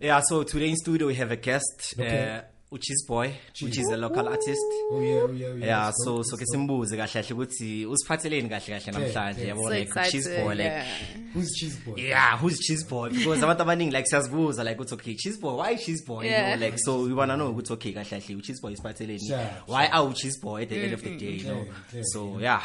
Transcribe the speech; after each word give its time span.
Yeah, 0.00 0.20
so 0.28 0.42
today 0.42 0.70
in 0.70 0.76
studio 0.76 1.06
we 1.06 1.14
have 1.14 1.30
a 1.30 1.36
guest, 1.36 1.94
Okay. 1.96 2.38
uh, 2.38 2.74
Uchis 2.74 3.06
Boy, 3.06 3.32
which 3.62 3.78
is 3.78 3.86
a 3.86 3.96
local 3.96 4.26
artist. 4.28 4.60
Oh 4.90 5.00
yeah, 5.00 5.20
oh 5.22 5.30
yeah, 5.32 5.46
oh 5.46 5.54
yeah. 5.56 5.66
Yeah, 5.66 5.84
Let's 5.86 6.04
so 6.04 6.16
go, 6.16 6.22
so 6.22 6.36
ke 6.36 6.40
let's 6.40 6.50
go. 6.50 6.58
simbuze 6.58 6.96
kahle 6.96 7.12
kahle 7.12 7.34
ukuthi 7.34 7.86
usiphatheleni 7.86 8.48
kahle 8.48 8.66
kahle 8.66 8.92
namhlanje 8.92 9.38
okay. 9.40 9.48
yabo 9.48 9.62
So 9.62 9.68
like 9.70 9.94
Cheese 10.10 10.26
excited. 10.26 10.44
Boy 10.44 10.54
like 10.54 10.64
yeah. 10.66 10.86
Who's 11.32 11.50
cheese 11.54 11.76
boy? 11.86 11.94
yeah, 11.96 12.36
who's 12.38 12.58
Cheese 12.58 12.84
Boy? 12.88 13.08
Because 13.10 13.42
abantu 13.42 13.62
abaningi 13.62 13.92
like 13.92 14.06
siyazibuza 14.06 14.64
like 14.64 14.80
it's 14.80 14.92
okay, 14.92 15.14
Cheese 15.14 15.38
Boy, 15.38 15.54
why 15.54 15.76
Cheese 15.76 16.02
Boy? 16.04 16.24
You 16.24 16.30
Yeah. 16.30 16.56
know, 16.56 16.66
like 16.66 16.78
so 16.78 17.02
we 17.04 17.14
wanna 17.14 17.36
know 17.36 17.52
ukuthi 17.54 17.70
okay 17.74 17.92
kahle 17.92 18.04
kahle 18.10 18.42
Cheese 18.42 18.60
Boy 18.60 18.72
isiphatheleni. 18.72 19.28
Sure, 19.28 19.50
Why 19.66 19.86
are 19.86 20.12
Cheese 20.12 20.40
Boy 20.40 20.62
at 20.62 20.68
the 20.70 20.76
end 20.82 20.92
of 20.94 21.02
the 21.04 21.16
day, 21.16 21.30
you 21.38 21.44
know? 21.44 21.62
Clear, 21.62 21.74
clear, 21.90 22.02
So 22.12 22.38
yeah. 22.40 22.60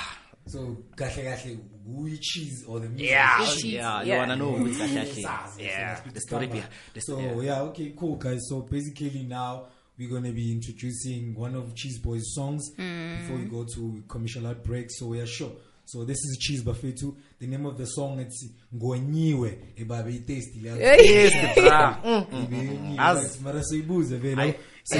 So 0.47 0.77
kahle 0.95 1.23
kahle, 1.23 1.57
who 1.85 2.07
you 2.07 2.17
cheese 2.21 2.65
or 2.67 2.79
the 2.79 2.89
music? 2.89 3.09
Yeah, 3.09 3.45
Cheese, 3.45 3.65
yeah, 3.65 4.03
you 4.03 4.13
wanna 4.13 4.35
know 4.35 4.51
ukuthi 4.53 4.77
kahle 4.77 4.93
Yes, 4.95 5.25
kahle. 5.25 5.63
Yeah, 5.63 5.99
the 6.13 6.21
story 6.21 6.47
behind 6.47 6.69
So 6.99 7.17
story. 7.17 7.45
yeah, 7.45 7.61
okay, 7.61 7.93
cool, 7.97 8.15
guys. 8.17 8.41
So 8.49 8.61
basically 8.61 9.23
now 9.23 9.65
we're 9.97 10.09
gonna 10.09 10.31
be 10.33 10.51
introducing 10.51 11.33
one 11.35 11.55
of 11.55 11.73
Cheese 11.75 11.99
Boy's 11.99 12.33
songs 12.33 12.71
hmm. 12.75 13.17
before 13.17 13.37
we 13.37 13.45
go 13.45 13.65
to 13.75 14.03
commercial 14.07 14.53
break. 14.55 14.87
So 14.89 15.13
yeah, 15.13 15.25
sure. 15.25 15.51
So 15.85 16.05
this 16.05 16.17
is 16.17 16.37
Cheese 16.39 16.63
Buffet 16.63 16.97
too. 16.97 17.17
The 17.39 17.47
name 17.47 17.65
of 17.65 17.77
the 17.77 17.85
song 17.85 18.19
it's 18.19 18.47
Ngoniwe 18.73 19.75
ebabe 19.77 20.25
tasty. 20.25 20.59
Yes, 20.59 21.55
bra. 21.57 21.97
Mm, 22.03 22.27
mm, 22.31 22.47
mm, 22.49 22.99
As- 22.99 23.39
mara 23.41 23.63
soyibuze 23.63 24.17
vele 24.17 24.55
so 24.83 24.97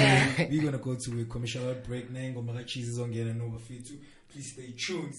we're 0.50 0.62
gonna 0.64 0.78
go 0.78 0.94
to 0.94 1.20
a 1.20 1.24
commercial 1.24 1.74
break 1.86 2.10
nengoma 2.10 2.52
kacheese 2.52 2.88
izongena 2.88 3.34
nobafethu 3.34 3.92
please 4.28 4.48
stay 4.50 4.72
tuned 4.72 5.14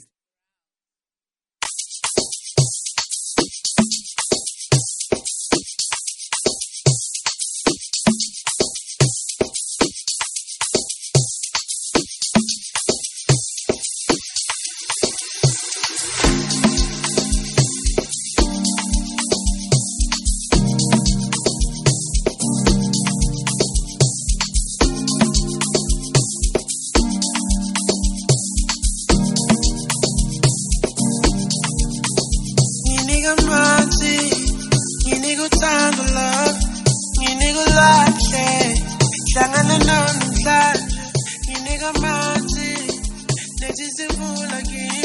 nethi 43.76 43.91
simvula 43.98 44.62
kimi, 44.62 45.04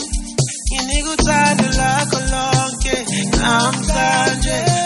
nginika 0.72 1.10
uthando 1.10 1.68
lakho 1.78 2.18
lonke 2.32 2.94
namhlanje. 3.40 4.58
Ngonyiwe, 4.62 4.79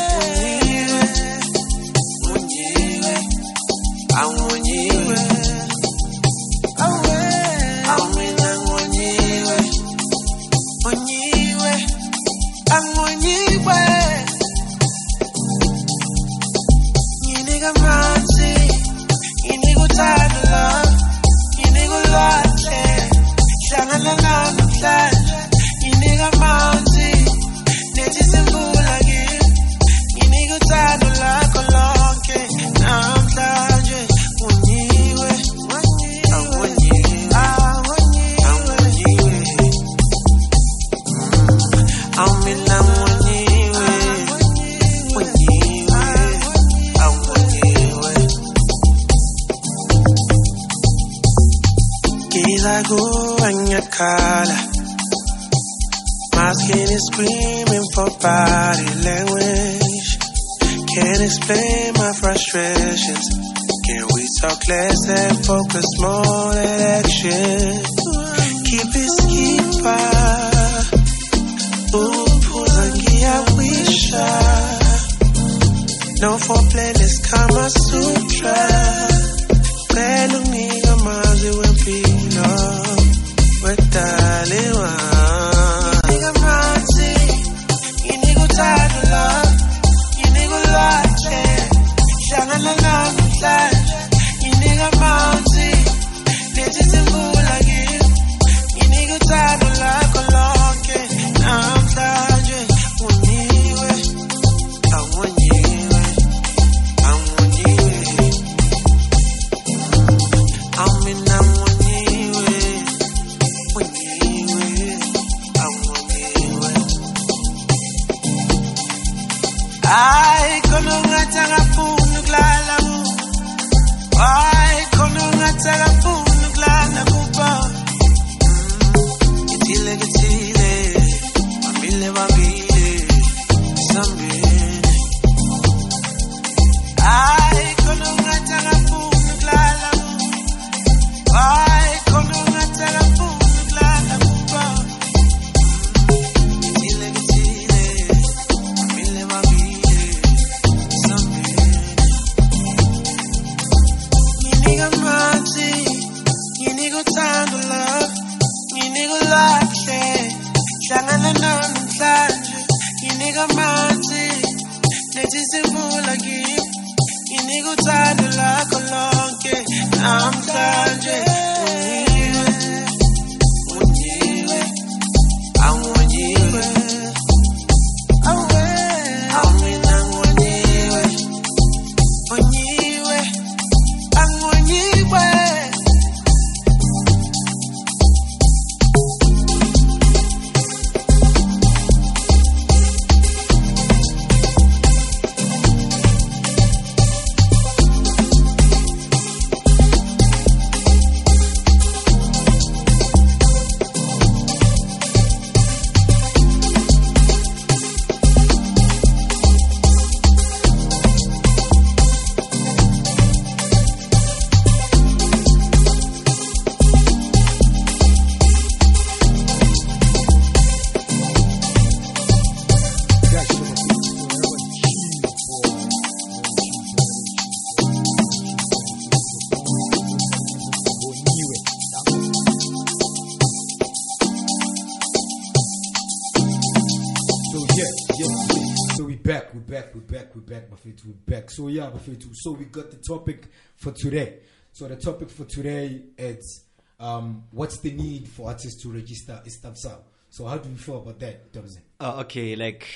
So 241.54 241.68
yeah, 241.68 241.90
Bafetu. 241.90 242.34
So 242.34 242.52
we 242.52 242.64
got 242.64 242.90
the 242.90 242.96
topic 242.96 243.46
for 243.76 243.92
today. 243.92 244.38
So 244.72 244.88
the 244.88 244.96
topic 244.96 245.30
for 245.30 245.44
today 245.44 246.02
is 246.18 246.64
um, 246.98 247.44
what's 247.52 247.78
the 247.78 247.92
need 247.92 248.26
for 248.26 248.48
artists 248.48 248.82
to 248.82 248.92
register 248.92 249.40
Istabsal? 249.46 249.98
So 250.30 250.46
how 250.46 250.58
do 250.58 250.68
you 250.68 250.76
feel 250.76 250.96
about 250.96 251.20
that, 251.20 251.52
Dobson? 251.52 251.82
Uh, 252.00 252.22
okay, 252.22 252.56
like 252.56 252.86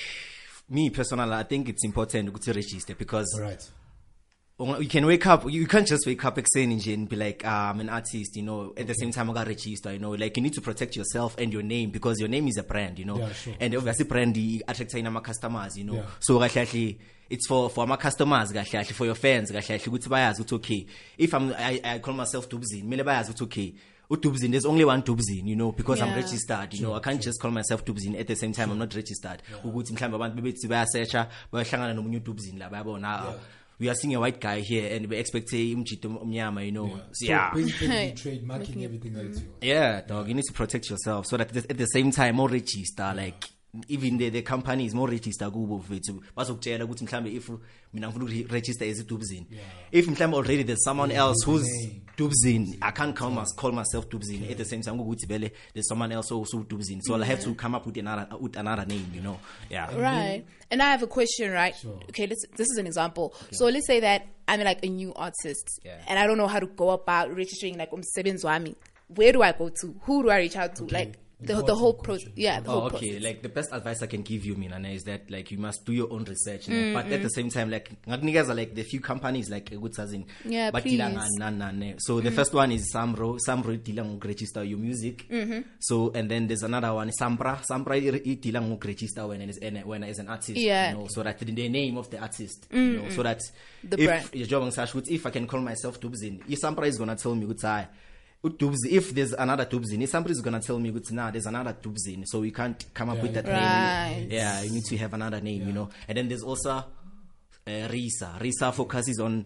me 0.69 0.89
personally, 0.89 1.33
I 1.33 1.43
think 1.43 1.69
it's 1.69 1.85
important 1.85 2.41
to 2.41 2.53
register 2.53 2.95
because 2.95 3.39
right. 3.39 3.69
Well, 4.59 4.83
you 4.83 4.89
can 4.89 5.05
wake 5.05 5.25
up 5.25 5.49
you 5.49 5.65
can't 5.67 5.87
just 5.87 6.05
wake 6.05 6.25
up 6.25 6.37
exciting 6.37 6.81
and 6.91 7.07
be 7.07 7.15
like 7.15 7.43
ah, 7.45 7.69
i'm 7.69 7.79
an 7.79 7.87
artist 7.87 8.35
you 8.35 8.43
know 8.43 8.73
at 8.75 8.87
the 8.87 8.93
same 8.93 9.09
time 9.09 9.29
i 9.29 9.33
got 9.33 9.47
register 9.47 9.93
you 9.93 9.99
know 9.99 10.11
like 10.11 10.35
you 10.35 10.43
need 10.43 10.51
to 10.51 10.59
protect 10.59 10.97
yourself 10.97 11.37
and 11.37 11.53
your 11.53 11.61
name 11.63 11.91
because 11.91 12.19
your 12.19 12.27
name 12.27 12.45
is 12.45 12.57
a 12.57 12.63
brand 12.63 12.99
you 12.99 13.05
know. 13.05 13.19
Yeah, 13.19 13.31
sure. 13.31 13.53
and 13.57 13.73
obviously 13.73 14.03
brand 14.03 14.35
attracts 14.67 14.93
my 14.95 15.19
customers 15.21 15.77
you 15.77 15.85
know. 15.85 15.93
Yeah. 15.93 16.05
so 16.19 16.39
kahle 16.39 16.49
kahle 16.49 16.97
it's 17.29 17.47
for 17.47 17.69
for 17.69 17.87
my 17.87 17.95
customers 17.95 18.51
kahle 18.51 18.69
kahle 18.69 18.91
for 18.91 19.05
your 19.05 19.15
fans 19.15 19.49
kahle 19.49 19.65
kahle 19.65 19.87
ukuthi 19.87 20.09
bayazi 20.09 20.41
ukuthi 20.41 20.55
okay 20.55 20.85
if 21.17 21.33
i'm 21.33 21.53
i, 21.57 21.79
I 21.81 21.99
call 21.99 22.15
myself 22.15 22.49
dubzin 22.49 22.81
kumele 22.81 23.03
bayazi 23.03 23.31
ukuthi 23.31 23.43
okay 23.43 23.73
udubzin 24.09 24.51
there's 24.51 24.65
only 24.65 24.83
one 24.83 25.01
dubzin 25.03 25.47
you 25.47 25.55
know 25.55 25.71
because 25.71 26.01
i'm 26.01 26.13
registered 26.15 26.73
you 26.73 26.81
know. 26.81 26.95
I 26.95 26.99
can't 26.99 27.21
just 27.21 27.39
call 27.39 27.51
myself 27.51 27.85
dubzin 27.85 28.19
at 28.19 28.27
the 28.27 28.35
same 28.35 28.51
time 28.51 28.71
i'm 28.71 28.77
not 28.79 28.93
registered. 28.93 29.41
Ukuthi 29.63 29.93
mhlawumbe 29.93 30.15
abantu 30.15 30.35
bebethi 30.35 30.67
bayasearcha 30.67 31.29
bayahlangana 31.51 31.93
nomunye 31.93 32.17
udubzin 32.17 32.59
la 32.59 32.69
bayabona 32.69 33.35
we 33.79 33.89
are 33.89 33.95
seeing 33.95 34.13
a 34.15 34.19
white 34.19 34.39
guy 34.39 34.59
here 34.59 34.93
and 34.93 35.07
we 35.07 35.17
expect 35.17 35.49
umjito 35.51 36.21
omnyama 36.21 36.65
you 36.65 36.71
know. 36.71 36.99
So, 37.13 37.25
yeah. 37.25 37.51
So 37.51 37.57
basically, 37.57 38.05
you 38.07 38.11
trademarking 38.13 38.83
everything 38.83 39.13
that 39.13 39.25
is 39.25 39.41
yours. 39.41 39.53
Mm. 39.61 39.67
yeah 39.67 40.01
dog. 40.01 40.27
You 40.27 40.33
need 40.33 40.45
to 40.45 40.53
protect 40.53 40.89
yourself 40.89 41.25
so 41.25 41.37
that 41.37 41.55
at 41.55 41.77
the 41.77 41.85
same 41.85 42.11
time 42.11 42.35
more 42.35 42.49
register 42.49 43.13
like 43.15 43.45
even 43.87 44.17
the, 44.17 44.29
the 44.29 44.41
companies 44.41 44.93
more 44.95 45.11
register 45.11 45.51
kubo 45.51 45.77
mfethu 45.77 46.23
bazokutshela 46.35 46.85
ukuthi 46.85 47.03
mhlambe 47.03 47.31
if 47.31 47.49
mina 47.93 48.07
ngifuna 48.07 48.25
ukuregister 48.25 48.89
as 48.89 48.99
idubzin 48.99 49.45
if 49.91 50.07
mhlambe 50.07 50.37
already 50.37 50.63
there's 50.63 50.83
someone 50.83 51.13
else 51.15 51.45
who's 51.45 51.67
name. 51.67 52.01
dubzin 52.17 52.77
i 52.81 52.91
can't 52.91 53.17
call, 53.17 53.31
my, 53.31 53.45
call 53.55 53.71
myself 53.71 54.07
dubzin 54.09 54.43
at 54.51 54.57
the 54.57 54.65
same 54.65 54.81
time 54.83 54.99
ukuthi 55.01 55.25
vele 55.27 55.51
there's 55.73 55.87
someone 55.87 56.11
else 56.15 56.31
also 56.33 56.63
dubzin 56.63 57.01
so 57.01 57.13
i'll 57.15 57.23
have 57.25 57.43
to 57.43 57.53
come 57.55 57.77
up 57.77 57.85
with 57.85 57.97
another 57.97 58.27
with 58.41 58.57
another 58.57 58.85
name 58.87 59.05
you 59.15 59.21
know 59.21 59.37
yeah 59.69 59.89
Right. 59.99 60.45
And 60.71 60.81
I 60.83 60.91
have 60.91 61.01
a 61.03 61.07
question, 61.07 61.51
right? 61.51 61.75
Sure. 61.75 61.99
Okay, 62.09 62.27
let's, 62.27 62.45
this 62.55 62.67
is 62.69 62.77
an 62.77 62.85
example. 62.85 63.33
So 63.51 63.65
let's 63.65 63.87
say 63.87 63.99
that 64.01 64.27
I'm 64.47 64.59
like 64.61 64.85
a 64.85 64.89
new 64.89 65.13
artist 65.15 65.79
Yeah. 65.83 65.97
and 66.07 66.19
I 66.19 66.27
don't 66.27 66.37
know 66.37 66.47
how 66.47 66.59
to 66.59 66.67
go 66.67 66.91
about 66.91 67.35
registering 67.35 67.77
like 67.77 67.91
um 67.91 68.01
Wami. 68.01 68.75
Where 69.07 69.31
do 69.31 69.41
I 69.41 69.51
go 69.51 69.69
to? 69.69 69.95
Who 70.03 70.23
do 70.23 70.29
I 70.29 70.37
reach 70.37 70.55
out 70.55 70.75
to? 70.75 70.85
Like 70.85 71.17
the, 71.41 71.63
the 71.63 71.75
whole 71.75 71.89
Important 71.91 72.03
process. 72.03 72.29
Yeah, 72.35 72.59
the 72.59 72.69
Oh, 72.69 72.73
whole 72.73 72.83
okay. 72.87 72.97
process. 73.11 73.23
Like 73.23 73.41
the 73.41 73.49
best 73.49 73.69
advice 73.71 74.01
I 74.03 74.07
can 74.07 74.21
give 74.23 74.45
you, 74.45 74.55
Minana, 74.55 74.93
is 74.93 75.03
that 75.03 75.29
like 75.31 75.51
you 75.51 75.57
must 75.57 75.85
do 75.85 75.93
your 75.93 76.11
own 76.11 76.25
research. 76.25 76.67
you 76.67 76.75
know. 76.75 76.81
Mm, 76.81 76.93
but 76.93 77.11
at 77.13 77.21
the 77.21 77.27
mm. 77.27 77.31
same 77.31 77.49
time, 77.49 77.69
like 77.71 77.89
ngakunikeza 78.07 78.55
like 78.55 78.75
the 78.75 78.83
few 78.83 78.99
companies 78.99 79.49
like 79.49 79.69
good 79.69 79.91
ukuthi 79.93 80.25
Yeah, 80.45 80.71
badila 80.71 80.81
please. 80.81 80.99
ngani, 80.99 81.37
nani, 81.39 81.57
nani. 81.57 81.95
So 81.99 82.19
the 82.19 82.27
mm-hmm. 82.29 82.35
first 82.35 82.53
one 82.53 82.71
is 82.73 82.91
Samro. 82.93 83.37
Samro 83.39 83.73
idila 83.73 84.03
ngokuregister 84.05 84.69
your 84.69 84.79
music. 84.79 85.27
Mm-hmm. 85.29 85.61
So 85.79 86.11
and 86.13 86.29
then 86.29 86.47
there's 86.47 86.63
another 86.63 86.93
one 86.93 87.09
Sampra. 87.11 87.61
Sampra 87.65 87.95
i- 87.95 88.35
idila 88.35 88.61
ngokuregister 88.61 89.27
when 89.27 89.41
as 89.49 89.57
an 89.59 89.77
when 89.85 90.03
as 90.03 90.19
an 90.19 90.27
artist. 90.27 90.57
Yeah. 90.57 90.91
You 90.91 90.97
know, 90.97 91.07
so 91.09 91.23
that 91.23 91.39
the, 91.39 91.45
the 91.45 91.69
name 91.69 91.97
of 91.97 92.09
the 92.09 92.19
artist. 92.19 92.67
You 92.71 92.77
mm, 92.79 93.03
know, 93.03 93.09
so 93.09 93.23
that 93.23 93.41
The 93.83 93.97
if 94.01 94.05
brand. 94.07 94.29
your 94.33 94.47
job 94.47 94.63
on 94.63 94.71
if 95.07 95.25
I 95.25 95.29
can 95.29 95.47
call 95.47 95.61
myself 95.61 95.99
Dubzin, 95.99 96.41
if 96.49 96.59
Sampra 96.59 96.85
is 96.87 96.97
gonna 96.97 97.15
tell 97.15 97.33
me 97.35 97.45
good 97.45 97.59
"Hi, 97.61 97.87
Dubzi, 98.43 98.91
if 98.91 99.13
there's 99.13 99.33
another 99.33 99.65
Dubzin, 99.65 100.01
if 100.01 100.09
somebody's 100.09 100.39
gonna 100.41 100.61
tell 100.61 100.79
me, 100.79 100.91
"Good, 100.91 101.11
nah, 101.11 101.29
there's 101.29 101.45
another 101.45 101.73
Dubzin," 101.73 102.25
so 102.25 102.39
we 102.39 102.51
can't 102.51 102.85
come 102.93 103.09
up 103.09 103.17
Yeah, 103.17 103.21
with 103.23 103.33
that 103.33 103.45
Right. 103.47 104.17
name. 104.21 104.31
Yeah, 104.31 104.61
you 104.61 104.71
need 104.71 104.85
to 104.85 104.97
have 104.97 105.13
another 105.13 105.41
name, 105.41 105.67
you 105.67 105.73
know. 105.73 105.89
And 106.07 106.17
then 106.17 106.27
there's 106.29 106.43
also 106.43 106.69
uh, 106.71 106.83
Risa. 107.67 108.39
Risa 108.39 108.73
focuses 108.73 109.19
on 109.19 109.45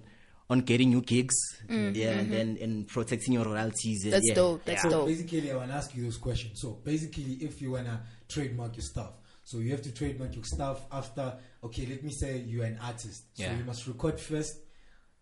on 0.49 0.59
getting 0.59 0.89
new 0.89 1.01
gigs, 1.01 1.33
yeah, 1.67 2.19
and 2.19 2.31
then 2.31 2.57
and 2.61 2.87
protecting 2.87 3.33
your 3.33 3.45
royalties. 3.45 4.03
and 4.03 4.13
That's 4.13 4.27
yeah. 4.27 4.35
dope. 4.35 4.63
That's 4.65 4.83
yeah. 4.83 4.89
dope. 4.91 5.07
Basically, 5.07 5.51
I 5.51 5.55
want 5.55 5.69
to 5.71 5.75
ask 5.75 5.95
you 5.95 6.03
those 6.03 6.17
questions. 6.17 6.59
So 6.61 6.79
basically, 6.83 7.33
if 7.41 7.61
you 7.61 7.71
wanna 7.71 8.03
trademark 8.27 8.75
your 8.75 8.83
stuff, 8.83 9.13
so 9.43 9.57
you 9.57 9.71
have 9.71 9.81
to 9.81 9.91
trademark 9.91 10.35
your 10.35 10.43
stuff 10.45 10.85
after. 10.91 11.35
Okay, 11.63 11.87
let 11.87 12.03
me 12.03 12.11
say 12.11 12.41
you're 12.45 12.65
an 12.65 12.77
artist, 12.79 13.23
so 13.33 13.43
Yeah. 13.43 13.57
you 13.57 13.63
must 13.63 13.87
record 13.87 14.19
first 14.19 14.57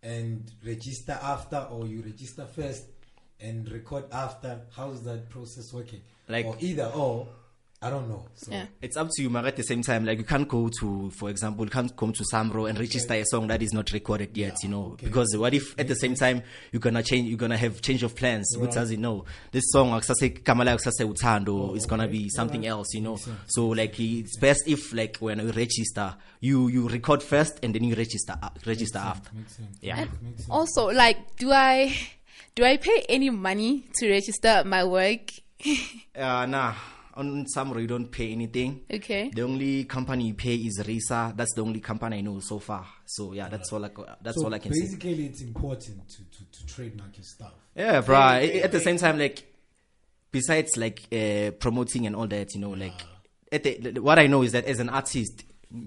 and 0.03 0.51
register 0.65 1.13
after, 1.21 1.57
or 1.71 1.87
you 1.87 2.01
register 2.01 2.45
first 2.45 2.83
and 3.41 3.69
record 3.71 4.05
after. 4.11 4.61
How's 4.75 5.03
that 5.03 5.29
process 5.29 5.73
working? 5.73 6.01
Like- 6.27 6.45
or 6.45 6.55
either 6.59 6.85
or, 6.95 7.27
I 7.83 7.89
don't 7.89 8.07
know. 8.07 8.27
So 8.35 8.51
Yeah. 8.51 8.67
It's 8.79 8.95
up 8.95 9.09
to 9.11 9.23
you, 9.23 9.29
but 9.31 9.43
at 9.43 9.55
the 9.55 9.63
same 9.63 9.81
time, 9.81 10.05
like 10.05 10.19
you 10.19 10.23
can't 10.23 10.47
go 10.47 10.69
to, 10.81 11.09
for 11.17 11.31
example, 11.31 11.65
you 11.65 11.71
can't 11.71 11.97
come 11.97 12.13
to 12.13 12.23
Samro 12.31 12.69
and 12.69 12.77
register 12.77 13.15
a 13.15 13.23
song 13.25 13.47
that 13.47 13.59
is 13.63 13.73
not 13.73 13.91
recorded 13.91 14.37
yet, 14.37 14.55
you 14.61 14.69
know. 14.69 14.91
okay. 14.93 15.07
Because 15.07 15.35
what 15.35 15.55
if 15.55 15.73
at 15.79 15.87
the 15.87 15.95
same 15.95 16.13
time 16.13 16.43
you're 16.71 16.79
gonna 16.79 17.01
change, 17.01 17.27
you're 17.27 17.39
gonna 17.39 17.57
have 17.57 17.81
change 17.81 18.03
of 18.03 18.15
plans, 18.15 18.55
which 18.55 18.73
does 18.73 18.91
it 18.91 18.99
know 18.99 19.25
this 19.51 19.63
song, 19.71 19.99
akusase 19.99 20.43
Kamala 20.45 20.77
akusase 20.77 21.11
Utando, 21.11 21.75
is 21.75 21.87
gonna 21.87 22.07
be 22.07 22.29
something 22.29 22.67
else, 22.67 22.93
you 22.93 23.01
know. 23.01 23.17
So 23.47 23.69
like 23.69 23.99
it's 23.99 24.37
best 24.37 24.61
if 24.67 24.93
like 24.93 25.17
when 25.17 25.39
you 25.39 25.49
register, 25.51 26.15
you 26.39 26.67
you 26.67 26.87
record 26.87 27.23
first 27.23 27.57
and 27.63 27.73
then 27.73 27.83
you 27.83 27.95
register 27.95 28.35
uh, 28.43 28.49
register 28.67 28.99
after. 28.99 29.31
makes 29.35 29.55
sense. 29.55 29.77
Yeah. 29.81 29.95
Makes 30.01 30.19
sense. 30.19 30.45
Also, 30.51 30.91
like, 30.91 31.35
do 31.37 31.51
I 31.51 31.97
do 32.55 32.63
I 32.63 32.77
pay 32.77 33.05
any 33.09 33.29
money 33.29 33.85
to 33.95 34.09
register 34.09 34.63
my 34.65 34.83
work? 34.83 35.31
Uh, 36.13 36.45
nah, 36.45 36.73
on 37.13 37.45
Samro 37.45 37.79
you 37.79 37.87
don't 37.87 38.11
pay 38.11 38.31
anything. 38.31 38.81
okay. 38.91 39.31
The 39.33 39.43
only 39.43 39.85
company 39.85 40.27
you 40.27 40.33
pay 40.33 40.55
is 40.55 40.81
Risa. 40.83 41.35
That's 41.37 41.53
the 41.53 41.61
only 41.61 41.79
company 41.79 42.17
I 42.17 42.21
know 42.21 42.39
so 42.41 42.59
far. 42.59 42.85
So 43.05 43.31
yeah, 43.33 43.47
that's 43.47 43.71
all 43.71 43.85
I 43.85 43.89
that's 44.21 44.37
so 44.37 44.45
all 44.45 44.53
I 44.53 44.59
can 44.59 44.73
say. 44.73 44.81
basically, 44.81 45.25
it's 45.27 45.41
important 45.41 46.09
to, 46.09 46.17
to, 46.17 46.51
to 46.51 46.65
trademark 46.65 47.15
your 47.15 47.23
stuff. 47.23 47.53
Yeah, 47.75 48.01
bro. 48.01 48.17
At 48.19 48.71
the 48.73 48.79
same 48.81 48.97
time, 48.97 49.17
like 49.19 49.45
besides 50.31 50.75
like 50.77 51.01
uh, 51.13 51.51
promoting 51.51 52.07
and 52.07 52.15
all 52.15 52.27
that, 52.27 52.53
you 52.53 52.59
know, 52.61 52.71
like 52.71 52.99
at 53.51 53.63
the, 53.63 53.99
what 53.99 54.19
I 54.19 54.27
know 54.27 54.41
is 54.43 54.51
that 54.53 54.65
as 54.65 54.79
an 54.79 54.89
artist, 54.89 55.43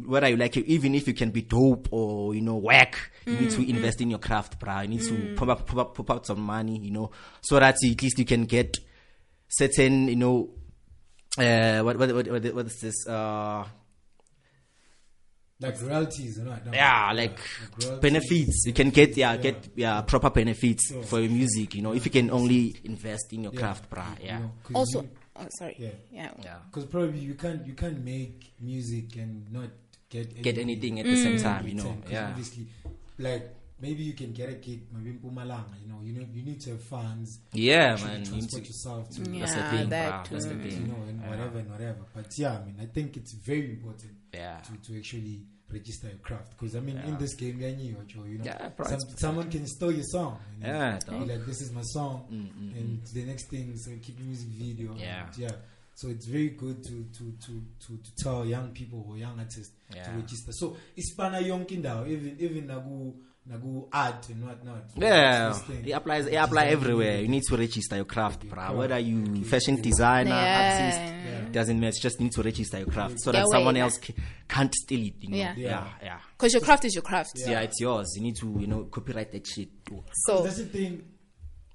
whether 0.07 0.29
you 0.29 0.37
like 0.37 0.57
it, 0.57 0.67
even 0.67 0.95
if 0.95 1.07
you 1.07 1.15
can 1.15 1.31
be 1.31 1.43
dope 1.43 1.89
or 1.91 2.35
you 2.35 2.41
know 2.41 2.57
whack, 2.57 2.97
you 3.27 3.35
need 3.35 3.51
to 3.51 3.69
invest 3.69 4.01
in 4.01 4.11
your 4.11 4.19
craft, 4.19 4.59
bro. 4.59 4.81
You 4.81 4.89
need 4.89 5.03
to 5.03 5.35
pop 5.37 5.49
up, 5.49 5.67
pump 5.67 5.79
up, 5.81 5.95
pump 5.95 6.11
out 6.11 6.27
some 6.27 6.41
money, 6.41 6.79
you 6.79 6.91
know, 6.91 7.11
so 7.43 7.59
that 7.59 7.75
at 7.75 8.03
least 8.03 8.19
you 8.19 8.25
can 8.25 8.45
get 8.45 8.79
certain, 9.49 10.09
you 10.09 10.17
know, 10.17 10.51
uh, 11.39 11.83
what 11.83 11.99
what 11.99 12.15
what 12.15 12.29
what, 12.29 12.55
what 12.55 12.67
is 12.67 12.81
this? 12.81 13.07
Uh, 13.07 13.65
Like 15.61 15.81
royalties, 15.83 16.37
you 16.39 16.45
know. 16.45 16.57
no, 16.67 16.73
yeah, 16.73 17.13
like 17.15 17.39
royalties. 17.81 18.01
benefits. 18.01 18.65
You 18.67 18.73
can 18.73 18.91
get 18.91 19.17
yeah, 19.17 19.37
get 19.37 19.69
yeah 19.77 20.01
proper 20.03 20.31
benefits 20.31 20.93
for 21.07 21.21
your 21.21 21.31
music. 21.31 21.75
You 21.75 21.83
know, 21.83 21.93
if 21.95 22.05
you 22.05 22.11
can 22.11 22.31
only 22.31 22.75
invest 22.85 23.33
in 23.33 23.45
your 23.45 23.53
Yeah. 23.53 23.61
craft, 23.61 23.89
bro. 23.89 24.03
You 24.21 24.27
Yeah. 24.27 24.49
Also, 24.75 25.03
you- 25.03 25.11
oh, 25.37 25.47
sorry. 25.51 25.77
Yeah. 25.79 25.89
Yeah. 26.11 26.31
Yeah. 26.43 26.57
Because 26.71 26.85
probably 26.87 27.19
you 27.19 27.35
can't 27.35 27.67
you 27.67 27.75
can't 27.75 28.05
make 28.05 28.53
music 28.61 29.17
and 29.17 29.51
not 29.53 29.71
get 30.11 30.43
Get 30.43 30.59
anything 30.59 31.01
at 31.01 31.07
the 31.07 31.13
mm. 31.15 31.23
same 31.23 31.39
time, 31.41 31.67
you 31.67 31.75
know. 31.75 31.83
return, 31.85 32.03
'cause 32.03 32.13
Yeah. 32.13 32.29
Obviously, 32.29 32.67
like 33.19 33.55
maybe 33.81 34.03
you 34.03 34.13
can 34.15 34.33
get 34.33 34.49
a 34.49 34.55
gig 34.55 34.83
maybe 34.93 35.11
in 35.11 35.19
Mpumalanga. 35.19 35.75
You 35.83 35.89
know, 35.93 36.01
you 36.03 36.13
know 36.15 36.27
you 36.33 36.43
need 36.43 36.61
to 36.63 36.71
have 36.71 36.83
funds. 36.83 37.39
Yeah, 37.53 37.93
actually 37.95 38.09
man. 38.11 38.21
You 38.21 38.27
Transport 38.27 38.63
to, 38.63 38.69
yourself 38.69 39.11
to 39.11 39.31
Yeah, 39.31 39.41
that's 39.41 39.55
the 39.55 39.63
thing, 39.79 39.89
that 39.91 40.25
bruh. 40.25 40.29
That's 40.31 40.47
the 40.47 40.55
too. 40.55 40.69
you 40.69 40.87
know 40.87 41.03
and 41.09 41.21
whatever 41.29 41.59
and 41.59 41.71
whatever. 41.71 41.99
But 42.15 42.39
yeah, 42.39 42.59
I 42.59 42.65
mean, 42.65 42.77
I 42.81 42.87
think 42.87 43.17
it's 43.17 43.33
very 43.33 43.71
important 43.71 44.13
Yeah. 44.33 44.61
to, 44.67 44.73
to 44.93 44.99
actually 44.99 45.47
register 45.71 46.09
your 46.09 46.19
craft. 46.19 46.51
Because 46.59 46.77
I 46.77 46.81
mean 46.81 46.99
in 46.99 47.19
this 47.19 47.35
game 47.35 47.59
yeah, 47.61 47.69
you 47.69 47.93
know 47.95 48.45
Yeah, 48.45 48.71
some, 48.85 49.01
someone 49.17 49.51
can 49.51 49.67
steal 49.67 49.93
your 49.93 50.05
song 50.05 50.39
Yeah, 50.61 50.99
like 51.11 51.45
this 51.47 51.61
is 51.63 51.73
my 51.73 51.83
song. 51.83 52.27
And 52.31 53.03
the 53.13 53.25
next 53.25 53.49
thing 53.51 53.77
so 53.77 53.91
keep 54.03 54.19
music 54.21 54.49
video 54.49 54.93
and 54.93 55.01
Yeah. 55.01 55.27
yeah. 55.37 55.53
So 55.97 56.09
it's 56.09 56.27
very 56.27 56.49
good 56.51 56.83
to 56.85 57.05
to 57.17 57.25
to 57.47 57.63
to, 57.87 57.97
to 57.97 58.15
tell 58.17 58.45
young 58.45 58.73
people 58.73 59.05
or 59.09 59.17
young 59.17 59.39
artists 59.39 59.73
Yeah. 59.95 60.05
to 60.05 60.11
register. 60.13 60.53
So 60.53 60.77
ispana 60.97 61.39
yonke 61.41 61.75
indawo 61.75 62.07
even 62.09 62.37
even 62.39 62.67
nagu 62.67 63.15
nagu 63.47 63.87
art 63.93 64.29
and 64.31 64.43
whatnot 64.45 64.91
Yeah, 64.97 65.55
it 65.85 65.91
applies. 65.93 66.27
It 66.27 66.35
apply 66.37 66.65
Design 66.65 66.73
everywhere. 66.73 67.21
You 67.21 67.29
need 67.29 67.43
to 67.43 67.57
register 67.57 67.97
your 67.97 68.07
craft, 68.07 68.45
Your 68.45 68.55
bro. 68.55 68.77
Whether 68.79 68.99
you 68.99 69.45
fashion 69.45 69.81
designer, 69.83 70.31
Yeah. 70.31 70.63
artist, 70.65 71.01
Yeah. 71.01 71.49
doesn't 71.53 71.79
matter. 71.79 71.99
Just 72.01 72.21
need 72.21 72.33
to 72.33 72.43
register 72.43 72.79
your 72.79 72.89
craft 72.89 73.21
so 73.21 73.33
that 73.33 73.45
wait. 73.45 73.53
someone 73.53 73.77
else 73.77 73.99
ca- 73.99 74.15
can't 74.49 74.75
steal 74.75 75.07
it. 75.09 75.15
You 75.21 75.31
know? 75.31 75.37
Yeah. 75.37 75.55
yeah, 75.57 75.89
yeah. 76.03 76.19
Because 76.37 76.55
your 76.55 76.63
craft 76.63 76.85
is 76.87 76.95
your 76.95 77.03
craft. 77.03 77.33
Yeah. 77.37 77.61
it's 77.61 77.81
yours. 77.81 78.15
You 78.17 78.23
need 78.23 78.37
to, 78.37 78.47
you 78.59 78.67
know, 78.67 78.85
copyright 78.85 79.31
that 79.33 79.47
shit. 79.47 79.85
Too. 79.85 80.03
So 80.27 80.43
that's 80.43 80.57
the 80.59 80.65
thing. 80.67 81.03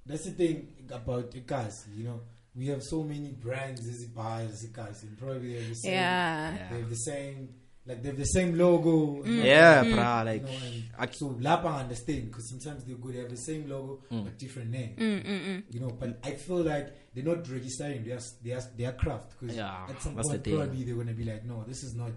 That's 0.05 0.25
the 0.25 0.31
thing 0.31 0.67
about 0.91 1.29
the 1.31 1.41
cars. 1.41 1.85
You 1.95 2.03
know, 2.05 2.21
we 2.55 2.65
have 2.67 2.81
so 2.81 3.03
many 3.03 3.29
brands 3.33 3.88
as 3.88 4.05
buyers, 4.05 4.63
as 4.63 4.69
cars, 4.71 5.03
and 5.03 5.15
probably 5.19 5.53
they 5.53 5.59
have 5.59 5.69
the 5.69 5.75
same. 5.75 5.91
Yeah. 5.93 6.55
Yeah. 6.55 6.69
They 6.71 6.79
have 6.79 6.89
the 6.89 6.95
same. 6.95 7.49
Like 7.86 8.03
they 8.03 8.09
have 8.09 8.17
the 8.17 8.25
same 8.25 8.57
logo. 8.57 9.24
Mm. 9.24 9.25
and 9.25 9.43
Yeah, 9.43 9.81
whatnot, 9.81 9.98
bruh, 9.98 10.19
you 10.19 10.25
like, 10.31 10.43
know, 10.43 10.65
and 10.67 10.83
I- 11.09 11.12
so 11.12 11.27
Lapa 11.39 11.67
understand 11.69 12.25
because 12.27 12.50
sometimes 12.50 12.83
they 12.86 12.93
go 12.93 13.09
they 13.12 13.19
have 13.19 13.29
the 13.29 13.38
same 13.38 13.67
logo 13.69 14.01
Mm. 14.12 14.24
but 14.25 14.38
different 14.38 14.69
name. 14.69 14.95
Mm, 14.98 15.25
mm, 15.25 15.63
you 15.74 15.79
know, 15.79 15.89
but 16.00 16.19
I 16.24 16.31
feel 16.33 16.57
like 16.63 17.13
they're 17.13 17.24
not 17.24 17.48
registering 17.50 18.03
their 18.03 18.19
their 18.43 18.62
their 18.77 18.91
craft 18.93 19.33
because 19.39 19.55
Yeah, 19.55 19.88
at 19.89 20.01
some 20.01 20.15
that's 20.15 20.27
the 20.27 20.33
point 20.36 20.43
thing. 20.43 20.55
probably 20.57 20.83
they're 20.83 20.95
gonna 20.95 21.13
be 21.13 21.24
like, 21.25 21.45
no, 21.45 21.63
this 21.67 21.83
is 21.83 21.95
not 21.95 22.12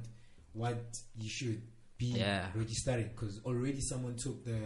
what 0.52 0.99
you 1.19 1.31
should 1.31 1.62
be 1.97 2.07
Yeah. 2.19 2.49
registering 2.54 3.09
because 3.09 3.40
already 3.45 3.81
someone 3.81 4.16
took 4.16 4.45
the 4.45 4.59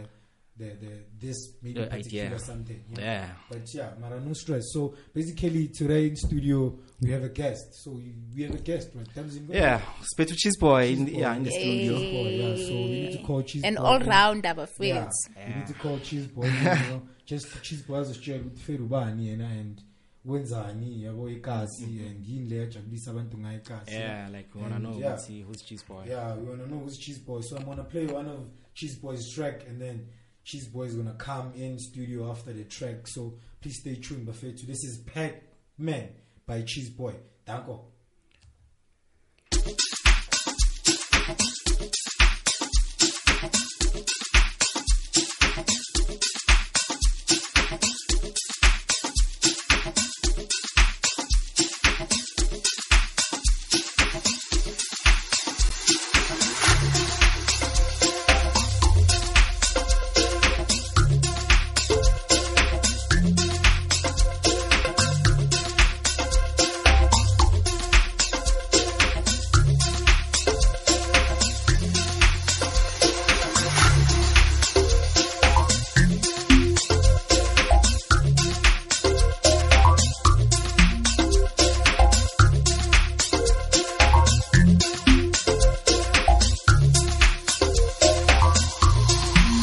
the, 0.57 0.65
the 0.65 1.03
this 1.19 1.53
maybe 1.61 1.81
The 1.81 1.87
particular 1.87 2.25
idea. 2.25 2.39
something. 2.39 2.83
you 2.89 2.95
know. 2.97 3.03
Yeah. 3.03 3.27
But 3.49 3.61
yeah, 3.73 3.91
Mara, 3.99 4.19
no 4.19 4.33
stress. 4.33 4.63
So 4.73 4.95
basically, 5.13 5.67
today 5.67 6.07
in 6.07 6.15
studio 6.15 6.77
we 7.01 7.11
have 7.11 7.23
a 7.23 7.29
guest. 7.29 7.83
So 7.83 7.91
we, 7.91 8.13
we 8.35 8.43
have 8.43 8.55
a 8.55 8.57
guest, 8.59 8.89
right? 8.95 9.07
Yeah, 9.49 9.81
Spetu 10.01 10.35
Cheese 10.35 10.57
Boy 10.57 10.87
in 10.89 11.05
the, 11.05 11.11
yeah 11.13 11.35
in 11.35 11.43
the 11.43 11.51
Cheese 11.51 11.59
studio. 11.59 11.93
Boy, 11.97 12.29
yeah. 12.29 12.55
So 12.67 12.73
we 12.73 12.87
need 13.01 13.11
to 13.13 13.23
call 13.23 13.41
Cheese 13.43 13.63
An 13.63 13.75
Boy. 13.75 13.81
all 13.81 13.99
rounder 13.99 14.53
bafethu. 14.55 14.85
Yeah, 14.87 15.09
we 15.47 15.53
need 15.55 15.67
to 15.67 15.73
call 15.73 15.99
Cheese 15.99 16.27
Boy. 16.27 16.45
you 16.47 16.63
know, 16.63 17.01
just 17.25 17.61
Cheese 17.63 17.83
Boy 17.83 17.97
azositshela 17.99 18.39
ukuthi 18.43 18.59
Ferubani 18.61 19.27
yena 19.27 19.47
and 19.47 19.81
wenzani 20.25 21.03
yabo 21.03 21.29
ikazi 21.29 21.85
mm-hmm. 21.85 22.07
and 22.07 22.25
yini 22.25 22.49
le 22.49 22.57
yajabulisa 22.57 23.11
abantu 23.11 23.37
ngayo 23.37 23.57
ikazi. 23.57 23.91
Yeah, 23.91 24.29
like 24.31 24.49
we 24.55 24.61
wanna 24.61 24.75
And, 24.75 24.83
know 24.83 24.99
yeah. 24.99 25.11
what's 25.11 25.27
who's 25.27 25.61
Cheese 25.61 25.83
Boy. 25.87 26.03
Yeah, 26.07 26.35
we 26.35 26.49
wanna 26.49 26.65
know 26.65 26.79
who's 26.79 26.97
Cheese 26.97 27.19
Boy. 27.19 27.41
So 27.41 27.57
I'm 27.57 27.65
gonna 27.65 27.83
play 27.83 28.05
one 28.07 28.27
of 28.27 28.39
Cheese 28.73 28.95
Boy's 28.97 29.29
track, 29.33 29.65
and 29.67 29.81
then 29.81 30.07
Cheese 30.47 30.69
Boy 30.69 30.83
is 30.83 30.95
gonna 30.95 31.13
come 31.15 31.51
in 31.57 31.77
studio 31.77 32.31
after 32.31 32.53
the 32.53 32.63
track. 32.63 33.05
So 33.05 33.33
please 33.59 33.81
stay 33.81 33.95
tuned. 33.95 34.25
Buffet. 34.25 34.65
This 34.65 34.81
is 34.85 34.99
Pac 34.99 35.43
Man 35.77 36.07
by 36.45 36.61
Cheese 36.61 36.89
Boy. 36.89 37.15
Danko. 37.45 37.87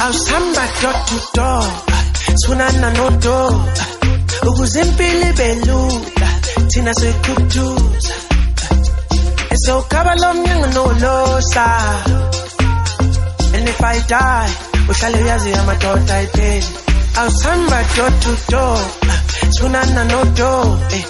Awusihamba 0.05 0.63
door 0.81 0.97
to 1.07 1.17
door. 1.33 1.63
Sifunana 2.35 2.89
nodo 2.97 3.65
ukuze 4.47 4.81
impilo 4.81 5.29
ibe 5.29 5.55
lula 5.65 6.29
thina 6.69 6.93
sikhuthuza 6.93 8.13
esewukhaba 9.53 10.15
lo 10.21 10.33
mnyango 10.33 10.67
nolosa 10.75 11.65
and 13.55 13.69
if 13.69 13.81
i 13.83 13.99
die 14.11 14.49
uhlale 14.89 15.17
uyazi 15.23 15.53
amadoda 15.53 16.15
ayipheli 16.15 16.67
awusihamba 17.17 17.79
door 17.95 18.11
to 18.21 18.33
door. 18.51 18.79
Sifunana 19.49 20.03
nodo 20.03 20.79
eh, 20.95 21.05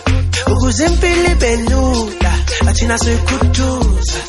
ukuze 0.54 0.86
impilo 0.86 1.32
ibe 1.32 1.52
lula 1.70 2.32
athina 2.68 2.98
sikhuthuza 2.98 4.20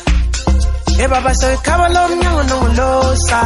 ebaba 1.03 1.35
sewukhaba 1.35 1.89
lo 1.89 2.07
mnyango 2.09 2.43
nolosa 2.43 3.41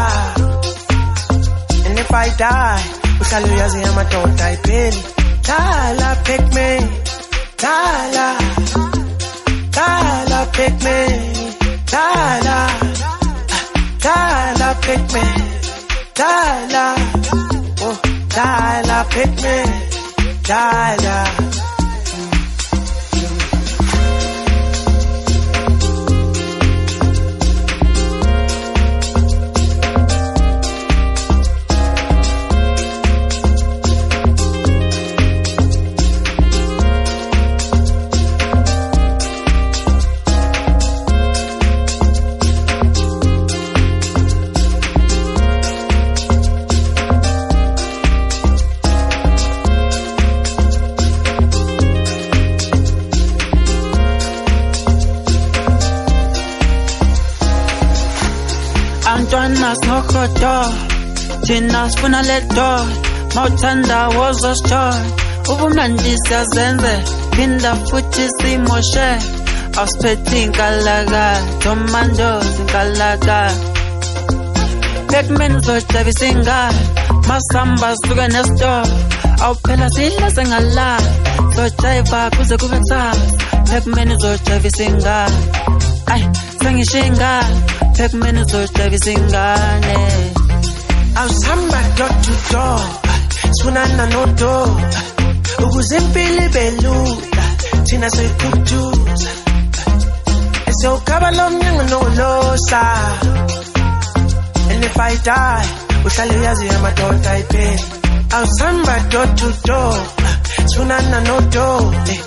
And 1.92 2.00
if 2.00 2.14
I 2.14 2.30
die, 2.38 2.84
uhlale 3.20 3.48
uyazi 3.54 3.84
amadoda 3.84 4.46
ayipheli 4.46 5.02
Dala 5.48 6.10
pick 6.24 6.46
me. 6.56 6.70
Dala 7.64 8.28
Dala 9.78 10.40
pick 10.56 10.76
me. 10.86 10.98
Dala 11.94 12.58
Dala 14.06 14.70
pick 14.86 15.04
me. 15.16 15.26
Dala 16.20 16.86
Oh 17.86 17.98
Dala 18.36 19.00
pick 19.12 19.34
me 19.44 19.58
Dala 59.72 59.80
Antwana 59.80 60.04
sinokodo 60.04 60.56
thina 61.46 61.90
sifuna 61.90 62.22
ledo 62.22 62.72
mawuthanda 63.36 64.00
wozosjoy 64.18 64.98
ubumnandi 65.52 66.14
siyazenze 66.26 66.94
phinda 67.32 67.72
futhi 67.88 68.26
simoshe 68.38 69.10
awusiphethi 69.78 70.44
inkalaka 70.44 71.26
tomando 71.64 72.32
inkalaka 72.60 73.40
Pac-Man 75.08 75.56
uzojabisa 75.56 76.26
ingane 76.26 76.80
masamba 77.28 77.96
suke 77.96 78.28
nesitolo 78.28 78.98
awuphela 79.44 79.88
sidla 79.96 80.32
sengala 80.36 80.88
zojayiva 81.56 82.30
kuze 82.36 82.58
kube 82.58 82.78
kusasa 82.78 83.02
Pac-Man 83.70 84.12
uzojabisa 84.12 84.84
ingane 84.84 85.38
ayi 86.12 86.26
sengisho 86.62 87.00
Pac-Man 88.02 88.38
uzojabisa 88.38 89.12
ingane 89.12 89.98
awusihamba 91.20 91.82
door 91.98 92.14
to 92.24 92.34
door. 92.52 92.82
Sifunana 93.56 94.06
nodo 94.14 94.54
ukuze 95.64 95.98
impilo 95.98 96.46
ibe 96.46 96.72
lula 96.82 97.44
thina 97.86 98.10
sikhuthuza 98.10 99.32
esewukhaba 100.70 101.30
lo 101.38 101.50
mnyango 101.50 101.84
nolosa 101.92 102.82
and 104.72 104.84
if 104.84 104.98
i 105.00 105.16
die 105.28 105.66
uhlale 106.06 106.34
uyazi 106.40 106.70
amadoda 106.70 107.32
ayipheli 107.32 107.84
awusihamba 108.36 108.96
door 109.12 109.28
to 109.36 109.50
door. 109.68 109.96
Sifunana 110.66 111.20
nodo 111.28 111.94
eh, 112.12 112.22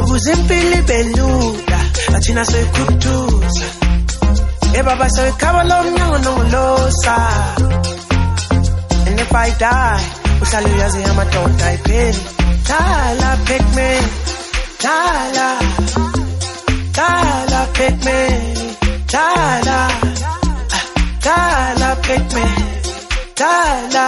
ukuze 0.00 0.32
impilo 0.32 0.78
ibe 0.78 0.98
lula 1.16 1.78
athina 2.16 2.44
sikhuthuza 2.44 3.81
ebaba 4.78 5.10
sewukhaba 5.10 5.64
lo 5.64 5.82
mnyango 5.84 6.18
nolosa 6.18 7.16
And 9.06 9.20
if 9.20 9.34
I 9.34 9.50
die, 9.58 10.04
uhlale 10.40 10.68
uyazi 10.74 11.04
amadoda 11.04 11.66
ayipheli 11.66 12.20
Dala 12.68 13.30
pick 13.46 13.66
me 13.76 13.90
Dala. 14.84 15.48
Dala 16.98 17.62
pick 17.76 17.96
me 18.06 18.20
Dala. 19.12 19.80
Dala 21.26 21.90
pick 22.06 22.24
me 22.34 22.46
Dala. 23.40 24.06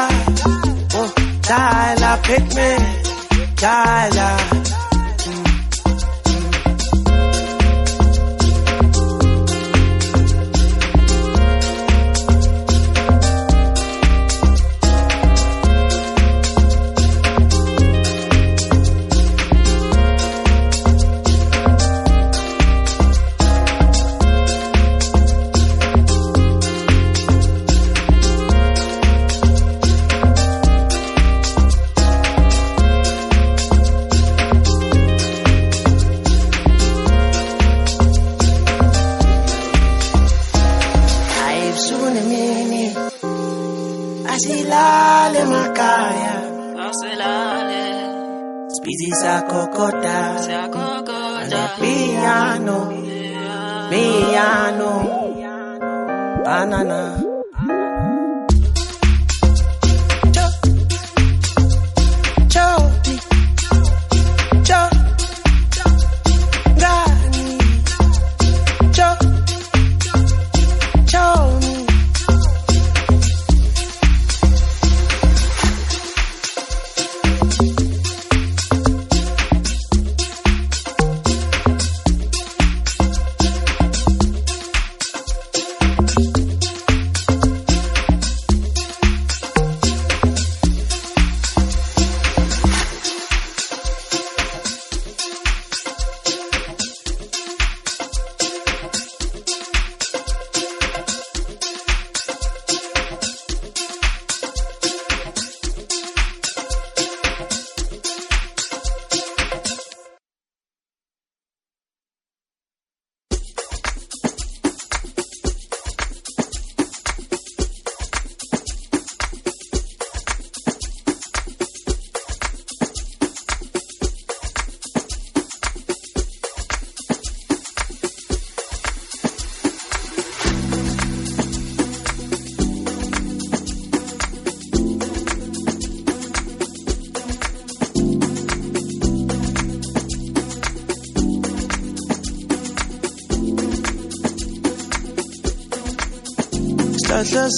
Oh 0.99 1.11
Dala 1.49 2.13
pick 2.23 2.47
me 2.57 2.69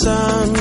Sihlahla 0.03 0.56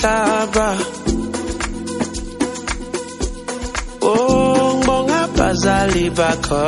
nomhlaba 0.00 0.68
Oh, 4.02 4.78
ngibonga 4.78 5.18
abazali 5.28 6.08
bakho. 6.18 6.64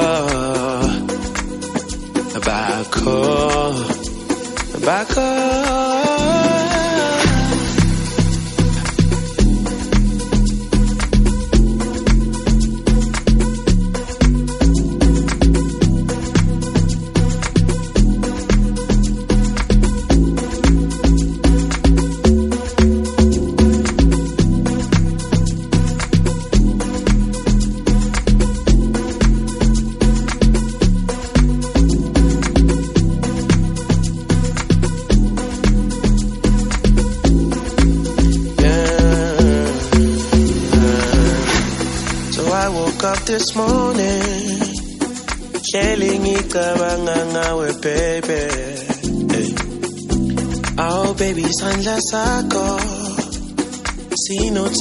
Bakho 4.86 5.91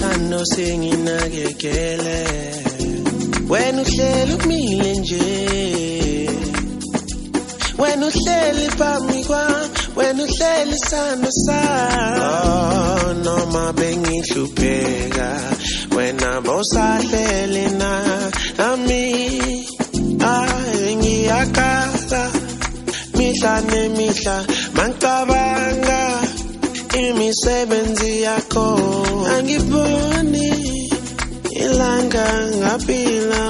Sinothando 0.01 0.41
singinakekele 0.45 2.19
Wena 3.49 3.81
uhleli 3.81 4.37
kumile 4.37 4.95
nje. 4.95 5.19
Wena 7.77 8.07
uhleli 8.07 8.69
phambi 8.77 9.23
kwami 9.23 9.67
Wena 9.95 10.23
uhleli 10.23 10.77
sando 10.89 11.31
sami. 11.31 12.19
Oh 12.19 13.13
noma 13.23 13.73
bengihlupheka 13.73 15.29
Wena 15.95 16.41
bosahleli 16.41 17.65
na? 17.77 18.31
Ami 18.57 19.05
Ay 20.19 20.95
ngiyakala 20.95 22.31
Mihla 23.15 23.61
nemihla 23.61 24.45
Mangicabanga 24.73 25.40
Imisebenzi 27.11 28.21
yakho. 28.21 28.67
Angiboni 29.35 30.49
Ilanga 31.63 32.27
ngaphila 32.57 33.43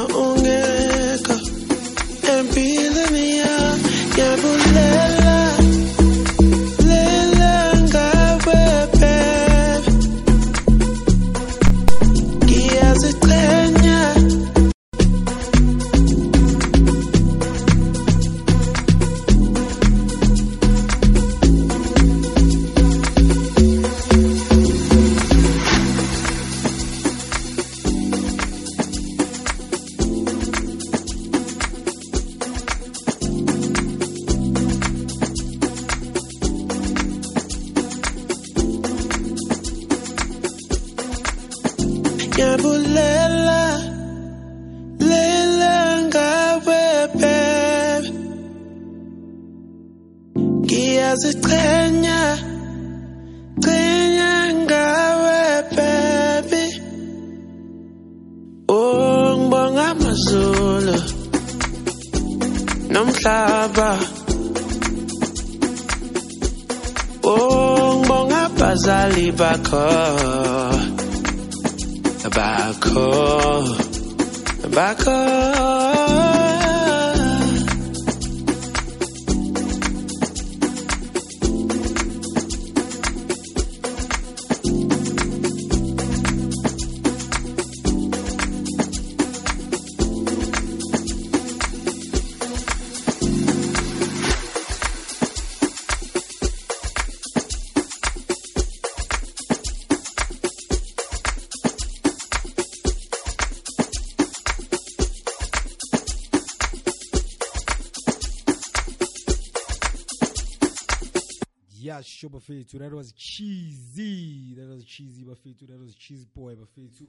Yeah, 112.22 112.30
sure, 112.30 112.40
Bafetu. 112.40 112.80
That 112.80 112.92
was 112.92 113.12
cheesy. 113.14 114.54
That 114.56 114.70
was 114.70 114.84
cheesy, 114.86 115.24
Bafetu. 115.24 115.68
That 115.68 115.80
was 115.80 115.96
cheese 115.96 116.26
boy, 116.26 116.56
Bafetu. 116.56 117.08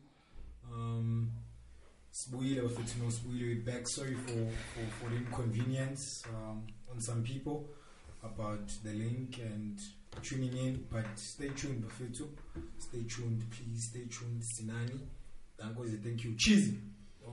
Um, 0.72 1.30
Sibuyile, 2.12 2.62
Bafetu. 2.62 2.98
No, 3.00 3.06
Sibuyile, 3.08 3.56
we're 3.56 3.72
back. 3.72 3.88
Sorry 3.88 4.14
for, 4.14 4.28
for, 4.74 5.04
for 5.04 5.10
the 5.10 5.16
inconvenience 5.16 6.22
um, 6.30 6.62
on 6.90 7.00
some 7.00 7.22
people 7.22 7.66
about 8.24 8.68
the 8.84 8.92
link 8.92 9.38
and 9.42 9.78
tuning 10.22 10.56
in. 10.56 10.84
But 10.90 11.04
stay 11.16 11.48
tuned, 11.48 11.84
Bafetu. 11.84 12.28
Stay 12.78 13.02
tuned, 13.02 13.44
please. 13.50 13.88
Stay 13.90 14.06
tuned. 14.06 14.42
Sinani. 14.42 15.00
Dangoze, 15.60 16.02
thank 16.02 16.24
you. 16.24 16.34
Cheesy. 16.38 16.78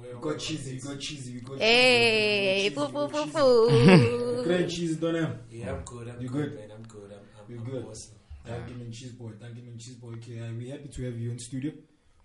We 0.01 0.07
got 0.21 0.37
cheesy, 0.39 0.73
we 0.75 0.79
got 0.79 0.99
cheesy, 0.99 1.33
we 1.33 1.39
got 1.41 1.57
Hey, 1.59 2.61
cheesy. 2.69 2.75
foo 2.75 2.85
we 2.85 2.91
foo 2.91 3.07
got 3.09 3.29
foo 3.29 3.69
cheesy. 3.69 4.07
foo. 4.07 4.43
Great 4.43 4.69
cheese, 4.69 4.95
don't 4.97 5.15
I? 5.15 5.31
Yeah, 5.51 5.71
I'm 5.73 5.81
good. 5.83 6.07
I'm 6.07 6.21
You 6.21 6.29
good, 6.29 6.51
good? 6.51 6.59
man. 6.59 6.71
I'm 6.77 6.83
good. 6.83 7.11
I'm, 7.11 7.19
I'm, 7.49 7.55
You 7.55 7.61
I'm 7.61 7.71
good? 7.71 7.85
awesome. 7.89 8.15
Thank 8.45 8.69
you, 8.69 8.75
man, 8.75 8.91
cheese 8.91 9.11
boy. 9.13 9.31
Thank 9.39 9.57
you, 9.57 9.63
man, 9.63 9.77
cheese 9.77 9.95
boy. 9.95 10.13
Okay, 10.13 10.39
we're 10.57 10.71
happy 10.71 10.89
to 10.89 11.03
have 11.05 11.17
you 11.19 11.31
in 11.31 11.39
studio. 11.39 11.71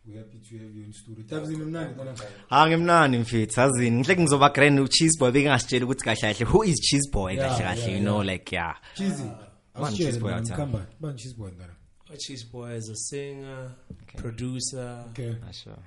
We're 0.06 0.18
happy 0.18 0.38
to 0.48 0.58
have 0.58 0.74
you 0.76 0.84
in 0.84 0.92
studio. 0.92 1.24
Tabs 1.28 1.48
in 1.50 1.58
the 1.60 1.66
night, 1.66 1.96
don't 1.96 2.08
I? 2.08 2.26
hayi 2.50 2.70
ngimnandi 2.70 3.18
mfethu 3.18 3.60
azini 3.60 3.90
ngihle 3.90 4.16
ngizoba 4.22 4.48
grand 4.50 4.80
ucheese 4.80 5.18
boy 5.18 5.30
bengingasitsheli 5.30 5.84
ukuthi 5.84 6.04
kahle 6.04 6.20
kahle 6.20 6.44
who 6.52 6.64
is 6.64 6.80
cheese 6.80 7.10
boy 7.12 7.36
kahle 7.36 7.58
kahle 7.64 7.92
you 7.92 8.00
know 8.00 8.22
like 8.22 8.56
yeah 8.56 8.74
Cheesy. 8.94 9.24
I 9.74 9.90
cheese 9.90 9.96
cheese 9.96 10.18
boy 10.18 10.32
boy. 10.32 10.56
Come 10.56 10.72
back. 10.72 11.00
Man, 11.00 11.16
cheese 11.16 11.32
boy, 11.34 11.50
don't 11.50 11.62
I? 11.62 12.10
My 12.10 12.16
cheese 12.16 12.44
boy 12.44 12.70
is 12.76 12.88
a 12.90 12.96
singer, 12.96 13.74
producer. 14.16 15.04
Okay. 15.10 15.36
Ah, 15.46 15.50
sure. 15.52 15.78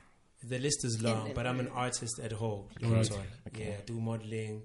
The 0.43 0.59
list 0.59 0.85
is 0.85 1.01
long, 1.01 1.31
but 1.33 1.45
I'm 1.47 1.59
an 1.59 1.69
artist 1.69 2.19
at 2.19 2.31
home. 2.31 2.65
Alright. 2.83 3.11
Yeah, 3.57 3.65
I 3.65 3.85
do 3.85 3.99
modeling. 3.99 4.61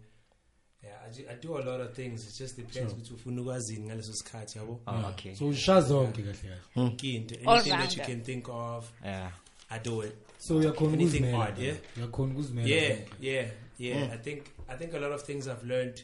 Yeah, 0.84 0.90
I 1.06 1.10
do, 1.10 1.22
I 1.30 1.34
do 1.34 1.58
a 1.58 1.62
lot 1.70 1.80
of 1.80 1.92
things. 1.94 2.26
It 2.26 2.38
just 2.38 2.56
depends 2.56 2.92
ukuthi 2.92 3.12
ufuna 3.14 3.42
ukwazini 3.42 3.84
ngaleso 3.86 4.12
sikhathi 4.12 4.58
yabo. 4.58 4.80
oh 4.86 5.08
okay 5.10 5.34
So, 5.34 5.52
Shazonke, 5.52 6.22
kahle 6.22 6.34
kahle. 6.74 7.16
Into, 7.16 7.34
All 7.46 7.54
anything 7.54 7.70
that 7.70 7.96
you 7.96 8.02
rounder. 8.02 8.04
can 8.04 8.22
think 8.24 8.48
of, 8.48 8.92
yeah 9.04 9.30
I 9.70 9.78
do 9.78 10.00
it. 10.02 10.16
So, 10.38 10.60
you're 10.60 10.72
calling 10.74 10.98
who's 11.00 11.14
Anything 11.14 11.32
man? 11.32 11.40
odd, 11.40 11.58
yeah? 11.58 11.74
You're 11.96 12.08
calling 12.08 12.34
who's 12.34 12.50
man? 12.52 12.66
Yeah, 12.66 12.96
yeah, 13.20 13.46
yeah. 13.78 14.10
I 14.12 14.16
think 14.16 14.50
I 14.68 14.74
think 14.76 14.92
a 14.94 14.98
lot 14.98 15.12
of 15.12 15.22
things 15.22 15.46
I've 15.48 15.62
learned 15.64 16.02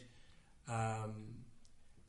um, 0.67 1.35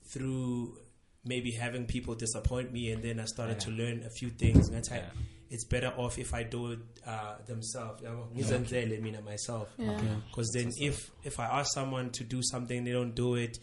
through 0.04 0.78
maybe 1.24 1.50
having 1.50 1.86
people 1.86 2.14
disappoint 2.14 2.72
me, 2.72 2.92
and 2.92 3.02
then 3.02 3.20
I 3.20 3.24
started 3.26 3.60
to 3.60 3.70
learn 3.70 4.04
a 4.06 4.10
few 4.10 4.30
things. 4.30 4.68
And 4.68 4.76
that's 4.76 4.88
how 4.88 5.02
it's 5.50 5.64
better 5.64 5.92
off 5.96 6.18
if 6.18 6.32
I 6.32 6.44
do 6.44 6.72
it 6.72 6.78
uh, 7.06 7.34
themselves. 7.46 8.02
Ngizenzele 8.02 9.00
mina 9.02 9.20
myself. 9.22 9.68
Because 9.76 10.50
then 10.54 10.70
if 10.78 11.10
if 11.24 11.40
I 11.40 11.46
ask 11.60 11.72
someone 11.74 12.10
to 12.10 12.24
do 12.24 12.40
something, 12.42 12.84
they 12.84 12.92
don't 12.92 13.14
do 13.14 13.34
it. 13.34 13.58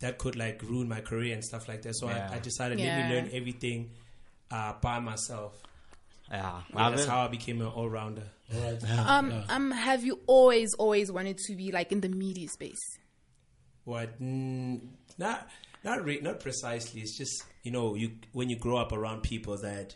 That 0.00 0.16
could 0.18 0.36
like 0.36 0.62
ruin 0.62 0.88
my 0.88 1.00
career 1.00 1.34
and 1.34 1.44
stuff 1.44 1.68
like 1.68 1.82
that. 1.82 1.94
So 1.96 2.08
Yeah. 2.08 2.28
I, 2.32 2.36
I 2.36 2.38
decided 2.38 2.78
let 2.78 3.08
me 3.08 3.14
learn 3.14 3.30
everything 3.32 3.90
uh, 4.50 4.74
by 4.80 4.98
myself. 5.00 5.60
yeah 6.30 6.62
And 6.74 6.94
that's 6.94 7.06
how 7.06 7.24
I 7.24 7.28
became 7.28 7.60
an 7.60 7.66
all 7.68 7.88
rounder. 7.88 8.24
Alright. 8.54 8.82
Um, 8.98 9.44
um, 9.48 9.70
have 9.70 10.02
you 10.04 10.18
always, 10.26 10.74
always 10.74 11.12
wanted 11.12 11.38
to 11.38 11.54
be 11.54 11.70
like 11.70 11.92
in 11.92 12.00
the 12.00 12.08
media 12.08 12.48
space? 12.48 12.80
What? 13.84 14.20
Mm, 14.22 14.80
not 15.18 15.48
not 15.84 16.04
re- 16.04 16.20
not 16.20 16.40
precisely. 16.40 17.00
It's 17.00 17.16
just 17.16 17.44
you 17.62 17.70
know 17.72 17.94
you 17.94 18.12
when 18.32 18.48
you 18.50 18.56
grow 18.56 18.76
up 18.78 18.92
around 18.92 19.22
people 19.22 19.56
that 19.58 19.94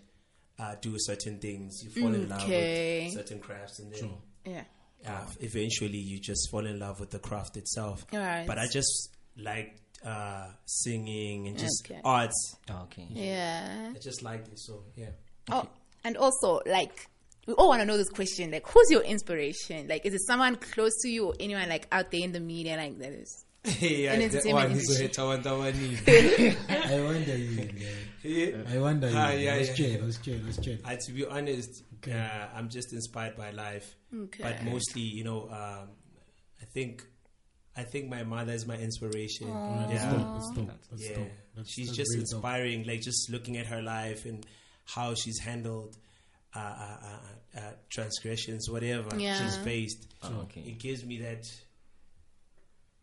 uh, 0.59 0.75
do 0.81 0.95
certain 0.99 1.39
things, 1.39 1.83
you 1.83 1.91
fall 1.91 2.15
in 2.15 2.29
love 2.29 2.49
with 2.49 3.13
certain 3.13 3.39
crafts, 3.41 3.81
and 3.81 3.93
then 3.93 4.11
Yeah. 4.45 4.65
uh, 5.07 5.27
eventually 5.41 5.99
you 5.99 6.19
just 6.21 6.49
fall 6.51 6.65
in 6.67 6.79
love 6.79 7.01
with 7.01 7.11
the 7.11 7.19
craft 7.19 7.57
itself. 7.57 8.07
Alright. 8.13 8.47
But 8.47 8.59
I 8.59 8.67
just 8.73 9.11
like 9.37 9.77
uh, 10.05 10.49
singing 10.67 11.49
and 11.49 11.59
just 11.59 11.85
Okay. 11.91 12.01
arts. 12.05 12.57
oh, 12.71 12.83
okay 12.85 13.07
Yeah. 13.11 13.93
I 13.95 13.99
just 13.99 14.23
like 14.23 14.47
it. 14.49 14.59
So 14.59 14.85
yeah. 14.97 15.11
Oh, 15.51 15.67
and 16.05 16.17
also 16.17 16.61
like 16.67 17.09
we 17.47 17.53
all 17.55 17.69
want 17.69 17.81
to 17.81 17.87
know 17.87 17.97
this 17.99 18.09
question: 18.11 18.51
like, 18.51 18.67
who's 18.69 18.91
your 18.91 19.03
inspiration? 19.03 19.89
Like, 19.89 20.07
is 20.07 20.15
it 20.15 20.21
someone 20.27 20.57
close 20.57 20.93
to 21.03 21.09
you 21.11 21.27
or 21.27 21.35
anyone 21.41 21.69
like 21.69 21.87
out 21.93 22.11
there 22.11 22.21
in 22.23 22.33
the 22.33 22.41
media 22.41 22.77
like 22.77 22.99
that 22.99 23.13
is? 23.13 23.44
Yeah, 23.81 24.13
And 24.13 24.23
one 24.53 24.73
is 24.73 24.91
industry. 24.91 25.11
I 25.19 25.27
want 25.27 25.43
that 25.45 25.57
one. 25.57 26.59
I 26.69 27.01
wonder 27.03 27.37
you. 27.37 27.69
Yeah. 28.23 28.57
I 28.75 28.79
wonder 28.79 29.09
you. 29.11 29.17
Ah, 29.17 29.31
yeah, 29.33 29.55
let's 29.55 29.79
yeah. 29.79 29.93
check. 29.93 30.03
Let's 30.03 30.19
check. 30.19 30.35
Let's. 30.45 30.59
Uh, 30.85 30.97
to 31.07 31.13
be 31.13 31.27
honest, 31.27 31.83
uh, 32.11 32.47
I'm 32.55 32.69
just 32.69 32.93
inspired 32.93 33.37
by 33.37 33.51
life, 33.51 33.95
Okay. 34.15 34.43
but 34.43 34.63
mostly, 34.65 35.03
you 35.03 35.25
know, 35.25 35.43
um, 35.51 35.89
I 36.61 36.65
think, 36.73 37.03
I 37.77 37.83
think 37.85 38.09
my 38.11 38.23
mother 38.23 38.53
is 38.53 38.67
my 38.67 38.77
inspiration. 38.77 39.49
That's 39.49 39.93
Yeah, 39.93 40.11
dope. 40.13 40.35
That's 40.35 40.51
dope. 40.51 40.71
That's 40.91 41.09
yeah. 41.11 41.17
dope. 41.17 41.33
That's, 41.57 41.71
she's 41.73 41.87
that's 41.89 41.97
just 41.99 42.13
very 42.13 42.25
dope. 42.25 42.33
inspiring. 42.35 42.85
Like 42.87 43.01
just 43.01 43.31
looking 43.31 43.57
at 43.57 43.67
her 43.67 43.81
life 43.83 44.25
and 44.27 44.45
how 44.85 45.15
she's 45.15 45.39
handled 45.39 45.97
uh, 46.55 46.59
uh, 46.59 46.97
uh, 47.03 47.59
uh, 47.59 47.73
transgressions, 47.91 48.69
whatever 48.71 49.17
Yeah. 49.19 49.43
she's 49.43 49.57
faced. 49.57 50.07
Oh, 50.23 50.41
okay. 50.45 50.61
It 50.63 50.79
gives 50.79 51.05
me 51.05 51.19
that. 51.23 51.47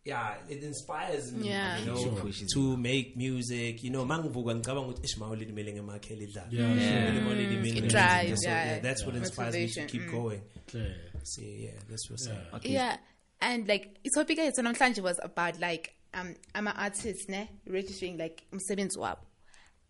Yeah, 0.04 0.34
it 0.48 0.62
inspires 0.64 1.32
me, 1.32 1.48
Yeah. 1.48 1.78
you 1.78 1.86
know, 1.86 1.96
Sure. 1.96 2.46
To 2.54 2.76
make 2.76 3.16
music. 3.16 3.84
You 3.84 3.90
know, 3.90 4.04
mangivuka 4.04 4.54
ngicabanga 4.54 4.88
ukuthi 4.88 5.04
Ishmael 5.04 5.38
limele 5.38 5.72
ngemakheli 5.72 6.24
idlala. 6.24 6.48
Yeah, 6.50 6.74
Yeah. 6.74 7.24
sure. 7.24 7.40
It 7.40 7.76
It 7.76 7.88
drives, 7.88 8.44
yeah. 8.44 8.80
that's 8.80 9.06
what 9.06 9.14
inspires 9.14 9.54
me 9.54 9.68
to 9.68 9.86
keep 9.86 10.02
mm. 10.02 10.10
going. 10.10 10.42
Okay. 10.68 10.94
So 11.22 11.42
yeah, 11.42 11.70
that's 11.88 12.10
what's 12.10 12.26
up. 12.26 12.54
okay 12.54 12.72
Yeah, 12.72 12.96
and 13.40 13.68
like 13.68 14.00
topic 14.14 14.38
yethu 14.38 14.58
namhlanje 14.62 15.00
was 15.02 15.20
about 15.22 15.60
like 15.60 15.94
um 16.14 16.34
I'm 16.54 16.66
an 16.66 16.74
artist 16.76 17.28
ne 17.28 17.48
registering 17.66 18.18
like 18.18 18.42
umsebenzi 18.52 18.98
wabo. 18.98 19.20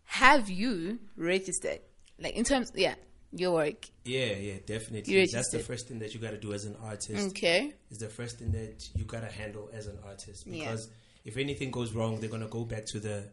Have 0.03 0.49
you 0.49 0.99
registered 1.17 1.79
like 2.19 2.35
in 2.35 2.43
terms 2.43 2.71
yeah 2.75 2.95
your 3.35 3.53
work? 3.53 3.87
Yeah, 4.05 4.33
yeah, 4.33 4.53
definitely. 4.65 5.13
You 5.13 5.27
That's 5.27 5.49
the 5.51 5.59
first 5.59 5.87
thing 5.87 5.99
that 5.99 6.13
you 6.13 6.19
got 6.19 6.31
to 6.31 6.37
do 6.37 6.53
as 6.53 6.65
an 6.65 6.75
artist. 6.83 7.29
Okay. 7.29 7.73
Is 7.91 7.97
the 7.97 8.09
first 8.09 8.39
thing 8.39 8.51
that 8.51 8.87
you 8.95 9.05
got 9.05 9.21
to 9.21 9.27
handle 9.31 9.69
as 9.73 9.87
an 9.87 9.97
artist 10.05 10.45
Yeah. 10.45 10.65
because 10.65 10.89
if 11.25 11.37
anything 11.37 11.71
goes 11.71 11.93
wrong, 11.93 12.19
they're 12.19 12.29
gonna 12.29 12.47
go 12.47 12.63
back 12.65 12.85
to 12.87 12.99
the 12.99 13.23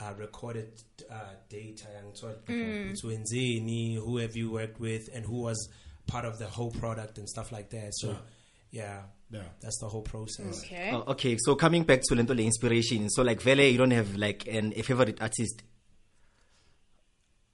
uh, 0.00 0.12
recorded 0.18 0.70
uh, 1.10 1.14
data 1.48 1.86
and 1.98 2.16
so 2.16 2.34
Mm. 2.48 2.98
to 3.00 3.06
Nzeni, 3.08 3.96
who 3.96 4.16
have 4.18 4.34
you 4.36 4.50
worked 4.50 4.80
with, 4.80 5.08
and 5.14 5.24
who 5.26 5.42
was 5.42 5.68
part 6.06 6.24
of 6.24 6.38
the 6.38 6.46
whole 6.46 6.70
product 6.70 7.18
and 7.18 7.28
stuff 7.28 7.52
like 7.52 7.68
that. 7.70 7.94
So, 7.94 8.16
yeah, 8.70 9.02
Yeah. 9.30 9.42
that's 9.60 9.78
the 9.80 9.88
whole 9.88 10.02
process. 10.02 10.60
Okay. 10.64 10.90
Oh, 10.92 11.04
okay 11.12 11.36
so 11.38 11.54
coming 11.54 11.82
back 11.84 12.00
to 12.08 12.14
lentole 12.14 12.42
inspiration 12.44 13.08
so 13.10 13.22
like 13.22 13.40
vele 13.42 13.60
you 13.70 13.78
don't 13.78 13.90
have 13.92 14.16
like 14.16 14.46
an 14.48 14.72
a 14.76 14.82
favorite 14.82 15.20
artist 15.20 15.62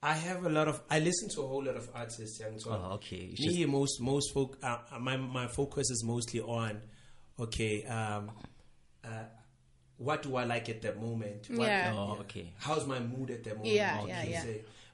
I 0.01 0.13
have 0.13 0.45
a 0.45 0.49
lot 0.49 0.67
of. 0.67 0.81
I 0.89 0.99
listen 0.99 1.29
to 1.29 1.41
a 1.41 1.47
whole 1.47 1.63
lot 1.63 1.75
of 1.75 1.89
artists, 1.93 2.39
young 2.39 2.59
so 2.59 2.71
Oh, 2.71 2.93
okay. 2.95 3.29
It's 3.33 3.39
Me, 3.41 3.65
most 3.65 3.99
most 3.99 4.31
folk. 4.33 4.57
Uh, 4.61 4.77
uh, 4.91 4.99
my 4.99 5.17
my 5.17 5.47
focus 5.47 5.89
is 5.89 6.03
mostly 6.05 6.39
on, 6.41 6.81
okay, 7.39 7.83
um, 7.85 8.29
uh, 9.03 9.23
what 9.97 10.21
do 10.21 10.35
I 10.35 10.43
like 10.43 10.69
at 10.69 10.81
that 10.83 11.01
moment? 11.01 11.47
What, 11.49 11.67
Yeah. 11.67 11.93
oh 11.95 12.17
okay 12.21 12.53
How's 12.57 12.85
my 12.85 12.99
mood 12.99 13.31
at 13.31 13.43
that 13.45 13.55
moment? 13.55 13.73
Yeah, 13.73 14.01
you 14.03 14.07
yeah, 14.07 14.23
yeah. 14.23 14.43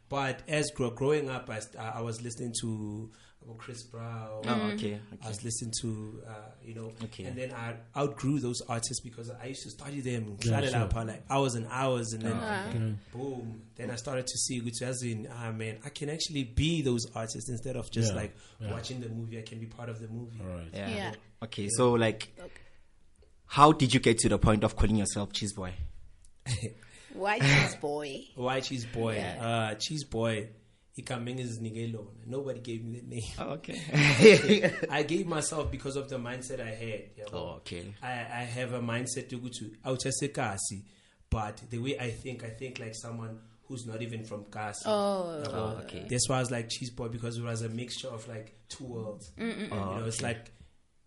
But 0.08 0.42
as 0.48 0.72
grow, 0.72 0.92
growing 0.92 1.30
up, 1.30 1.50
I, 1.50 1.60
I 1.78 2.02
was 2.02 2.22
listening 2.22 2.54
to 2.62 3.12
uh, 3.50 3.54
Chris 3.58 3.84
Brown. 3.84 4.44
Oh, 4.48 4.72
okay. 4.74 5.00
I 5.24 5.28
was 5.28 5.44
listening 5.44 5.74
to, 5.82 6.22
uh, 6.28 6.32
you 6.64 6.74
know, 6.76 6.92
Okay. 7.06 7.26
and 7.26 7.38
then 7.38 7.52
I 7.54 7.76
outgrew 7.98 8.40
those 8.40 8.62
artists 8.70 9.00
because 9.02 9.30
I 9.30 9.48
used 9.48 9.64
to 9.64 9.70
study 9.72 10.02
them, 10.02 10.38
Yeah, 10.44 10.62
yeah, 10.62 10.70
sure. 10.70 10.80
up 10.82 10.96
like 10.96 11.24
hours 11.30 11.56
and 11.56 11.68
hours, 11.70 12.14
and 12.14 12.22
then 12.24 12.38
Okay. 12.38 12.96
boom. 13.12 13.62
Then 13.76 13.92
I 13.92 13.96
started 13.96 14.28
to 14.28 14.38
see, 14.38 14.62
which 14.62 14.82
as 14.82 15.02
in, 15.04 15.28
ah 15.32 15.52
man, 15.52 15.80
I 15.86 15.90
can 15.90 16.10
actually 16.10 16.44
be 16.44 16.82
those 16.82 17.06
artists 17.16 17.50
instead 17.50 17.76
of 17.76 17.90
just 17.92 18.12
Yeah, 18.14 18.20
like 18.22 18.36
yeah. 18.60 18.72
watching 18.72 19.00
the 19.02 19.10
movie. 19.10 19.38
I 19.40 19.42
can 19.44 19.60
be 19.60 19.66
part 19.68 19.90
of 19.90 20.00
the 20.00 20.08
movie. 20.08 20.40
All 20.42 20.56
right. 20.58 20.70
Yeah. 20.74 20.90
Yeah. 20.90 21.12
Okay, 21.44 21.68
so 21.70 21.94
like, 21.94 22.36
how 23.46 23.72
did 23.72 23.94
you 23.94 24.00
get 24.00 24.18
to 24.20 24.30
the 24.30 24.38
point 24.38 24.64
of 24.64 24.76
calling 24.76 24.96
yourself 24.96 25.32
Cheese 25.34 25.54
Boy? 25.54 25.74
Why 27.14 27.38
cheese 27.40 27.76
boy? 27.76 28.22
Why 28.36 28.60
Cheese 28.60 28.86
Boy? 28.88 29.18
Yeah. 29.18 29.46
Uh, 29.72 29.76
Cheese 29.76 30.04
Boy. 30.04 30.50
Ikameng 31.00 31.40
is 31.40 31.60
Nigelo. 31.60 32.06
Nobody 32.28 32.60
gave 32.60 32.86
me 32.86 33.00
the 33.00 33.08
name. 33.16 33.24
Oh, 33.40 33.54
okay. 33.54 34.72
I 34.92 35.02
gave 35.04 35.26
myself 35.26 35.72
because 35.72 35.96
of 35.96 36.08
the 36.10 36.18
mindset 36.18 36.60
I 36.60 36.70
had. 36.70 37.16
yabo. 37.18 37.34
Oh, 37.34 37.50
okay. 37.58 37.94
I, 38.04 38.12
I 38.12 38.44
have 38.44 38.74
a 38.74 38.80
mindset 38.80 39.30
to 39.30 39.38
go 39.40 39.48
to 39.60 39.72
Autasekasi, 39.86 40.84
but 41.32 41.62
the 41.72 41.80
way 41.80 41.98
I 42.00 42.12
think, 42.12 42.44
I 42.44 42.50
think 42.50 42.80
like 42.80 42.94
someone 42.96 43.40
who's 43.68 43.88
not 43.88 44.02
even 44.04 44.24
from 44.24 44.46
Kasi. 44.52 44.84
Oh. 44.86 45.42
Yabo. 45.46 45.54
Oh, 45.54 45.82
okay. 45.86 46.06
That's 46.08 46.30
why 46.30 46.38
I 46.38 46.40
was 46.42 46.52
like 46.52 46.70
cheese 46.70 46.92
boy 46.92 47.08
because 47.08 47.38
it 47.38 47.44
was 47.44 47.64
a 47.64 47.70
mixture 47.70 48.10
of 48.10 48.28
like 48.28 48.54
two 48.70 48.86
worlds. 48.86 49.32
Oh, 49.40 49.44
you 49.44 49.68
know, 49.70 50.04
it's 50.06 50.22
oh, 50.22 50.28
like 50.28 50.52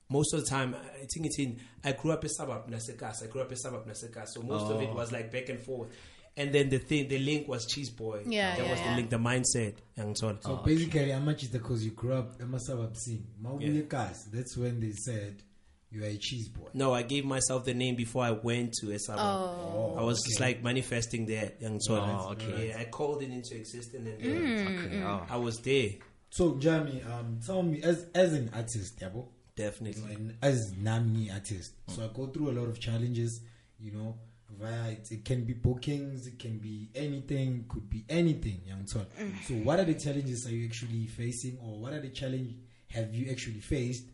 most 0.08 0.34
of 0.34 0.42
the 0.42 0.50
time 0.50 0.74
I 0.74 0.98
think 1.12 1.26
it's 1.26 1.38
in 1.38 1.60
I 1.84 1.92
grew 1.92 2.10
up 2.12 2.24
in 2.24 2.30
suburb 2.30 2.68
Nasekas, 2.70 3.22
I 3.22 3.26
grew 3.28 3.40
up 3.42 3.50
in 3.52 3.56
suburb 3.56 3.86
Nasekas. 3.86 4.28
So 4.34 4.42
most 4.42 4.68
of 4.70 4.80
it 4.82 4.88
Oh. 4.90 4.94
was 4.96 5.12
like 5.12 5.30
back 5.30 5.48
and 5.48 5.60
forth. 5.60 5.90
And 6.38 6.52
then 6.52 6.68
the 6.68 6.78
thing 6.78 7.08
the 7.08 7.18
link 7.18 7.48
was 7.48 7.66
cheese 7.66 7.88
boy. 7.90 8.22
Yeah, 8.26 8.56
That 8.56 8.64
yeah, 8.64 8.70
was 8.70 8.80
yeah. 8.80 8.90
the 8.90 8.96
link, 8.96 9.10
the 9.10 9.16
mindset. 9.16 9.74
Young 9.96 10.14
son. 10.14 10.38
So 10.42 10.56
basically, 10.56 11.10
how 11.10 11.20
much 11.20 11.42
is 11.44 11.50
the 11.50 11.58
cause 11.58 11.82
you 11.82 11.92
grew 11.92 12.12
up 12.12 12.32
i 12.38 12.42
in 12.42 12.50
Masababsing? 12.50 13.22
Yeah. 13.60 13.68
Yeah. 13.68 14.12
That's 14.32 14.56
when 14.56 14.80
they 14.80 14.92
said 14.92 15.42
you 15.90 16.02
are 16.02 16.08
a 16.08 16.16
cheese 16.16 16.48
boy. 16.48 16.68
No, 16.74 16.92
I 16.92 17.02
gave 17.02 17.24
myself 17.24 17.64
the 17.64 17.72
name 17.72 17.96
before 17.96 18.24
I 18.24 18.32
went 18.32 18.74
to 18.80 18.92
a 18.92 18.98
suburb. 18.98 19.20
Oh. 19.24 19.96
I 19.98 20.02
was 20.02 20.22
just 20.26 20.40
like 20.40 20.62
manifesting 20.62 21.24
that 21.26 21.60
young 21.62 21.80
son. 21.80 21.98
Oh, 22.10 22.32
okay. 22.32 22.68
Yeah, 22.68 22.80
I 22.80 22.84
called 22.84 23.22
it 23.22 23.30
into 23.30 23.56
existence 23.56 23.94
and 23.94 24.20
then 24.20 24.84
Okay. 24.84 25.02
Oh. 25.02 25.26
I 25.30 25.36
was 25.36 25.56
there. 25.60 25.90
So, 26.30 26.56
Jamie, 26.56 27.02
um, 27.02 27.38
tell 27.46 27.62
me, 27.62 27.80
as 27.82 28.06
as 28.14 28.34
an 28.34 28.50
artist, 28.54 28.98
Yabo, 28.98 29.26
Definitely. 29.54 30.12
and 30.12 30.34
as 30.42 30.72
Nami 30.76 31.30
artist, 31.30 31.72
so 31.88 32.04
I 32.04 32.08
go 32.14 32.26
through 32.26 32.50
a 32.50 32.54
lot 32.60 32.68
of 32.68 32.78
challenges, 32.78 33.40
you 33.80 33.92
know, 33.92 34.18
via 34.60 34.90
it, 34.92 35.08
it 35.10 35.24
can 35.24 35.44
be 35.44 35.52
bookings, 35.52 36.26
it 36.26 36.38
can 36.38 36.58
be 36.58 36.88
anything, 36.94 37.64
could 37.68 37.88
be 37.88 38.04
anything, 38.08 38.60
young 38.66 38.86
son. 38.86 39.06
So, 39.46 39.54
what 39.54 39.78
are 39.80 39.84
the 39.84 39.94
challenges 39.94 40.46
are 40.46 40.50
you 40.50 40.66
actually 40.66 41.06
facing, 41.06 41.58
or 41.62 41.78
what 41.78 41.92
are 41.92 42.00
the 42.00 42.10
challenge 42.10 42.54
have 42.90 43.14
you 43.14 43.30
actually 43.30 43.60
faced, 43.60 44.04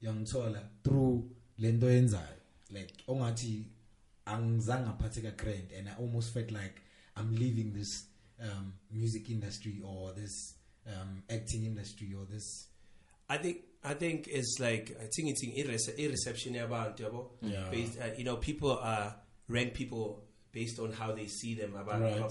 young 0.00 0.24
Tola, 0.24 0.60
through 0.82 1.30
Lendo 1.60 1.84
Enzai? 1.84 2.20
Like, 2.70 2.90
ongati, 3.08 3.64
angzanga 4.26 4.98
pateka 4.98 5.36
grand, 5.36 5.68
and 5.76 5.88
I 5.88 5.92
almost 6.00 6.34
felt 6.34 6.50
like 6.50 6.82
I'm 7.16 7.34
leaving 7.34 7.72
this 7.72 8.04
um, 8.42 8.74
music 8.90 9.30
industry 9.30 9.80
or 9.84 10.12
this 10.12 10.54
um, 10.86 11.22
acting 11.30 11.64
industry 11.64 12.14
or 12.18 12.24
this. 12.30 12.66
I 13.28 13.38
think 13.38 13.58
I 13.82 13.94
think 13.94 14.28
it's 14.28 14.58
like 14.60 14.96
I 15.00 15.06
think 15.14 15.30
it's 15.30 15.42
in 15.44 15.52
irrece- 15.52 15.98
irreception 15.98 16.56
about 16.56 16.96
yabo. 16.98 17.26
Yeah. 17.42 17.66
Uh, 17.70 18.08
you 18.16 18.24
know, 18.24 18.36
people 18.36 18.78
uh, 18.82 19.12
rank 19.48 19.74
people 19.74 20.24
based 20.52 20.78
on 20.78 20.92
how 20.92 21.12
they 21.12 21.26
see 21.26 21.54
them. 21.54 21.74
About 21.74 22.00
Right. 22.00 22.22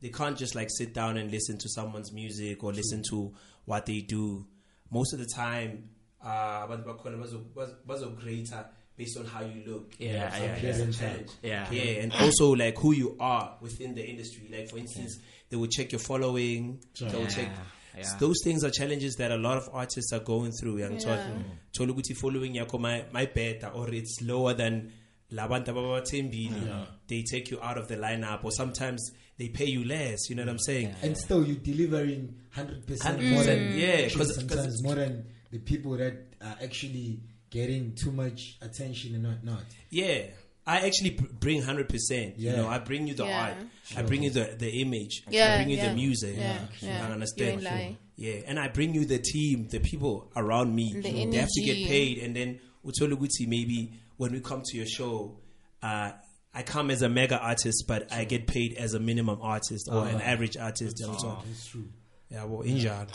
they 0.00 0.08
can't 0.10 0.36
just 0.38 0.54
like 0.54 0.68
sit 0.70 0.94
down 0.94 1.16
and 1.16 1.30
listen 1.30 1.58
to 1.58 1.68
someone's 1.68 2.12
music 2.12 2.62
or 2.62 2.72
listen 2.72 3.02
to 3.10 3.32
what 3.64 3.86
they 3.86 4.00
do. 4.00 4.46
Most 4.90 5.12
of 5.12 5.18
the 5.18 5.26
time, 5.26 5.90
uh, 6.22 6.64
abantu 6.66 6.84
bakhona 6.86 7.18
bazo- 7.18 7.44
baz- 7.54 7.74
bazograta 7.86 8.66
based 8.96 9.16
on 9.18 9.26
how 9.26 9.40
you 9.42 9.62
look. 9.66 9.94
Yeah, 9.98 10.08
You 10.08 10.46
know, 10.48 10.54
yeah, 10.62 10.72
so 10.72 11.04
yeah. 11.42 11.68
Yeah. 11.70 11.70
yeah, 11.72 12.02
and 12.02 12.12
also 12.12 12.52
like 12.54 12.76
who 12.78 12.92
you 12.92 13.16
are 13.20 13.56
within 13.60 13.94
the 13.94 14.04
industry. 14.08 14.48
Like 14.50 14.68
for 14.70 14.78
instance, 14.78 15.18
they 15.50 15.56
will 15.56 15.68
check 15.68 15.92
your 15.92 16.00
following. 16.00 16.80
Sure. 16.94 17.08
They 17.08 17.16
will 17.16 17.24
Yeah, 17.24 17.28
check. 17.30 17.50
yeah. 17.96 18.16
Those 18.18 18.36
things 18.44 18.64
are 18.64 18.70
challenges 18.70 19.14
that 19.16 19.30
a 19.30 19.36
lot 19.36 19.56
of 19.58 19.68
artists 19.72 20.12
are 20.12 20.20
going 20.20 20.52
through. 20.52 20.78
Young 20.78 20.98
Yeah. 20.98 21.42
thola 21.76 21.92
ukuthi 21.92 22.16
following 22.16 22.54
yakho 22.54 22.78
my 22.80 23.04
my 23.12 23.26
better 23.26 23.68
or 23.68 23.92
it's 23.92 24.20
lower 24.22 24.54
than 24.54 24.92
labantu 25.30 25.70
ababathembile 25.70 26.86
they 27.06 27.22
take 27.22 27.50
you 27.50 27.58
out 27.62 27.78
of 27.78 27.86
the 27.88 27.96
lineup 27.96 28.44
or 28.44 28.52
sometimes 28.52 29.12
they 29.38 29.48
pay 29.48 29.66
you 29.66 29.84
less 29.84 30.30
you 30.30 30.36
know 30.36 30.42
what 30.42 30.50
i'm 30.50 30.58
saying 30.58 30.94
and 31.02 31.16
still 31.16 31.44
you're 31.46 31.56
delivering 31.62 32.34
100% 32.56 32.82
100%, 32.86 33.30
more 33.30 33.44
than 33.44 33.78
yeah, 33.78 34.08
'cause- 34.08 34.16
'cause 34.16 34.34
sometimes 34.34 34.60
it's- 34.66 34.82
more 34.82 34.94
than 34.94 35.24
the 35.50 35.58
people 35.58 35.96
that 35.96 36.14
are 36.40 36.56
actually 36.62 37.20
getting 37.50 37.94
too 37.94 38.12
much 38.12 38.56
attention 38.62 39.14
and 39.14 39.22
not 39.22 39.44
not 39.44 39.64
yeah 39.90 40.22
I 40.66 40.80
actually 40.86 41.16
bring 41.40 41.62
hundred 41.62 41.88
percent. 41.88 42.38
You 42.38 42.52
know, 42.52 42.68
I 42.68 42.78
bring 42.78 43.06
you 43.06 43.14
the 43.14 43.24
Yeah. 43.24 43.40
art. 43.42 43.54
I 43.96 44.02
bring 44.02 44.22
you 44.22 44.28
the, 44.28 44.54
the 44.58 44.68
image. 44.82 45.22
I 45.26 45.56
bring 45.56 45.70
you 45.70 45.78
yeah. 45.78 45.88
the 45.88 45.94
music. 45.94 46.36
Yeah, 46.36 46.60
yeah. 46.82 47.06
I 47.08 47.10
understand. 47.10 47.50
ain't 47.52 47.62
lying. 47.62 47.96
Yeah, 48.16 48.42
and 48.46 48.58
I 48.60 48.68
bring 48.68 48.94
you 48.94 49.06
the 49.06 49.18
team, 49.18 49.68
the 49.70 49.80
people 49.80 50.30
around 50.36 50.74
me. 50.74 50.92
The 50.92 51.00
they 51.00 51.38
have 51.38 51.48
to 51.48 51.62
get 51.64 51.88
paid, 51.88 52.18
and 52.18 52.36
then 52.36 52.60
Utoluguti 52.84 53.46
maybe 53.46 53.92
when 54.18 54.32
we 54.32 54.40
come 54.40 54.62
to 54.64 54.76
your 54.76 54.86
show, 54.86 55.38
uh, 55.82 56.12
I 56.54 56.62
come 56.62 56.90
as 56.90 57.02
a 57.02 57.08
mega 57.08 57.38
artist, 57.38 57.84
but 57.88 58.12
I 58.12 58.24
get 58.24 58.46
paid 58.46 58.74
as 58.74 58.92
a 58.94 59.00
minimum 59.00 59.38
artist 59.40 59.88
or 59.90 60.06
an 60.06 60.20
average 60.20 60.56
artist. 60.56 60.98
you 61.00 61.06
know, 61.06 61.16
so- 61.16 61.38
that's 61.46 61.66
true 61.66 61.88
Yeah, 62.30 62.44
well, 62.44 62.62
injured. 62.62 63.08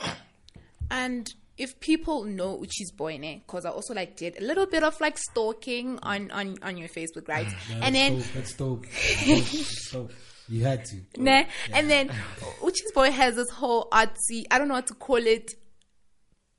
And 0.90 1.32
if 1.58 1.80
people 1.80 2.24
know 2.24 2.58
Uchi's 2.58 2.92
boy, 2.92 3.18
because 3.20 3.66
I 3.66 3.70
also 3.70 3.94
like 3.94 4.16
did 4.18 4.38
a 4.42 4.44
little 4.44 4.66
bit 4.66 4.84
of 4.84 5.00
like 5.00 5.18
stalking 5.18 6.00
on 6.02 6.32
on 6.32 6.58
on 6.64 6.78
your 6.78 6.88
Facebook, 6.90 7.28
right? 7.28 7.48
Yeah, 7.70 7.80
and 7.84 7.96
then 7.96 8.24
that's 8.34 8.54
dope, 8.54 8.86
that's 9.26 9.26
dope. 9.26 9.44
That's 9.46 9.92
dope. 9.92 10.12
you 10.50 10.64
had 10.64 10.86
to 10.86 10.96
Nah, 11.18 11.44
and 11.74 11.90
then 11.90 12.10
Uchi's 12.62 12.92
boy 12.94 13.12
has 13.12 13.36
this 13.36 13.50
whole 13.52 13.88
artsy, 13.92 14.46
I 14.52 14.58
don't 14.58 14.68
know 14.68 14.74
what 14.76 14.88
to 14.88 14.94
call 14.96 15.18
it, 15.18 15.52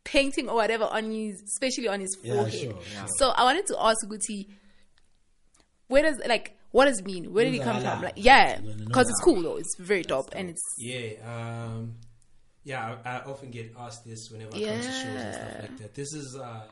painting 0.05 0.49
or 0.49 0.55
whatever 0.57 0.85
on 0.85 1.11
his, 1.11 1.43
especially 1.43 1.89
on 1.89 2.01
his 2.01 2.17
Yeah, 2.23 2.35
forehead. 2.35 2.53
sure, 2.61 2.79
yeah. 2.95 3.07
So 3.19 3.31
I 3.31 3.43
wanted 3.45 3.67
to 3.69 3.77
ask 3.83 3.97
Guti, 4.07 4.49
where 5.89 6.03
does 6.03 6.21
like 6.27 6.57
what 6.71 6.87
does 6.87 6.99
it 6.99 7.07
mean? 7.07 7.33
Where 7.33 7.45
did 7.45 7.55
it 7.55 7.63
come 7.63 7.81
from? 7.81 8.03
Like, 8.03 8.15
yeah, 8.17 8.59
You 8.61 8.69
wanna 8.69 8.77
know 8.81 8.85
because 8.87 9.09
it's 9.09 9.21
cool 9.23 9.43
though. 9.43 9.57
It's 9.57 9.77
very 9.79 10.03
dope, 10.03 10.31
and 10.35 10.51
it's 10.51 10.63
Yeah, 10.79 11.11
um, 11.25 11.95
yeah. 12.65 12.97
I, 13.05 13.11
I 13.19 13.23
often 13.23 13.51
get 13.51 13.73
asked 13.79 14.05
this 14.05 14.29
whenever 14.31 14.57
I 14.57 14.59
come 14.61 14.81
to 14.81 14.83
shows 14.83 15.05
and 15.05 15.35
stuff 15.35 15.61
like 15.63 15.79
that. 15.79 15.95
This 15.95 16.13
is 16.15 16.37
uh, 16.37 16.63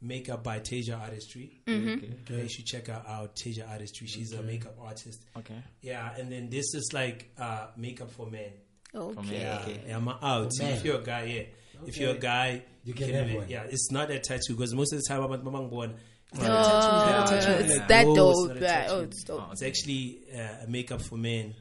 makeup 0.00 0.44
by 0.44 0.60
Tasia 0.60 1.00
Artistry. 1.00 1.62
Mm-hmm. 1.66 2.32
Okay. 2.32 2.42
You 2.42 2.48
should 2.48 2.66
check 2.66 2.86
her 2.86 3.02
out, 3.08 3.34
Tasia 3.34 3.68
Artistry. 3.68 4.06
She's 4.06 4.32
a 4.34 4.42
makeup 4.42 4.76
artist. 4.80 5.20
Okay. 5.36 5.62
Yeah, 5.82 6.14
and 6.16 6.30
then 6.30 6.48
this 6.48 6.72
is 6.74 6.90
like 6.94 7.30
uh, 7.38 7.66
makeup 7.76 8.10
for 8.12 8.26
men. 8.30 8.52
okay. 8.94 9.40
Yeah, 9.40 9.66
yeah, 9.88 9.96
I'm 9.96 10.08
out. 10.08 10.50
For 10.56 10.62
men. 10.62 10.74
If 10.74 10.84
you're 10.84 11.00
a 11.00 11.02
guy, 11.02 11.24
yeah. 11.24 11.42
If 11.86 11.96
you're 11.98 12.14
a 12.14 12.18
guy, 12.18 12.62
You 12.84 12.94
can 12.94 13.10
have 13.14 13.26
wear- 13.26 13.36
one. 13.38 13.48
Yeah, 13.48 13.64
it's 13.68 13.90
not 13.90 14.10
a 14.10 14.18
tattoo 14.18 14.54
because 14.56 14.74
most 14.74 14.92
of 14.92 14.98
the 15.00 15.04
time 15.08 15.22
I'm 15.22 15.32
I'm 15.54 15.68
born. 15.68 15.94
It's 16.32 16.40
Oh, 16.42 16.46
not 16.46 16.60
a 16.66 16.70
tattoo. 16.70 16.94
It's 16.96 17.06
not 17.10 17.38
a 17.38 17.40
tattoo. 17.40 17.64
it's 17.64 17.78
Like, 17.78 17.88
that 17.88 18.06
no, 18.06 18.30
it's 18.30 18.48
not 18.48 18.56
a 18.56 18.60
yeah. 18.60 18.82
tattoo. 18.82 18.92
Oh, 18.94 19.00
it's 19.00 19.24
dope. 19.24 19.48
It's 19.52 19.62
actually 19.62 20.20
uh, 20.34 20.64
a 20.64 20.66
makeup 20.68 21.02
for 21.02 21.16
men. 21.16 21.54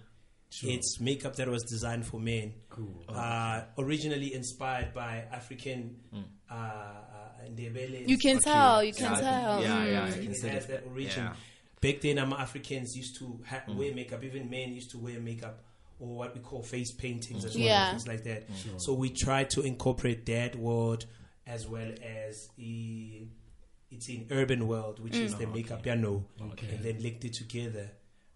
It's 0.63 0.99
makeup 0.99 1.35
that 1.35 1.47
was 1.47 1.63
designed 1.63 2.05
for 2.07 2.19
men. 2.19 2.53
Cool. 2.69 3.03
Uh, 3.07 3.61
originally 3.77 4.33
inspired 4.33 4.93
by 4.95 5.23
African 5.31 5.97
uh, 6.49 6.53
uh, 6.53 6.55
Ndebele. 7.49 8.07
You 8.09 8.17
can 8.17 8.39
tell. 8.39 8.83
You 8.83 8.93
can 8.93 9.11
Yeah, 9.11 9.19
tell. 9.21 9.61
yeah, 9.61 9.85
Mm. 9.85 9.91
yeah. 9.91 10.07
It 10.07 10.13
I 10.13 10.23
can 10.25 10.35
see 10.35 10.47
has 10.49 10.65
that. 10.65 10.83
that 10.85 10.91
origin. 10.91 11.23
Yeah. 11.23 11.33
Back 11.81 12.01
then, 12.01 12.17
um, 12.17 12.33
Africans 12.33 12.95
used 12.95 13.17
to 13.19 13.39
ha- 13.47 13.63
wear 13.69 13.93
makeup. 13.93 14.23
Even 14.23 14.49
men 14.49 14.73
used 14.73 14.91
to 14.91 14.97
wear 14.97 15.19
makeup 15.19 15.63
or 15.99 16.15
what 16.17 16.33
we 16.35 16.41
call 16.41 16.63
face 16.63 16.91
paintings 16.93 17.45
as 17.45 17.55
well, 17.55 17.63
Yeah. 17.65 17.89
things 17.91 18.07
like 18.07 18.23
that. 18.23 18.43
So 18.77 18.93
we 18.93 19.09
try 19.09 19.43
to 19.45 19.61
incorporate 19.61 20.25
that 20.27 20.55
world 20.55 21.05
as 21.47 21.67
well 21.67 21.91
as 22.25 22.49
the 22.57 23.27
it's 23.91 24.07
in 24.07 24.27
urban 24.31 24.67
world, 24.67 24.99
which 24.99 25.15
is 25.15 25.33
mm. 25.33 25.39
the 25.39 25.47
makeup 25.47 25.81
piano, 25.83 26.23
and 26.39 26.83
then 26.83 27.01
linked 27.01 27.25
it 27.25 27.33
together. 27.33 27.89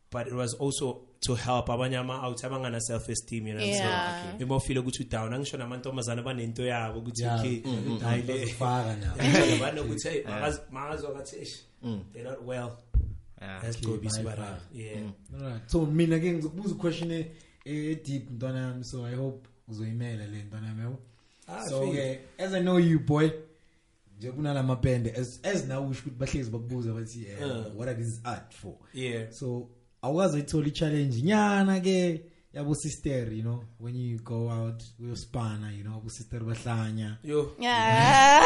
But 0.09 0.27
it 0.27 0.33
was 0.33 0.53
also 0.55 1.01
to 1.21 1.35
help 1.35 1.67
abanye 1.69 1.97
ama-out 1.99 2.37
abangana 2.43 2.79
self-esteem 2.81 3.47
you 3.47 3.53
know 3.53 3.63
Yeah. 3.63 4.37
so 4.37 4.43
uma 4.45 4.55
ufile 4.55 4.79
ukuthi 4.79 5.03
udown 5.03 5.33
angisho 5.33 5.57
namantombazane 5.57 6.21
abanento 6.21 6.65
yabo 6.65 6.99
ukuthi 6.99 7.21
Yeah. 7.23 7.39
okay 7.39 7.61
hayi 8.01 8.21
le- 8.21 8.33
Bazofaka 8.45 8.95
now. 8.95 9.15
banokuthi 9.61 10.09
hey 10.09 10.23
makazwa 10.71 11.13
kathi 11.13 11.35
"Eish, 11.39 11.55
they're 12.13 12.23
not 12.29 12.45
well 12.45 12.71
Yeah. 13.41 13.63
let's 13.63 13.81
go 13.81 13.91
be 13.97 14.07
bye 14.07 14.09
smart 14.09 14.37
bye. 14.37 14.57
yeah 14.73 14.99
Alright. 15.41 15.69
so 15.69 15.85
mina 15.85 16.19
ke 16.19 16.33
ngizokubuza 16.33 16.75
question 16.75 17.25
e- 17.65 17.91
e 17.91 17.95
deep 17.95 18.29
ntwana 18.31 18.59
yami 18.59 18.83
so 18.83 19.05
i 19.05 19.15
hope 19.15 19.49
uzoyimela 19.67 20.27
le 20.27 20.43
ntwana 20.43 20.67
yami 20.67 20.81
yabo 20.81 20.99
Ah, 21.47 21.65
so 21.69 21.81
feel. 21.81 21.93
ke 21.95 22.19
as 22.37 22.53
i 22.53 22.61
know 22.61 22.79
you 22.79 22.99
boy 22.99 23.29
nje 24.17 24.31
kunalama 24.31 24.75
pende 24.75 25.11
as 25.11 25.39
as 25.43 25.65
now 25.67 25.89
usho 25.89 26.01
ukuthi 26.01 26.15
bahlezi 26.19 26.51
bakubuza 26.51 26.93
bathi 26.93 27.25
eh, 27.25 27.37
Uh. 27.47 27.75
what 27.79 27.89
are 27.89 27.95
these 28.03 28.19
art 28.23 28.53
for 28.53 28.73
yeah 28.93 29.31
so 29.31 29.69
awukaze 30.01 30.33
uyithola 30.35 30.67
i-challenge 30.67 31.21
nyana 31.21 31.79
ke 31.79 32.21
yabo 32.53 32.75
sister 32.75 33.33
you 33.33 33.41
know 33.41 33.63
when 33.79 33.95
you 33.95 34.19
go 34.19 34.49
out 34.51 34.83
uyospana 34.99 35.71
you 35.71 35.83
know 35.83 35.95
abo 35.97 36.09
sister 36.09 36.39
bahlanya 36.43 37.17
Yo, 37.23 37.55
Yeah. 37.59 38.43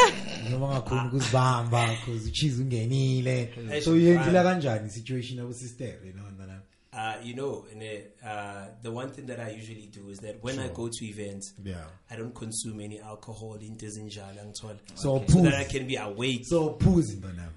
noma 0.52 0.68
ngakhona 0.68 1.08
ukuzibamba 1.08 1.88
because 1.90 2.30
uchizi 2.30 2.62
ungenile 2.62 3.54
Eish, 3.72 3.84
so 3.84 3.92
uyenzela 3.92 4.26
fine. 4.26 4.44
kanjani 4.44 4.90
situation 4.90 5.38
yabo 5.40 5.54
sister 5.54 5.94
you 6.06 6.14
know 6.14 6.32
ndana 6.32 6.62
uh, 6.98 7.16
you 7.24 7.36
know, 7.36 7.66
in 7.72 7.82
a, 7.84 8.04
uh, 8.26 8.66
the 8.82 8.92
one 8.92 9.10
thing 9.12 9.28
that 9.28 9.40
I 9.40 9.52
usually 9.52 9.88
do 9.94 10.10
is 10.10 10.18
that 10.20 10.42
when 10.44 10.58
I 10.60 10.68
go 10.70 10.90
to 10.92 11.06
events, 11.06 11.54
yeah 11.64 11.86
I 12.10 12.16
don't 12.16 12.34
consume 12.34 12.80
any 12.82 13.00
alcohol 13.00 13.56
into 13.62 13.86
zinjalo 13.86 14.40
angithola. 14.44 14.78
So 14.96 15.24
so 15.28 15.42
that. 15.44 15.54
I 15.54 15.64
can 15.66 15.86
be 15.88 15.96
awake. 15.98 16.42
so 16.46 16.78
phuzi 16.80 17.18
ndana 17.18 17.50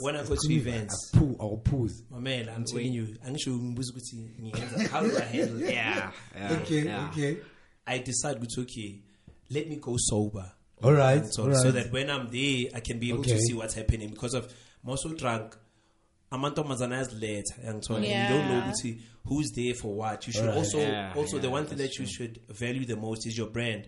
When 0.00 0.16
I 0.16 0.22
go 0.24 0.36
to 0.36 0.52
events. 0.52 1.10
poo 1.12 1.34
or 1.38 1.58
phuzi 1.58 2.02
My 2.10 2.18
man, 2.20 2.48
I'm 2.48 2.64
telling 2.64 2.92
you, 2.94 3.16
angisho 3.26 3.50
ngibuza 3.50 3.92
ukuthi 3.92 4.16
ngiyenza 4.42 4.88
how 4.90 5.02
do 5.02 5.16
I 5.16 5.20
handle 5.22 5.62
it? 5.68 5.74
Yeah. 5.74 6.12
yeah 6.36 6.52
okay 6.62 6.84
yeah. 6.84 7.10
okay 7.10 7.36
I 7.86 7.98
decide 7.98 8.36
ukuthi 8.38 8.60
okay, 8.62 9.00
let 9.50 9.68
me 9.68 9.76
go 9.76 9.96
sober. 9.98 10.52
all 10.82 10.92
right 10.92 11.26
so, 11.26 11.42
all 11.42 11.48
right 11.50 11.62
so 11.62 11.70
that 11.72 11.92
when 11.92 12.08
I'm 12.10 12.28
there, 12.30 12.66
I 12.74 12.80
can 12.80 12.98
be 12.98 13.08
able 13.10 13.20
Okay. 13.20 13.32
to 13.32 13.38
see 13.40 13.54
what's 13.54 13.74
happening 13.74 14.10
because 14.10 14.34
of 14.34 14.52
most 14.84 15.04
of 15.04 15.16
drunk. 15.18 15.56
Amantombazana 16.30 16.94
ayazileta 16.96 17.54
yangithola 17.66 17.98
and 17.98 18.06
you 18.06 18.28
don't 18.28 18.48
know 18.48 18.54
Yeah. 18.58 18.68
ukuthi 18.68 19.00
who's 19.26 19.52
there 19.54 19.74
for 19.74 19.94
what 19.96 20.26
you 20.26 20.32
should 20.32 20.44
Alright. 20.48 20.58
also 20.64 20.78
Yeah, 20.78 21.14
also 21.16 21.38
the 21.38 21.48
one 21.48 21.64
thing 21.66 21.76
that 21.78 21.98
you 21.98 22.06
should 22.06 22.40
value 22.48 22.84
the 22.84 22.96
most 22.96 23.26
is 23.26 23.38
your 23.38 23.50
brand 23.50 23.86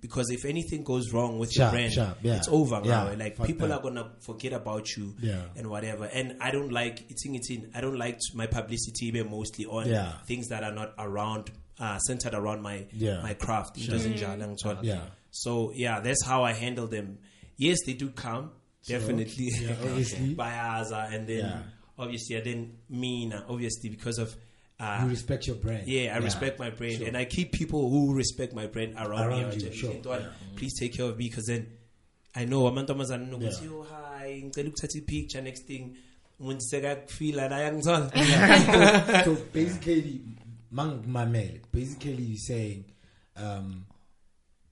because 0.00 0.30
if 0.30 0.44
anything 0.44 0.84
goes 0.84 1.12
wrong 1.12 1.38
with 1.38 1.50
Sharp, 1.52 1.72
your 1.72 1.80
brand 1.80 1.92
sharp, 1.92 2.18
yeah. 2.22 2.36
it's 2.36 2.48
over 2.48 2.80
Yeah, 2.84 3.04
now 3.04 3.14
like 3.24 3.36
fuck 3.36 3.46
people 3.46 3.68
that. 3.68 3.78
are 3.78 3.82
gonna 3.82 4.12
forget 4.20 4.52
about 4.52 4.96
you 4.96 5.14
Yeah. 5.20 5.42
and 5.56 5.66
whatever 5.68 6.04
and 6.04 6.36
I 6.40 6.50
don't 6.52 6.70
like 6.70 7.04
it's 7.10 7.24
in 7.26 7.34
it's 7.34 7.50
in 7.50 7.70
I 7.74 7.80
don't 7.80 7.98
like 7.98 8.18
my 8.34 8.46
publicity 8.46 9.10
be 9.10 9.22
mostly 9.24 9.66
on 9.66 9.88
Yeah. 9.88 10.12
things 10.28 10.48
that 10.48 10.62
are 10.62 10.72
not 10.74 10.92
around 10.98 11.50
uh, 11.80 11.98
centered 11.98 12.34
around 12.34 12.62
my 12.62 12.86
Yeah. 12.92 13.22
my 13.22 13.34
craft 13.34 13.76
Into 13.78 13.96
zinjalo, 13.98 14.42
angithola. 14.46 14.80
Yeah. 14.82 15.00
so 15.30 15.72
yeah 15.74 16.00
that's 16.00 16.24
how 16.24 16.44
I 16.44 16.52
handle 16.52 16.86
them 16.86 17.18
yes 17.56 17.78
they 17.86 17.94
do 17.94 18.10
come 18.10 18.50
definitely 18.86 19.48
yeah, 19.60 19.74
obviously. 19.82 20.34
by 20.42 20.50
Aza 20.52 21.12
and 21.12 21.26
then 21.26 21.38
Yeah. 21.38 21.62
Obviously 21.98 22.36
and 22.36 22.44
then 22.46 22.72
me 22.88 23.26
now, 23.26 23.44
obviously 23.48 23.90
because 23.90 24.18
of 24.18 24.34
uh, 24.78 25.00
you 25.02 25.08
respect 25.08 25.46
your 25.46 25.56
brand. 25.56 25.86
Yeah 25.88 26.14
I 26.14 26.18
respect 26.18 26.58
my 26.58 26.70
brand. 26.70 27.02
And 27.02 27.16
I 27.16 27.24
keep 27.24 27.52
people 27.52 27.88
who 27.88 28.14
respect 28.14 28.54
my 28.54 28.66
brand 28.66 28.94
around, 28.94 29.28
Around 29.28 29.56
me 29.56 29.64
you, 29.64 29.72
sure. 29.72 29.92
Yeah. 30.04 30.26
please 30.56 30.78
take 30.78 30.94
care 30.94 31.06
of 31.06 31.16
me 31.18 31.28
because 31.28 31.46
then 31.46 31.66
I 32.34 32.44
know 32.44 32.64
amantombazana 32.70 33.26
nokuthi 33.30 33.62
Yeah. 33.62 33.70
yo 33.70 33.82
hi 33.82 34.42
ngicela 34.44 34.68
ukuthatha 34.68 34.98
i-picture 34.98 35.40
next 35.42 35.66
thing. 35.66 35.96
Umuntu 36.40 36.60
sekakufila 36.60 37.48
la 37.48 37.58
yangithola 37.64 39.24
so 39.24 39.34
basically 39.52 40.20
mangimamele 40.70 41.60
basically 41.72 42.22
you 42.22 42.36
saying 42.38 42.84
um 43.36 43.86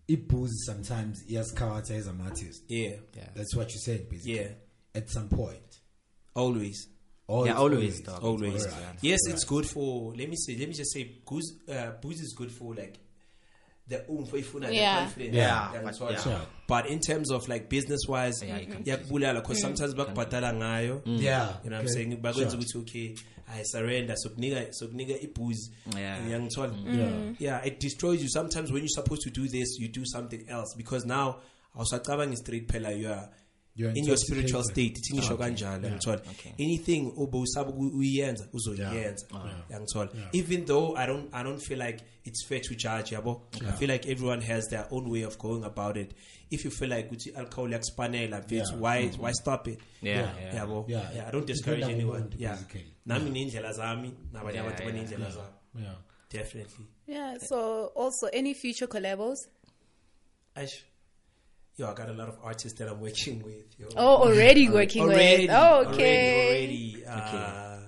ibooze 0.09 0.57
sometimes 0.67 1.25
iyasikhawatha 1.31 1.95
as 1.97 2.07
an 2.07 2.21
artist. 2.21 2.63
Yeah. 2.69 2.97
That's 3.35 3.57
what 3.57 3.73
you 3.73 3.79
said 3.81 4.09
basically. 4.11 4.35
Yeah. 4.41 4.49
At 4.95 5.09
some 5.11 5.29
point. 5.29 5.81
Always 6.35 6.89
Or 7.27 7.47
Yeah, 7.47 7.53
it's 7.53 7.61
always, 7.61 8.01
dog. 8.01 8.23
always. 8.23 8.67
Alright. 8.67 8.99
Yes, 9.01 9.19
it's 9.29 9.45
good 9.45 9.67
for. 9.67 10.15
Let 10.15 10.29
me 10.29 10.37
say. 10.37 10.57
Let 10.57 10.69
me 10.69 10.75
just 10.75 10.93
say, 10.93 11.05
booze. 11.27 11.55
Uh, 11.69 11.93
booze 12.03 12.21
is 12.21 12.35
good 12.37 12.53
for 12.53 12.75
like 12.75 12.99
the 13.89 14.05
oomph, 14.11 14.31
ifuna, 14.33 14.67
the 14.69 14.75
Yeah. 14.75 14.99
confidence. 15.05 15.35
Yeah, 15.37 15.73
and 15.75 15.85
but- 15.85 15.95
so 15.95 16.07
on. 16.07 16.13
yeah. 16.13 16.41
But 16.67 16.87
in 16.87 17.01
terms 17.01 17.31
of 17.31 17.49
like 17.49 17.69
business 17.71 18.01
wise, 18.09 18.43
Yeah, 18.43 18.59
you 18.59 18.67
can- 18.67 18.85
yakubulala 18.85 19.37
because 19.43 19.59
mm. 19.59 19.63
sometimes 19.63 19.95
bakubhadala 19.95 20.53
ngayo. 20.55 21.03
Mm. 21.05 21.21
yeah 21.23 21.57
You 21.65 21.71
know 21.71 21.77
what 21.77 21.83
I'm 21.83 21.89
saying? 21.89 22.17
Bakwenza 22.21 22.51
Sure. 22.51 22.61
ukuthi 22.61 22.77
okay, 22.83 23.15
I 23.49 23.63
surrender. 23.63 24.15
sokunika 24.17 24.73
sokunika 24.73 25.19
ibooze. 25.23 25.71
Yeah. 25.97 26.27
Uyangithola? 26.29 26.73
Mm. 26.75 26.97
Yeah. 26.99 27.35
Yeah, 27.61 27.67
it 27.67 27.79
destroys 27.81 28.23
you. 28.23 28.29
Sometimes 28.29 28.71
when 28.71 28.83
you're 28.83 28.89
supposed 28.89 29.23
to 29.23 29.31
do 29.31 29.49
this, 29.49 29.79
you 29.79 29.89
do 29.89 30.05
something 30.07 30.45
else 30.49 30.75
because 30.77 31.05
now 31.07 31.41
I 31.75 31.79
was 31.79 31.91
awusacabangi 31.93 32.37
straight 32.37 32.69
phela 32.69 32.99
you 32.99 33.09
are 33.11 33.29
You're 33.77 33.91
in 33.91 34.05
your 34.05 34.17
spiritual 34.17 34.63
state 34.63 34.99
ithi 34.99 35.15
ngisho 35.15 35.35
ah, 35.35 35.37
kanjalo 35.37 35.91
ngithola 35.91 36.21
anything 36.59 37.13
ubusaba 37.17 37.73
uyenza 37.73 38.49
uzoyenza 38.53 39.27
ah, 39.35 39.65
yangithola 39.71 40.11
even 40.33 40.65
though 40.65 40.97
i 40.97 41.07
don't 41.07 41.35
i 41.35 41.43
don't 41.43 41.61
feel 41.61 41.79
like 41.79 42.05
it's 42.25 42.45
fair 42.47 42.61
to 42.61 42.75
judge 42.75 43.11
yabo? 43.11 43.43
I 43.67 43.73
feel 43.73 43.89
like 43.89 44.07
everyone 44.07 44.41
has 44.41 44.69
their 44.69 44.87
own 44.91 45.11
way 45.11 45.23
of 45.23 45.39
going 45.39 45.65
about 45.65 45.97
it. 45.97 46.15
If 46.51 46.65
you 46.65 46.71
feel 46.71 46.89
like 46.89 47.11
ukuthi 47.11 47.37
alcohol 47.37 47.71
yakusipanela 47.71 48.41
mfethu 48.41 48.55
Yeah. 48.55 48.81
why 48.81 49.03
mm-hmm. 49.03 49.23
why 49.23 49.33
stop 49.33 49.69
it? 49.69 49.79
Yeah, 50.03 50.33
yeah. 50.41 50.55
yabo? 50.55 50.85
Yeah. 50.89 51.15
yeah 51.15 51.29
i 51.29 51.31
don't 51.31 51.47
discourage 51.47 51.81
Depend 51.81 51.95
on 51.95 52.01
anyone. 52.01 52.23
umuntu, 52.23 52.41
yeah. 52.41 52.53
basically. 52.57 52.85
nami 53.07 53.31
nendlela 53.31 53.73
zami 53.73 54.13
nabanye 54.33 54.57
Yeah, 54.57 54.67
abantu 54.67 54.83
yeah. 54.83 54.93
banendlela 54.93 55.31
zabo 55.31 55.55
yeah. 55.83 55.95
Definitely. 56.31 56.87
Yeah. 57.07 57.39
So 57.39 57.93
also 57.95 58.27
any 58.33 58.55
future 58.55 58.87
collabos? 58.89 59.37
Aish. 60.57 60.83
Yo, 61.77 61.89
I 61.91 61.95
got 61.95 62.09
a 62.09 62.13
lot 62.13 62.29
of 62.29 62.37
artists 62.43 62.79
that 62.79 62.89
I'm 62.89 63.01
working 63.01 63.43
with. 63.43 63.79
Yo. 63.79 63.89
Oh, 63.97 64.29
already 64.29 64.69
working 64.69 65.03
already, 65.03 65.47
with. 65.49 65.57
Oh, 65.57 65.85
okay. 65.89 66.47
Already, 66.49 67.05
already. 67.05 67.35
Uh, 67.35 67.79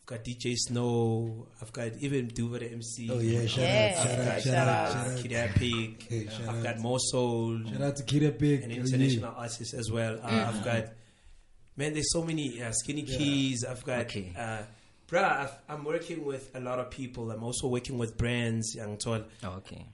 I've 0.00 0.06
got 0.06 0.24
DJ 0.24 0.56
Snow. 0.56 1.46
I've 1.60 1.72
got 1.72 1.92
even 2.00 2.26
Duva 2.28 2.58
the 2.58 2.72
MC. 2.72 3.08
oh 3.12 3.20
yeah 3.20 3.46
shout 3.46 3.58
Yeah. 3.64 3.94
out 3.96 4.02
shout 4.02 4.18
I've 4.18 4.26
out 4.28 4.42
shout 4.42 4.68
out 4.68 4.92
shout 4.92 5.06
uh, 5.06 5.10
out 5.12 5.18
Kid 5.22 5.32
Epic. 5.34 6.02
Hey, 6.08 6.26
shout 6.26 6.40
I've 6.48 6.56
out. 6.56 6.62
got 6.64 6.78
More 6.80 6.98
Soul. 6.98 7.60
shout 7.70 7.80
out 7.80 7.96
to 7.96 8.02
Kid 8.02 8.24
Epic 8.24 8.64
An 8.64 8.72
oh, 8.72 8.74
international 8.74 9.34
artist 9.36 9.72
as 9.74 9.90
well. 9.92 10.18
Uh, 10.20 10.28
Mm. 10.28 10.46
I've 10.48 10.64
got, 10.64 10.84
man, 11.76 11.92
there's 11.92 12.12
so 12.12 12.24
many 12.24 12.60
uh, 12.60 12.72
Skinny 12.72 13.02
Keys. 13.04 13.64
I've 13.64 13.84
got, 13.84 14.00
Okay. 14.06 14.32
uh, 14.36 14.62
bruh, 15.08 15.22
I've, 15.22 15.52
I'm 15.68 15.84
working 15.84 16.24
with 16.24 16.50
a 16.56 16.60
lot 16.60 16.80
of 16.80 16.90
people. 16.90 17.30
I'm 17.30 17.44
also 17.44 17.68
working 17.68 17.98
with 17.98 18.18
brands. 18.18 18.74
Young 18.74 18.96
Tol, 18.96 19.22
Oh, 19.44 19.48
okay. 19.58 19.86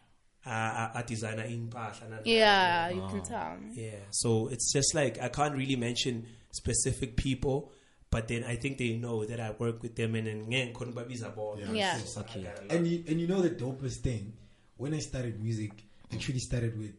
Uh, 0.46 0.88
a 0.94 1.02
designer 1.06 1.44
in 1.44 1.68
Path. 1.68 2.02
Yeah, 2.24 2.90
you 2.90 3.02
can 3.10 3.22
tell. 3.22 3.56
Yeah, 3.72 3.90
so 4.10 4.48
it's 4.48 4.72
just 4.72 4.94
like 4.94 5.20
I 5.20 5.28
can't 5.28 5.54
really 5.54 5.76
mention 5.76 6.26
specific 6.52 7.16
people, 7.16 7.72
but 8.10 8.28
then 8.28 8.44
I 8.44 8.56
think 8.56 8.78
they 8.78 8.96
know 8.96 9.24
that 9.24 9.40
I 9.40 9.50
work 9.58 9.82
with 9.82 9.94
them 9.96 10.14
and 10.14 10.26
then 10.26 10.46
ngeke 10.46 10.72
ngikhona 10.72 10.92
ukubabiza 10.92 11.34
bona. 11.34 11.72
Yeah. 11.72 11.98
So 11.98 12.20
Okay. 12.20 12.42
got 12.42 12.58
a 12.58 12.62
lot. 12.62 12.72
and 12.72 12.86
you 12.86 13.04
and 13.08 13.20
you 13.20 13.26
know 13.26 13.40
the 13.42 13.50
dopest 13.50 14.00
thing 14.02 14.32
when 14.76 14.94
I 14.94 15.00
started 15.00 15.42
music 15.42 15.72
actually 16.12 16.38
started 16.40 16.78
with 16.78 16.94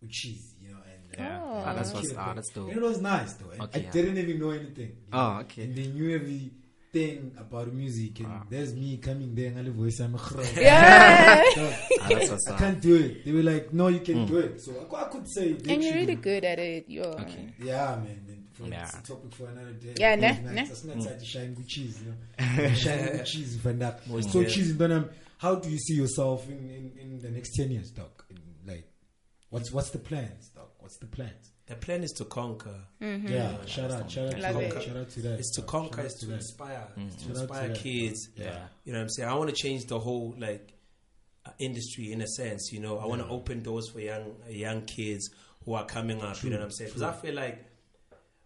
with 0.00 0.10
cheese 0.10 0.54
you 0.60 0.68
know 0.70 0.78
and 0.84 1.00
Yeah. 1.18 1.40
Oh. 1.42 1.62
Ah, 1.66 1.74
that's 1.74 1.92
what's 1.94 2.08
Kid 2.08 2.16
ah, 2.18 2.22
Epic. 2.22 2.34
that's 2.36 2.50
dope. 2.50 2.68
And 2.68 2.76
it 2.76 2.82
was 2.82 3.00
nice 3.00 3.32
though 3.34 3.50
Okay, 3.64 3.80
I 3.80 3.82
yeah. 3.84 3.90
didn't 3.90 4.18
even 4.18 4.38
know 4.38 4.50
anything 4.50 4.92
Oh, 5.12 5.16
know, 5.34 5.40
okay. 5.40 5.62
and 5.64 5.74
they 5.74 5.86
knew 5.88 6.14
everything 6.94 7.32
about 7.38 7.72
music 7.72 8.20
and 8.20 8.42
there's 8.50 8.74
me 8.74 8.96
coming 8.98 9.34
there 9.34 9.48
and 9.48 9.58
I 9.66 9.70
voice 9.70 10.00
I'm 10.00 10.14
a 10.14 10.18
Yeah. 10.60 11.42
Ah, 11.56 12.08
that's 12.08 12.30
what's 12.30 12.48
I 12.48 12.58
can't 12.58 12.80
do 12.80 12.96
it. 12.96 13.24
They 13.24 13.32
were 13.32 13.42
like, 13.42 13.72
"No, 13.72 13.88
you 13.88 14.00
can 14.00 14.26
do 14.26 14.38
it." 14.38 14.60
So 14.60 14.72
I, 14.92 15.00
I 15.02 15.04
could 15.08 15.28
say, 15.28 15.56
and 15.68 15.82
you're 15.82 15.94
really 15.94 16.14
good 16.16 16.44
at 16.44 16.58
it. 16.58 16.88
Yo. 16.88 17.02
Okay. 17.02 17.52
Yeah, 17.62 17.96
man. 17.96 18.24
And 18.28 18.46
for, 18.52 18.66
Yeah. 18.66 18.84
It's 18.84 18.94
a 19.10 19.12
topic 19.12 19.34
for 19.34 19.46
another 19.48 19.72
day. 19.72 19.94
Yeah, 19.98 20.14
ne, 20.16 20.28
It's 20.30 20.42
not- 20.44 20.54
ne. 20.54 20.62
It's 20.62 20.84
not 20.84 20.96
like 20.98 21.24
shine 21.24 21.54
with 21.56 21.68
cheese, 21.68 22.00
you 22.02 22.12
know. 22.12 22.74
shine 22.74 22.98
with 23.12 23.26
cheese, 23.26 23.64
and 23.64 23.80
that. 23.82 24.06
Most 24.08 24.30
So 24.30 24.40
yeah. 24.40 24.48
cheese, 24.48 24.70
and 24.70 24.78
then 24.78 24.92
um, 24.92 25.10
how 25.38 25.56
do 25.56 25.68
you 25.70 25.78
see 25.78 25.94
yourself 25.94 26.48
in, 26.48 26.58
in, 26.70 26.92
in 27.00 27.18
the 27.20 27.30
next 27.30 27.54
ten 27.56 27.70
years, 27.70 27.90
doc? 27.90 28.24
In, 28.30 28.38
like, 28.66 28.86
what's 29.50 29.72
what's 29.72 29.90
the 29.90 29.98
plans, 29.98 30.50
doc? 30.54 30.70
What's 30.78 30.98
the 30.98 31.06
plans? 31.06 31.50
The 31.66 31.76
plan 31.76 32.02
is 32.02 32.12
to 32.12 32.24
conquer. 32.26 32.78
Mm-hmm. 33.00 33.28
Yeah, 33.28 33.56
shout 33.64 33.90
out, 33.90 34.10
shout 34.10 34.26
out, 34.26 34.30
to 34.32 34.36
it. 34.36 34.40
that, 34.42 34.82
shout 34.82 34.96
out 34.96 35.10
to 35.10 35.20
that. 35.22 35.38
It's 35.38 35.54
to 35.54 35.62
doc. 35.62 35.70
conquer. 35.70 35.96
Shout 36.02 36.04
It's 36.04 36.20
to 36.20 36.26
that. 36.26 36.34
inspire. 36.34 36.88
It's 36.96 37.16
mm. 37.16 37.18
to 37.18 37.24
Shout 37.24 37.34
to 37.34 37.40
inspire 37.40 37.68
that. 37.68 37.78
kids. 37.78 38.28
Yeah. 38.36 38.58
You 38.84 38.92
know 38.92 38.98
what 38.98 39.04
I'm 39.04 39.08
saying? 39.08 39.28
I 39.30 39.34
want 39.34 39.50
to 39.50 39.56
change 39.56 39.86
the 39.86 39.98
whole 39.98 40.34
like 40.38 40.74
uh, 41.46 41.50
industry 41.58 42.12
in 42.12 42.20
a 42.20 42.26
sense. 42.26 42.70
You 42.70 42.80
know, 42.80 42.98
I 42.98 43.06
want 43.06 43.22
to 43.22 43.28
open 43.28 43.62
doors 43.62 43.88
for 43.88 44.00
young 44.00 44.36
uh, 44.46 44.50
young 44.50 44.82
kids 44.82 45.30
who 45.64 45.72
are 45.72 45.86
coming 45.86 46.20
up. 46.20 46.42
You 46.42 46.50
know 46.50 46.56
what 46.56 46.64
I'm 46.64 46.70
saying? 46.70 46.90
Because 46.90 47.02
I 47.02 47.12
feel 47.12 47.34
like 47.34 47.64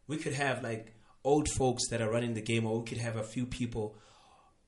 we 0.07 0.17
could 0.17 0.35
have 0.35 0.63
like 0.63 0.95
old 1.25 1.49
folks 1.57 1.89
that 1.89 2.01
are 2.01 2.11
running 2.11 2.35
the 2.35 2.43
game, 2.43 2.67
or 2.67 2.79
we 2.79 2.85
could 2.85 2.99
have 2.99 3.17
a 3.17 3.25
few 3.25 3.47
people. 3.47 3.97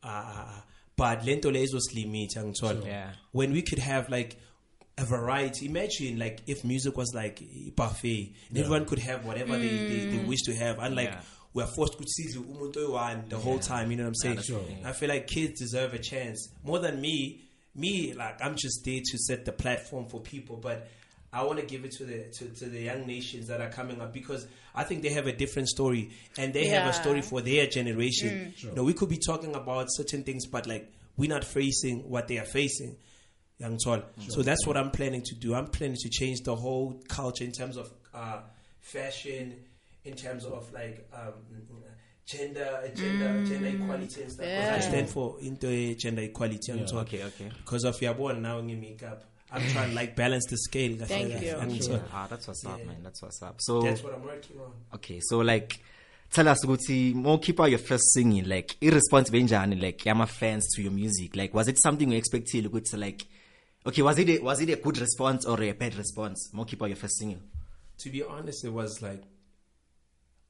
Uh, 0.03 0.09
uh, 0.09 0.45
uh 0.49 0.61
but 0.97 1.25
lento 1.25 1.51
le 1.51 1.61
izosilimit 1.61 2.37
angithola. 2.37 2.85
Yeah. 2.85 3.13
When 3.33 3.53
we 3.53 3.63
could 3.63 3.79
have 3.79 4.11
like 4.11 4.39
a 5.01 5.05
variety. 5.05 5.67
Imagine 5.67 6.19
like 6.19 6.41
if 6.47 6.65
music 6.65 6.97
was 6.97 7.13
like 7.15 7.41
a 7.43 7.71
buffet, 7.71 8.33
and 8.49 8.59
everyone 8.59 8.85
could 8.85 8.99
have 8.99 9.25
whatever 9.25 9.59
they, 9.59 9.69
they, 9.69 10.07
they 10.07 10.19
mm. 10.19 10.27
wish 10.27 10.43
to 10.43 10.55
have, 10.55 10.79
unlike 10.79 11.09
Yeah. 11.09 11.21
we're 11.55 11.67
forced 11.67 11.99
to 11.99 12.05
see 12.07 12.39
umuntu 12.39 12.77
oyi-one 12.77 13.25
the 13.29 13.39
whole 13.39 13.59
time. 13.59 13.91
You 13.91 13.97
know 13.97 14.05
what 14.05 14.09
I'm 14.09 14.15
saying? 14.15 14.37
that's 14.37 14.49
the. 14.49 14.89
I 14.89 14.93
feel 14.93 15.09
like 15.09 15.27
kids 15.27 15.59
deserve 15.59 15.95
a 15.95 15.99
chance 15.99 16.51
more 16.65 16.79
than 16.79 17.01
me. 17.01 17.43
Me, 17.75 18.15
like 18.15 18.45
I'm 18.45 18.57
just 18.57 18.85
there 18.85 19.01
to 19.03 19.19
set 19.19 19.45
the 19.45 19.53
platform 19.53 20.07
for 20.09 20.21
people, 20.21 20.57
but 20.57 20.89
I 21.33 21.45
want 21.45 21.61
to 21.61 21.67
give 21.67 21.85
it 21.85 21.93
to 21.93 22.05
the 22.05 22.25
to, 22.25 22.45
to 22.47 22.67
the 22.67 22.81
young 22.81 23.07
nations 23.07 23.47
that 23.47 23.61
are 23.61 23.71
coming 23.71 24.01
up 24.01 24.13
because 24.13 24.47
I 24.75 24.83
think 24.85 25.03
they 25.03 25.11
have 25.11 25.29
a 25.29 25.33
different 25.33 25.69
story 25.69 26.11
and 26.37 26.53
they 26.53 26.67
have 26.67 26.89
a 26.89 26.93
story 26.93 27.23
for 27.23 27.41
their 27.41 27.67
generation. 27.67 28.55
Mm. 28.59 28.65
You 28.65 28.73
know, 28.75 28.85
we 28.85 28.93
could 28.93 29.09
be 29.09 29.19
talking 29.19 29.55
about 29.55 29.87
certain 29.91 30.25
things, 30.25 30.47
but 30.47 30.67
like 30.67 30.93
we're 31.17 31.31
not 31.31 31.45
facing 31.45 32.11
what 32.11 32.27
they 32.27 32.39
are 32.39 32.45
facing. 32.45 32.97
Young 33.61 33.79
Tol. 33.85 34.03
So 34.29 34.43
that's 34.43 34.67
what 34.67 34.77
I'm 34.77 34.91
planning 34.91 35.23
to 35.23 35.35
do. 35.35 35.55
I'm 35.55 35.67
planning 35.67 35.97
to 36.01 36.09
change 36.09 36.41
the 36.45 36.57
whole 36.57 36.99
culture 37.09 37.45
in 37.45 37.53
terms 37.53 37.77
of 37.77 37.91
uh, 38.15 38.41
fashion, 38.81 39.55
in 40.05 40.15
terms 40.17 40.45
of 40.47 40.73
like 40.73 41.09
um, 41.13 41.35
gender, 42.27 42.91
gender, 42.95 43.43
gender 43.47 43.69
equality 43.69 44.23
and 44.23 44.33
stuff. 44.33 44.47
'Cause 44.57 44.71
I 44.71 44.81
stand 44.81 45.09
for 45.11 45.37
into 45.41 45.69
a 45.69 45.95
gender 45.95 46.23
equality 46.23 46.73
and 46.73 46.89
so. 46.89 46.99
Okay, 47.01 47.23
okay. 47.25 47.51
Because 47.59 47.85
of 47.85 48.01
your 48.01 48.15
born 48.15 48.41
now 48.43 48.59
in 48.59 48.81
makeup, 48.81 49.25
I'm 49.53 49.67
trying 49.69 49.91
to 49.91 49.95
like 49.95 50.17
balance 50.17 50.47
the 50.49 50.57
scale. 50.57 51.03
I 51.03 51.07
Thank 51.07 51.33
feel 51.33 51.43
you. 51.43 51.51
like, 51.59 51.63
and 51.63 51.83
so 51.85 52.01
Ah, 52.13 52.27
that's 52.29 52.47
what's 52.49 52.65
up, 52.67 52.85
man. 52.85 52.97
That's 53.03 53.21
what's 53.23 53.43
up. 53.43 53.57
So 53.61 53.83
That's 53.83 54.03
what 54.03 54.15
I'm 54.15 54.23
working 54.23 54.57
on. 54.61 54.73
okay, 54.95 55.21
so 55.21 55.39
like 55.41 55.81
tell 56.33 56.47
us 56.49 56.65
ukuthi 56.65 57.13
more 57.15 57.41
keep 57.41 57.59
out 57.61 57.69
your 57.71 57.81
first 57.81 58.05
singing 58.15 58.45
like 58.49 58.77
irresponsive 58.81 59.35
enjani 59.35 59.81
like 59.83 60.05
yama 60.07 60.27
fans 60.29 60.65
to 60.77 60.81
your 60.81 60.93
music 60.93 61.35
like 61.35 61.53
was 61.53 61.67
it 61.67 61.77
something 61.83 62.13
you 62.13 62.17
expected 62.17 62.65
ukuthi 62.67 62.97
like 62.97 63.25
okay 63.87 64.03
was 64.03 64.18
it 64.18 64.28
a, 64.28 64.39
was 64.43 64.61
it 64.61 64.68
a 64.70 64.76
good 64.76 64.99
response 64.99 65.45
or 65.47 65.61
a 65.62 65.72
bad 65.72 65.95
response 65.97 66.51
more 66.53 66.64
keep 66.64 66.83
out 66.83 66.87
your 66.87 66.97
first 66.97 67.18
singing 67.18 67.41
To 67.99 68.09
be 68.11 68.22
honest, 68.22 68.64
it 68.64 68.72
was 68.72 69.03
like, 69.03 69.22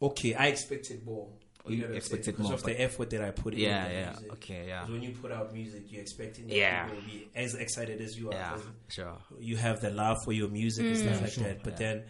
okay, 0.01 0.35
I 0.35 0.47
expected 0.47 1.05
more. 1.05 1.29
Oh, 1.67 1.71
you 1.71 1.83
know 1.89 1.93
expected 1.95 2.25
saying? 2.27 2.37
because 2.37 2.51
more, 2.51 2.55
of 2.55 2.63
the 2.63 2.81
effort 2.81 3.11
that 3.11 3.23
I 3.23 3.31
put 3.33 3.55
in. 3.55 3.61
Yeah, 3.61 3.89
yeah, 3.89 4.07
music. 4.11 4.33
okay, 4.35 4.65
yeah. 4.69 4.81
'Cause 4.83 4.91
when 4.93 5.03
you 5.03 5.11
put 5.11 5.31
out 5.33 5.53
music, 5.53 5.83
you're 5.91 6.01
expecting 6.03 6.47
that 6.47 6.55
Yeah. 6.57 6.85
people 6.87 6.97
will 6.97 7.03
be 7.11 7.29
as 7.35 7.55
excited 7.55 8.01
as 8.01 8.17
you 8.17 8.31
are. 8.31 8.35
yeah 8.35 8.51
'cause 8.57 8.67
sure 8.89 9.19
You 9.41 9.57
have 9.57 9.81
the 9.81 9.91
love 9.91 10.17
for 10.25 10.33
your 10.33 10.49
music 10.49 10.87
and 10.87 10.97
Mm. 10.97 11.01
stuff 11.05 11.21
like 11.23 11.35
that. 11.45 11.63
But 11.65 11.77
then, 11.77 12.05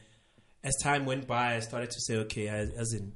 as 0.62 0.74
time 0.82 1.06
went 1.06 1.26
by, 1.26 1.56
I 1.56 1.60
started 1.60 1.90
to 1.90 2.00
say, 2.06 2.16
okay, 2.24 2.46
as, 2.48 2.70
as 2.82 2.92
in, 2.92 3.12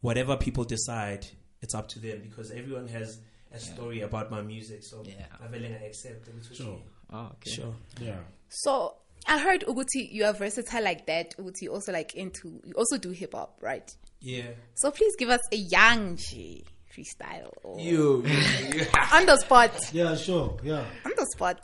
whatever 0.00 0.36
people 0.36 0.64
decide, 0.64 1.26
it's 1.62 1.74
up 1.74 1.86
to 1.90 1.98
them 2.00 2.20
because 2.28 2.50
everyone 2.50 2.88
has 2.88 3.18
a 3.52 3.60
story 3.60 4.00
about 4.00 4.30
my 4.30 4.42
music. 4.42 4.82
So 4.82 5.02
Yeah. 5.06 5.26
I 5.40 5.46
feel 5.46 5.62
like 5.62 5.80
I 5.80 5.84
accept 5.86 6.28
it. 6.28 6.34
Sure. 6.56 6.80
Oh 7.12 7.30
okay 7.34 7.50
Sure. 7.50 7.74
Yeah. 8.00 8.18
So 8.48 8.94
I 9.26 9.38
heard 9.38 9.62
Uguti, 9.62 10.10
you 10.10 10.24
are 10.24 10.32
versatile 10.32 10.82
like 10.82 11.06
that. 11.06 11.36
Uguti 11.38 11.68
also 11.70 11.92
like 11.92 12.14
into 12.14 12.60
you 12.64 12.74
also 12.76 12.98
do 12.98 13.10
hip 13.10 13.34
hop, 13.34 13.56
right? 13.60 13.88
Yeah. 14.20 14.48
So 14.74 14.90
please 14.90 15.14
give 15.16 15.28
us 15.30 15.40
a 15.52 15.56
young 15.56 16.16
G 16.16 16.64
freestyle 16.94 17.50
or 17.62 17.78
You. 17.80 18.24
you- 18.26 18.86
on 19.12 19.26
the 19.26 19.36
spot. 19.38 19.72
Yeah, 19.92 20.14
sure. 20.16 20.58
Yeah. 20.62 20.84
On 21.06 21.12
the 21.16 21.26
spot. 21.34 21.62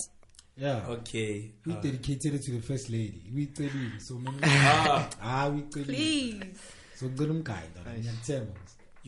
Yeah. 0.56 0.84
okay. 0.88 1.52
We 1.66 1.74
dedicated 1.74 2.34
it 2.34 2.42
to 2.42 2.52
the 2.52 2.60
first 2.62 2.90
lady. 2.90 3.30
We 3.32 3.46
tell 3.46 3.66
you 3.66 4.00
so 4.00 4.14
many. 4.16 4.38
Ah. 4.42 5.08
ah, 5.22 5.48
we 5.50 5.62
tell 5.62 5.82
you. 5.82 5.94
Please. 5.94 6.60
So 6.96 7.08
good 7.08 7.44
guy, 7.44 7.62
that. 7.74 8.48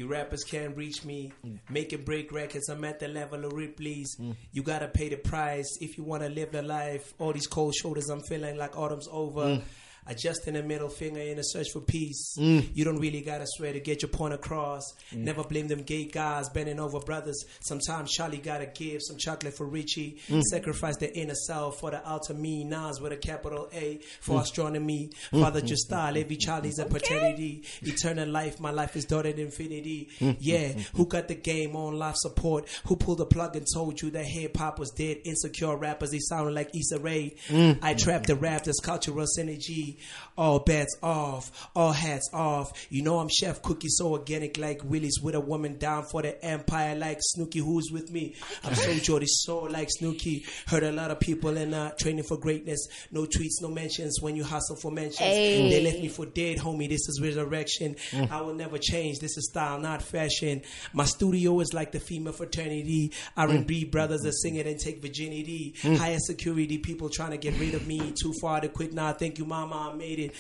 You 0.01 0.07
rappers 0.07 0.45
can't 0.45 0.75
reach 0.79 1.05
me. 1.05 1.31
Mm. 1.45 1.59
Make 1.69 1.93
and 1.93 2.07
break 2.07 2.33
records. 2.33 2.71
I'm 2.71 2.83
at 2.87 3.01
the 3.01 3.09
level 3.09 3.45
of 3.45 3.53
Ripley's. 3.53 4.17
Mm. 4.17 4.35
You 4.51 4.63
gotta 4.63 4.89
pay 4.89 5.11
the 5.11 5.19
price 5.19 5.77
if 5.83 5.99
you 5.99 6.05
wanna 6.05 6.31
live 6.31 6.53
the 6.53 6.63
life. 6.63 7.13
All 7.19 7.35
these 7.35 7.47
cold 7.47 7.75
shoulders, 7.75 8.09
I'm 8.09 8.23
feeling 8.23 8.57
like 8.57 8.79
autumn's 8.79 9.09
over. 9.13 9.43
Mm. 9.43 9.63
Adjusting 10.07 10.55
the 10.55 10.63
middle 10.63 10.89
finger 10.89 11.21
in 11.21 11.39
a 11.39 11.45
search 11.45 11.71
for 11.73 11.81
peace. 11.81 12.35
Mm. 12.39 12.71
You 12.75 12.85
don't 12.85 12.99
really 12.99 13.21
gotta 13.21 13.47
swear 13.47 13.73
to 13.73 13.81
get 13.81 14.03
your 14.03 14.09
point 14.09 14.35
across. 14.35 14.93
Mm. 15.13 15.19
Never 15.19 15.45
blame 15.45 15.69
them 15.69 15.83
gay 15.83 16.05
guys 16.05 16.49
bending 16.49 16.81
over 16.81 16.99
brothers. 17.01 17.45
Sometimes 17.61 18.11
Charlie 18.13 18.39
gotta 18.39 18.67
give 18.67 19.03
some 19.03 19.17
chocolate 19.17 19.55
for 19.55 19.67
Richie. 19.67 20.19
Mm. 20.29 20.43
Sacrifice 20.43 20.97
the 20.97 21.17
inner 21.17 21.35
self 21.35 21.79
for 21.81 21.91
the 21.91 22.09
outer 22.09 22.35
me. 22.35 22.65
Nas 22.65 23.01
with 23.01 23.13
a 23.13 23.17
capital 23.17 23.69
A 23.73 24.01
for 24.21 24.41
astronomy. 24.41 25.11
Father 25.31 25.61
just 25.61 25.87
style. 25.87 26.17
Every 26.17 26.37
child 26.37 26.65
needs 26.65 26.79
a 26.79 26.87
paternity. 26.87 27.65
Eternal 27.83 28.29
life. 28.29 28.61
My 28.61 28.71
life 28.71 28.97
is 28.97 29.05
dotted 29.05 29.39
infinity. 29.39 30.09
Yeah. 30.39 30.73
Who 30.95 31.07
got 31.07 31.29
the 31.29 31.35
game 31.35 31.77
on 31.77 31.99
life 31.99 32.17
support? 32.17 32.69
Who 32.87 32.97
pulled 32.97 33.19
the 33.19 33.27
plug 33.27 33.57
and 33.57 33.67
told 33.73 34.01
you 34.03 34.11
that 34.11 34.25
hip 34.25 34.57
hop 34.57 34.79
was 34.79 34.91
dead? 34.91 35.19
Insecure 35.25 35.77
rappers. 35.77 36.11
They 36.11 36.19
sounded 36.19 36.55
like 36.55 36.75
Issa 36.75 36.99
Rae. 36.99 37.37
I 37.83 37.95
trapped 37.95 38.27
the 38.27 38.37
rap. 38.37 38.65
That's 38.65 38.81
cultural 38.81 39.27
synergy. 39.39 39.90
All 40.37 40.61
bets 40.61 40.97
off. 41.03 41.71
All 41.75 41.93
hats 41.93 42.29
off. 42.33 42.73
You 42.91 43.03
know 43.03 43.19
I'm 43.19 43.29
chef 43.29 43.63
cookie 43.63 43.89
so 43.89 44.13
organic 44.13 44.59
like 44.59 44.83
Willis 44.85 45.19
with 45.23 45.35
a 45.35 45.41
woman 45.41 45.79
down 45.79 46.05
for 46.11 46.23
the 46.23 46.43
empire 46.45 46.95
like 46.95 47.19
Snooki. 47.19 47.61
Who's 47.61 47.91
with 47.91 48.11
me? 48.11 48.35
I'm 48.65 48.75
so 48.75 48.95
Jordy, 49.03 49.27
so 49.27 49.61
like 49.61 49.89
Snooki. 50.01 50.45
Heard 50.67 50.83
a 50.83 50.93
lot 50.93 51.11
of 51.11 51.21
people 51.21 51.57
in 51.57 51.75
uh, 51.75 51.93
training 51.99 52.25
for 52.25 52.37
greatness. 52.37 52.87
No 53.11 53.23
tweets, 53.23 53.61
no 53.61 53.69
mentions 53.69 54.21
when 54.21 54.37
you 54.37 54.45
hustle 54.45 54.77
for 54.77 54.91
mentions. 54.91 55.19
Hey. 55.19 55.71
They 55.71 55.83
left 55.83 55.99
me 55.99 56.09
for 56.09 56.27
dead, 56.27 56.59
homie. 56.59 56.89
This 56.89 57.09
is 57.09 57.21
resurrection. 57.23 57.97
Mm. 58.11 58.31
I 58.31 58.41
will 58.43 58.55
never 58.55 58.79
change. 58.79 59.19
This 59.19 59.37
is 59.37 59.49
style, 59.51 59.79
not 59.79 60.03
fashion. 60.03 60.63
My 60.93 61.05
studio 61.05 61.61
is 61.61 61.73
like 61.73 61.93
the 61.93 62.01
female 62.01 62.33
fraternity. 62.33 63.13
R&B 63.37 63.85
mm. 63.85 63.91
brothers 63.91 64.21
that 64.23 64.33
sing 64.33 64.57
it 64.57 64.67
and 64.67 64.79
take 64.79 65.03
virginity. 65.03 65.75
Mm. 65.83 65.97
Higher 65.97 66.19
security 66.19 66.79
people 66.79 67.09
trying 67.09 67.31
to 67.31 67.39
get 67.39 67.59
rid 67.59 67.75
of 67.75 67.87
me. 67.87 68.13
Too 68.21 68.33
far 68.41 68.61
to 68.61 68.69
quit 68.69 68.93
now. 68.93 69.13
Thank 69.13 69.39
you, 69.39 69.45
mama. 69.45 69.80
I 69.81 69.95
made 69.95 70.19
it. 70.19 70.35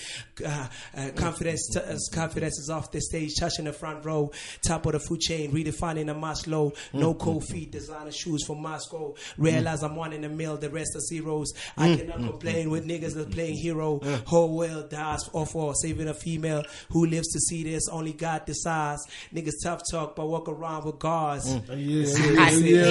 Uh, 0.45 0.67
uh, 0.97 1.11
confidence, 1.17 1.77
uh, 1.77 1.97
confidence 2.15 2.59
is 2.59 2.71
off 2.71 2.91
the 2.93 3.01
stage, 3.01 3.35
touching 3.39 3.65
the 3.65 3.73
front 3.73 4.05
row. 4.05 4.31
Top 4.67 4.87
of 4.87 4.93
the 4.93 5.01
food 5.01 5.21
chain, 5.21 5.53
redefining 5.53 6.07
the 6.07 6.15
Maslow. 6.15 6.75
No 6.93 7.15
cold 7.15 7.45
feet, 7.47 7.71
designer 7.73 8.13
shoes 8.13 8.45
from 8.47 8.63
Moscow. 8.63 9.15
Realize 9.39 9.83
I'm 9.83 9.97
one 9.97 10.13
in 10.13 10.23
the 10.23 10.29
mill, 10.29 10.57
the 10.57 10.71
rest 10.71 10.95
are 10.97 11.01
zeros. 11.01 11.53
I 11.77 11.97
cannot 11.97 12.19
complain 12.19 12.71
with 12.71 12.87
niggas 12.87 13.15
that's 13.15 13.35
playing 13.35 13.57
hero. 13.57 14.01
Whole 14.27 14.57
world 14.57 14.91
dies 14.91 15.21
or 15.33 15.47
for 15.47 15.75
saving 15.75 16.09
a 16.09 16.15
female 16.15 16.65
who 16.91 17.07
lives 17.07 17.29
to 17.33 17.41
see 17.41 17.63
this. 17.65 17.89
Only 17.89 18.13
God 18.13 18.45
decides. 18.47 19.07
Niggas 19.35 19.63
tough 19.63 19.83
talk, 19.91 20.17
but 20.17 20.27
walk 20.29 20.49
around 20.49 20.85
with 20.85 20.99
guards. 20.99 21.47
Yeah, 21.51 22.91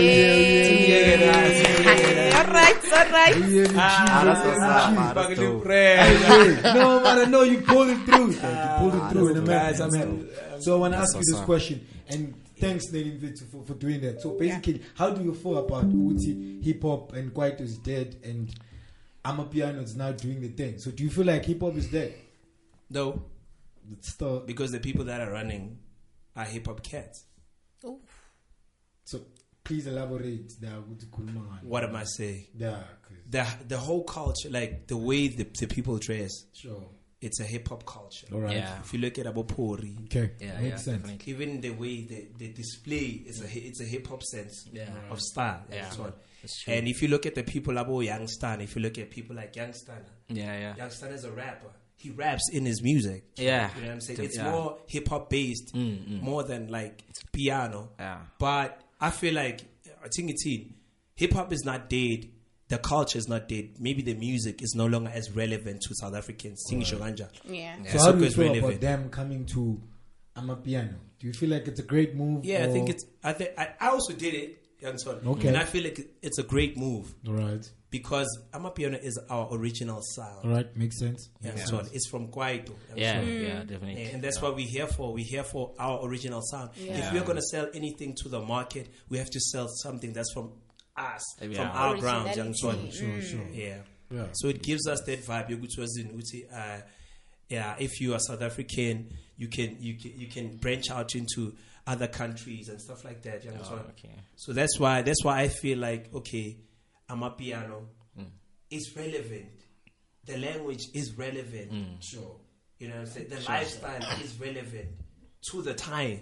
yeah, 1.20 2.38
All 2.40 2.54
right, 2.54 2.76
all 2.94 3.12
right. 3.12 3.38
yeah, 3.38 3.68
yeah, 3.68 3.68
Ah, 3.78 5.14
that's 6.46 6.64
man. 6.64 6.64
That's 6.64 6.64
Fucking 6.64 6.64
dope. 6.64 6.74
prayer. 6.74 6.74
no, 6.76 7.04
man, 7.04 7.18
I 7.20 7.26
know 7.30 7.42
you 7.44 7.62
pulled 7.62 7.90
it 7.90 8.06
through. 8.06 8.34
Dad. 8.34 8.82
You 8.82 8.90
pulled 8.92 9.04
it 9.04 9.12
through 9.12 9.28
in 9.30 9.38
a 9.38 9.42
Guys, 9.46 9.80
minute. 9.80 9.94
I'm- 10.02 10.20
man. 10.20 10.62
So 10.62 10.76
I 10.76 10.80
want 10.80 10.94
to 10.94 11.00
ask 11.00 11.16
you 11.16 11.22
this 11.24 11.40
question, 11.46 11.88
and 12.10 12.34
thanks, 12.58 12.92
Lady 12.92 13.12
Vito, 13.12 13.46
for, 13.46 13.64
for 13.66 13.74
doing 13.76 14.02
that. 14.02 14.22
So 14.22 14.32
basically, 14.32 14.82
how 14.96 15.12
do 15.12 15.24
you 15.24 15.34
feel 15.34 15.58
about 15.58 15.86
Uti 15.90 16.62
hip 16.62 16.82
hop 16.82 17.14
and 17.14 17.34
Kwaito 17.34 17.62
is 17.62 17.78
dead 17.78 18.18
and 18.24 18.50
Amapiano 19.24 19.82
is 19.84 19.96
now 19.96 20.12
doing 20.12 20.42
the 20.42 20.50
thing? 20.50 20.80
So 20.80 20.92
do 20.92 21.04
you 21.04 21.10
feel 21.10 21.26
like 21.26 21.46
hip 21.46 21.62
hop 21.62 21.76
is 21.76 21.88
dead? 21.88 22.14
No, 22.90 23.22
It's 23.94 24.10
still 24.14 24.42
because 24.42 24.72
the 24.72 24.80
people 24.80 25.06
that 25.06 25.22
are 25.22 25.32
running 25.32 25.78
are 26.36 26.44
hip 26.46 26.68
hop 26.68 26.84
cats. 26.84 27.24
Oh, 27.86 28.00
so. 29.06 29.22
Please 29.64 29.86
elaborate. 29.88 30.52
there, 30.60 30.78
Uti 30.90 31.06
Kulumangani. 31.06 31.64
What 31.64 31.84
am 31.84 31.96
I 31.96 32.04
saying? 32.04 32.48
Yeah, 32.58 32.82
'cause- 33.04 33.18
The 33.30 33.46
the 33.68 33.78
whole 33.78 34.04
culture, 34.04 34.50
like 34.50 34.88
the 34.88 34.98
way 34.98 35.28
the, 35.28 35.44
the 35.60 35.68
people 35.68 35.98
dress, 36.00 36.32
sure. 36.54 36.84
it's 37.22 37.40
a 37.40 37.44
hip 37.44 37.68
hop 37.68 37.86
culture. 37.86 38.28
All 38.34 38.40
right. 38.40 38.56
Yeah. 38.58 38.80
If 38.84 38.92
you 38.94 39.00
look 39.00 39.20
at 39.20 39.26
Abopori, 39.28 40.06
Okay. 40.06 40.32
Yeah, 40.40 40.60
Makes 40.60 40.64
yeah, 40.64 40.76
sense. 40.78 41.02
definitely. 41.04 41.32
even 41.34 41.62
the 41.62 41.70
way 41.72 42.02
they, 42.06 42.28
they 42.38 42.48
display 42.54 43.24
is 43.28 43.42
a 43.42 43.46
it's 43.68 43.82
a 43.82 43.86
hip 43.86 44.08
hop 44.08 44.24
sense 44.24 44.68
Yeah. 44.72 44.90
of 45.12 45.20
style. 45.22 45.64
Yeah. 45.72 45.86
and 45.86 45.94
so. 45.94 46.14
That's 46.42 46.64
true. 46.64 46.74
And 46.74 46.88
if 46.88 47.02
you 47.02 47.10
look 47.10 47.26
at 47.26 47.36
the 47.36 47.44
people 47.44 47.78
about 47.78 48.00
Young 48.00 48.26
Stunna, 48.26 48.64
if 48.64 48.74
you 48.76 48.82
look 48.82 48.98
at 48.98 49.10
people 49.12 49.36
like 49.36 49.56
Young 49.58 49.72
Stunna, 49.72 50.06
Yeah, 50.30 50.58
yeah. 50.58 50.76
Young 50.78 50.90
Stunna 50.90 51.14
is 51.14 51.26
a 51.26 51.32
rapper. 51.32 51.68
He 51.98 52.12
raps 52.12 52.50
in 52.54 52.66
his 52.66 52.82
music. 52.82 53.26
Yeah. 53.36 53.70
You 53.76 53.82
know 53.82 53.88
what 53.88 53.94
I'm 53.96 54.02
saying? 54.02 54.18
The- 54.20 54.24
It's 54.24 54.38
yeah. 54.38 54.50
more 54.52 54.78
hip 54.88 55.08
hop 55.10 55.30
based, 55.30 55.76
mm, 55.76 55.98
mm. 56.08 56.22
more 56.22 56.44
than 56.44 56.70
like 56.70 57.04
piano. 57.34 57.90
Yeah. 58.00 58.20
But 58.40 58.82
I 59.02 59.10
feel 59.12 59.34
like 59.34 59.62
I 60.04 60.08
think 60.08 60.30
it's 60.32 60.46
in 60.46 60.74
hip 61.16 61.34
hop 61.34 61.52
is 61.52 61.64
not 61.66 61.90
dead. 61.90 62.30
The 62.70 62.78
culture 62.78 63.18
is 63.18 63.28
not 63.28 63.48
dead. 63.50 63.72
Maybe 63.80 64.02
the 64.04 64.14
music 64.14 64.62
is 64.62 64.74
no 64.76 64.86
longer 64.86 65.12
as 65.14 65.32
relevant 65.32 65.82
to 65.82 65.96
South 65.96 66.16
Africans. 66.16 66.64
Right. 66.72 67.20
Yeah. 67.46 67.76
So 67.88 67.98
how 68.00 68.12
do 68.14 68.20
you 68.20 68.26
is 68.26 68.36
feel 68.36 68.46
about 68.46 68.56
relevant. 68.56 68.82
them 68.82 69.10
coming 69.10 69.46
to 69.48 69.82
Amapiano? 70.36 70.96
Do 71.20 71.28
you 71.28 71.34
feel 71.34 71.50
like 71.50 71.68
it's 71.68 71.80
a 71.80 71.84
great 71.84 72.16
move? 72.16 72.46
Yeah, 72.46 72.66
I 72.66 72.68
think 72.68 72.90
it's. 72.90 73.06
I 73.24 73.34
think 73.34 73.52
I, 73.58 73.70
I 73.80 73.90
also 73.90 74.14
did 74.14 74.34
it, 74.34 74.64
young 74.80 74.98
son. 74.98 75.20
Okay. 75.26 75.48
And 75.50 75.58
I 75.58 75.66
feel 75.66 75.84
like 75.84 76.00
it's 76.22 76.38
a 76.40 76.44
great 76.44 76.78
move 76.78 77.14
Right. 77.26 77.70
because 77.90 78.40
Amapiano 78.54 79.02
is 79.04 79.20
our 79.30 79.50
original 79.52 80.02
sound. 80.02 80.50
Right, 80.50 80.78
makes 80.78 80.98
sense. 81.00 81.28
Yeah, 81.42 81.56
Makes 81.56 81.70
sense. 81.72 81.90
It's 81.92 82.08
from 82.08 82.30
Kwaito. 82.30 82.70
young 82.90 82.98
Yeah, 82.98 83.20
son. 83.20 83.28
yeah, 83.28 83.34
mm. 83.64 83.68
definitely. 83.68 84.04
And 84.06 84.24
that's 84.24 84.42
what 84.42 84.56
we're 84.56 84.68
here 84.68 84.88
for. 84.88 85.12
We're 85.12 85.26
here 85.26 85.44
for 85.44 85.74
our 85.78 86.06
original 86.08 86.42
sound. 86.44 86.70
Yeah. 86.78 87.08
If 87.08 87.14
we're 87.14 87.26
gonna 87.26 87.42
sell 87.42 87.68
anything 87.74 88.16
to 88.24 88.30
the 88.30 88.40
market, 88.40 88.88
we 89.10 89.18
have 89.18 89.32
to 89.32 89.40
sell 89.40 89.68
something 89.68 90.14
that's 90.14 90.32
from 90.34 90.52
us, 91.00 91.24
from 91.40 91.68
our 91.74 91.98
ground, 91.98 92.36
young 92.36 92.54
mm. 92.54 92.60
Sure, 92.60 93.22
sure. 93.22 93.40
Mm. 93.40 93.58
Yeah. 93.58 93.78
Yeah. 94.12 94.26
So 94.34 94.48
it 94.48 94.64
gives 94.64 94.88
us 94.88 95.02
that 95.06 95.24
vibe. 95.24 95.50
yokuthi 95.50 95.80
wazini 95.80 96.12
ukuthi, 96.12 96.46
uh, 96.52 96.82
yeah, 97.50 97.76
if 97.80 98.02
you 98.02 98.14
are 98.14 98.20
South 98.20 98.42
African, 98.42 99.14
you 99.38 99.48
can 99.48 99.78
you 99.80 99.96
can 99.98 100.12
you 100.20 100.28
can 100.28 100.58
branch 100.58 100.90
out 100.92 101.16
into 101.16 101.54
other 101.88 102.08
countries 102.08 102.70
and 102.70 102.80
stuff 102.82 103.04
like 103.04 103.22
that. 103.24 103.44
So, 103.44 103.50
Oh, 103.72 103.90
okay. 103.90 104.14
so 104.36 104.54
that's 104.54 104.80
why 104.80 105.02
that's 105.02 105.24
why 105.24 105.42
I 105.42 105.48
feel 105.48 105.80
like 105.80 106.14
okay, 106.14 106.58
Amapiano. 107.10 107.86
Mm. 108.18 108.26
It's 108.70 108.96
relevant. 108.96 109.50
The 110.26 110.38
language 110.38 110.84
is 110.94 111.18
relevant. 111.18 112.04
Sure. 112.04 112.36
You 112.78 112.88
know 112.90 112.96
what 112.96 113.02
I'm 113.02 113.08
saying? 113.08 113.30
The 113.30 113.42
lifestyle 113.50 114.22
is 114.24 114.40
relevant 114.40 114.90
to 115.52 115.62
the 115.62 115.74
time. 115.74 116.22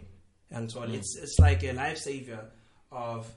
And 0.49 0.71
so 0.71 0.81
on. 0.81 0.91
It's 0.91 1.17
it's 1.21 1.37
like 1.39 1.63
a 1.63 1.73
life 1.73 1.99
lifesaver 2.05 2.45
of 2.91 3.27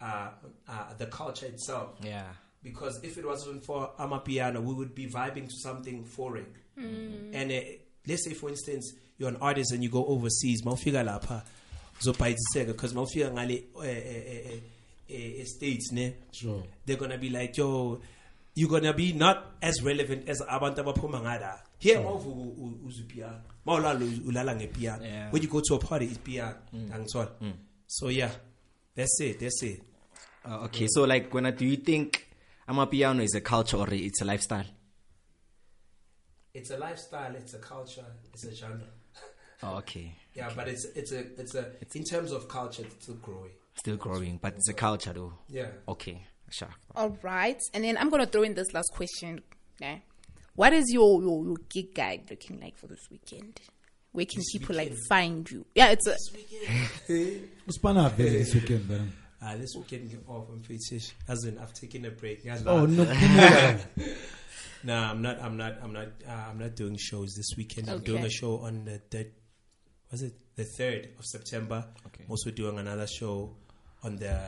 uh, 0.00 0.30
uh, 0.68 0.94
the 0.98 1.06
culture 1.06 1.46
itself. 1.46 1.90
Yeah. 2.02 2.32
because 2.62 2.98
if 3.04 3.16
it 3.16 3.24
wasn't 3.24 3.64
for 3.64 3.90
Amapiano, 3.98 4.60
we 4.60 4.74
would 4.74 4.92
be 4.94 5.06
vibing 5.06 5.46
to 5.48 5.54
something 5.56 6.04
foreign. 6.04 6.46
And 6.76 7.52
uh, 7.52 7.60
let's 8.08 8.24
say, 8.24 8.34
for 8.34 8.48
instance, 8.50 8.92
you're 9.18 9.28
an 9.28 9.36
artist 9.40 9.72
and 9.72 9.82
you 9.84 9.88
go 9.90 10.04
overseas 10.04 10.62
mawufika 10.64 11.02
lapha 11.04 11.42
uzobhayisiseka 12.00 12.66
because 12.72 12.92
mawufika 12.94 13.30
ngale 13.30 13.64
eh, 13.84 14.60
eh, 15.08 15.38
eh, 15.40 15.44
states 15.46 15.92
ne? 15.92 16.14
Sure. 16.32 16.62
they're 16.84 16.98
gonna 16.98 17.18
be 17.18 17.30
like 17.30 17.56
yo 17.56 18.00
you're 18.54 18.68
gonna 18.70 18.92
be 18.92 19.12
not 19.12 19.54
as 19.62 19.82
relevant 19.82 20.28
as 20.28 20.40
abantu 20.48 20.80
abaphuma 20.82 21.20
ngala. 21.20 21.60
Here 21.78 22.00
mawuvuka 22.00 22.60
u- 22.60 22.80
uzwa 22.86 23.04
ipiano 23.04 23.40
mawulala 23.66 24.04
u- 24.04 24.28
ulala 24.28 24.54
ngepiano. 24.56 25.02
Yeah. 25.04 25.30
when 25.32 25.42
you 25.42 25.48
go 25.48 25.60
to 25.60 25.74
a 25.74 25.78
party 25.78 26.06
it's 26.06 26.18
piano 26.18 26.56
angithola. 26.72 27.30
So 27.86 28.08
yeah 28.08 28.30
that's 28.96 29.20
it 29.20 29.38
that's 29.38 29.62
it 29.62 29.80
Uh, 30.48 30.64
okay, 30.66 30.86
so 30.88 31.02
like, 31.04 31.34
when 31.34 31.44
I, 31.46 31.50
do 31.50 31.64
you 31.66 31.76
think 31.76 32.28
amapiano 32.68 33.20
is 33.22 33.34
a 33.34 33.40
culture 33.40 33.76
or 33.78 33.88
it's 33.92 34.20
a 34.22 34.24
lifestyle? 34.24 34.66
it's 36.54 36.70
a 36.70 36.78
lifestyle 36.78 37.34
it's 37.34 37.54
a 37.54 37.58
culture 37.58 38.06
it's 38.32 38.44
a 38.44 38.54
genre 38.54 38.86
Oh, 39.62 39.76
okay, 39.78 40.14
yeah 40.34 40.50
but 40.54 40.68
it's 40.68 40.84
it's 40.94 41.12
a 41.12 41.20
it's 41.40 41.54
a 41.54 41.64
it's 41.80 41.96
in 41.96 42.04
terms 42.04 42.30
of 42.30 42.46
culture 42.46 42.82
it's 42.82 43.04
still 43.04 43.16
growing 43.16 43.52
still 43.74 43.96
growing, 43.96 44.38
but 44.42 44.52
it's 44.54 44.68
a 44.68 44.74
culture 44.74 45.12
though. 45.12 45.32
yeah 45.48 45.68
Okay, 45.88 46.26
sure. 46.50 46.68
All 46.94 47.16
right, 47.22 47.58
and 47.74 47.82
then 47.84 47.96
I'm 47.98 48.08
gonna 48.10 48.26
throw 48.26 48.42
in 48.42 48.54
this 48.54 48.72
last 48.74 48.90
question. 48.94 49.40
Okay. 49.80 50.02
What 50.54 50.72
is 50.72 50.86
your, 50.92 51.20
your 51.22 51.44
your 51.44 51.56
gig 51.68 51.94
guide 51.94 52.22
looking 52.30 52.60
like 52.60 52.76
for 52.78 52.86
this 52.86 53.04
weekend? 53.10 53.60
Where 54.16 54.24
can 54.24 54.42
people 54.50 54.74
like 54.74 54.94
find 55.10 55.48
you? 55.50 55.66
Yeah, 55.74 55.88
it's 55.90 56.06
a 56.06 56.16
Uspana 57.68 58.10
vele 58.12 58.30
this 58.30 58.54
weekend, 58.54 58.88
man. 58.88 59.12
uh, 59.42 59.56
this 59.58 59.74
weekend 59.76 60.10
get 60.10 60.24
off 60.28 60.48
I'm 60.50 60.62
fetish 60.62 61.12
as 61.28 61.44
in 61.44 61.58
I've 61.58 61.74
taken 61.74 62.06
a 62.06 62.10
break 62.10 62.40
Oh 62.64 62.86
no, 62.86 63.04
no. 63.04 63.78
Nah, 64.84 65.10
I'm 65.10 65.20
not. 65.20 65.42
I'm 65.42 65.58
not. 65.58 65.78
I'm 65.82 65.92
not. 65.92 66.08
Uh, 66.26 66.32
I'm 66.50 66.58
not 66.58 66.76
doing 66.76 66.96
shows 66.96 67.34
this 67.34 67.50
weekend. 67.58 67.90
I'm 67.90 68.00
doing 68.00 68.24
a 68.24 68.30
show 68.30 68.58
on 68.60 68.86
the 68.86 68.98
third. 69.10 69.32
Was 70.10 70.22
it 70.22 70.32
the 70.54 70.64
third 70.64 71.10
of 71.18 71.24
September? 71.26 71.84
Okay. 72.06 72.24
I'm 72.24 72.30
also 72.30 72.50
doing 72.50 72.78
another 72.78 73.06
show 73.06 73.54
on 74.02 74.16
the 74.16 74.38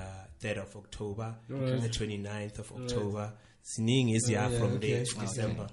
third 0.41 0.57
of 0.59 0.75
October, 0.77 1.35
Alright. 1.53 1.83
the 1.83 1.89
29th 1.89 2.59
of 2.61 2.73
October. 2.73 3.33
Sining 3.63 4.11
is 4.11 4.31
yeah, 4.31 4.47
Oh, 4.47 4.51
yeah, 4.51 4.59
from 4.59 4.73
okay. 4.75 4.93
there 4.95 5.05
to 5.05 5.15
December, 5.21 5.67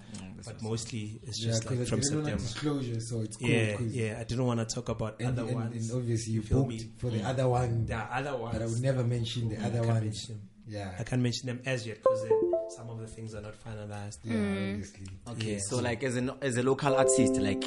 but 0.45 0.61
mostly 0.61 1.19
it's 1.23 1.41
Yeah, 1.41 1.51
just 1.51 1.65
like 1.65 1.87
from 1.87 1.99
they 2.01 2.09
don't 2.09 2.23
like 2.23 2.39
September. 2.39 2.41
disclosure, 2.43 2.99
so 2.99 3.21
it's 3.21 3.37
cool. 3.37 3.49
Yeah, 3.49 3.75
'cause- 3.77 3.93
yeah. 3.93 4.17
I 4.19 4.23
didn't 4.25 4.45
want 4.45 4.59
to 4.59 4.75
talk 4.75 4.89
about 4.89 5.15
And, 5.21 5.29
other 5.29 5.47
and, 5.47 5.55
ones. 5.55 5.89
and 5.89 5.97
obviously 5.99 6.33
you 6.33 6.41
feel 6.41 6.57
booked 6.63 6.69
me? 6.69 6.91
for 6.97 7.09
the 7.09 7.19
mm. 7.19 7.25
other 7.25 7.47
one, 7.47 7.85
There 7.85 7.97
are 7.97 8.09
other 8.19 8.35
ones. 8.37 8.53
but 8.53 8.61
I 8.61 8.65
would 8.65 8.81
never 8.81 9.03
mention 9.03 9.49
the 9.49 9.55
mm, 9.55 9.65
other 9.65 9.81
can't 9.81 9.87
ones. 10.03 10.31
Yeah, 10.67 10.95
I 10.99 11.03
can't 11.03 11.21
mention 11.21 11.45
them 11.47 11.59
as 11.65 11.85
yet 11.87 11.97
because 12.03 12.27
some 12.75 12.89
of 12.89 12.99
the 12.99 13.07
things 13.07 13.33
are 13.33 13.41
not 13.41 13.53
finalized. 13.63 14.17
yeah, 14.25 14.33
mm. 14.35 14.71
obviously. 14.73 15.07
Okay, 15.27 15.51
Yeah, 15.53 15.59
so 15.69 15.77
so- 15.77 15.81
like 15.83 16.03
as 16.03 16.17
a 16.17 16.37
as 16.41 16.57
a 16.57 16.63
local 16.63 16.95
artist, 16.95 17.35
like 17.37 17.63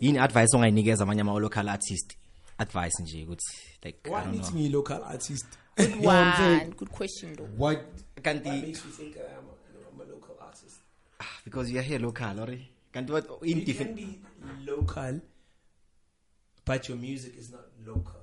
yini 0.00 0.18
advice 0.18 0.48
ongayinikeza 0.54 1.02
amanye 1.04 1.20
ama 1.20 1.34
local 1.34 1.68
artist 1.68 2.16
advice 2.58 3.02
nje 3.02 3.24
ukuthi 3.24 3.42
like 3.84 3.98
I 4.04 4.10
What 4.10 4.24
don't 4.24 4.32
makes 4.36 4.50
know. 4.50 4.60
me 4.60 4.66
a 4.66 4.70
local 4.70 5.02
artist? 5.04 5.46
good 5.76 5.90
know 5.90 6.00
what 6.06 6.16
I'm 6.16 6.36
saying? 6.36 6.60
one. 6.60 6.70
Good 6.78 6.90
question 6.90 7.34
though. 7.36 7.44
What? 7.56 7.76
What 7.78 8.22
Kanti 8.24 8.50
makes 8.50 8.84
you 8.84 8.90
think 8.90 9.16
I'm 9.16 9.22
a, 9.22 9.92
I'm 9.94 10.00
a 10.00 10.12
local 10.12 10.36
artist? 10.40 10.80
Because 11.48 11.70
you 11.70 11.78
are 11.78 11.82
here 11.82 11.98
local, 11.98 12.40
or 12.40 12.46
kanti 12.92 13.10
what 13.10 13.26
in 13.42 13.48
You 13.48 13.54
can 13.56 13.64
different 13.64 13.96
be 13.96 14.20
local, 14.66 15.20
but 16.64 16.88
your 16.88 16.98
music 16.98 17.36
is 17.38 17.50
not 17.50 17.62
local. 17.86 18.14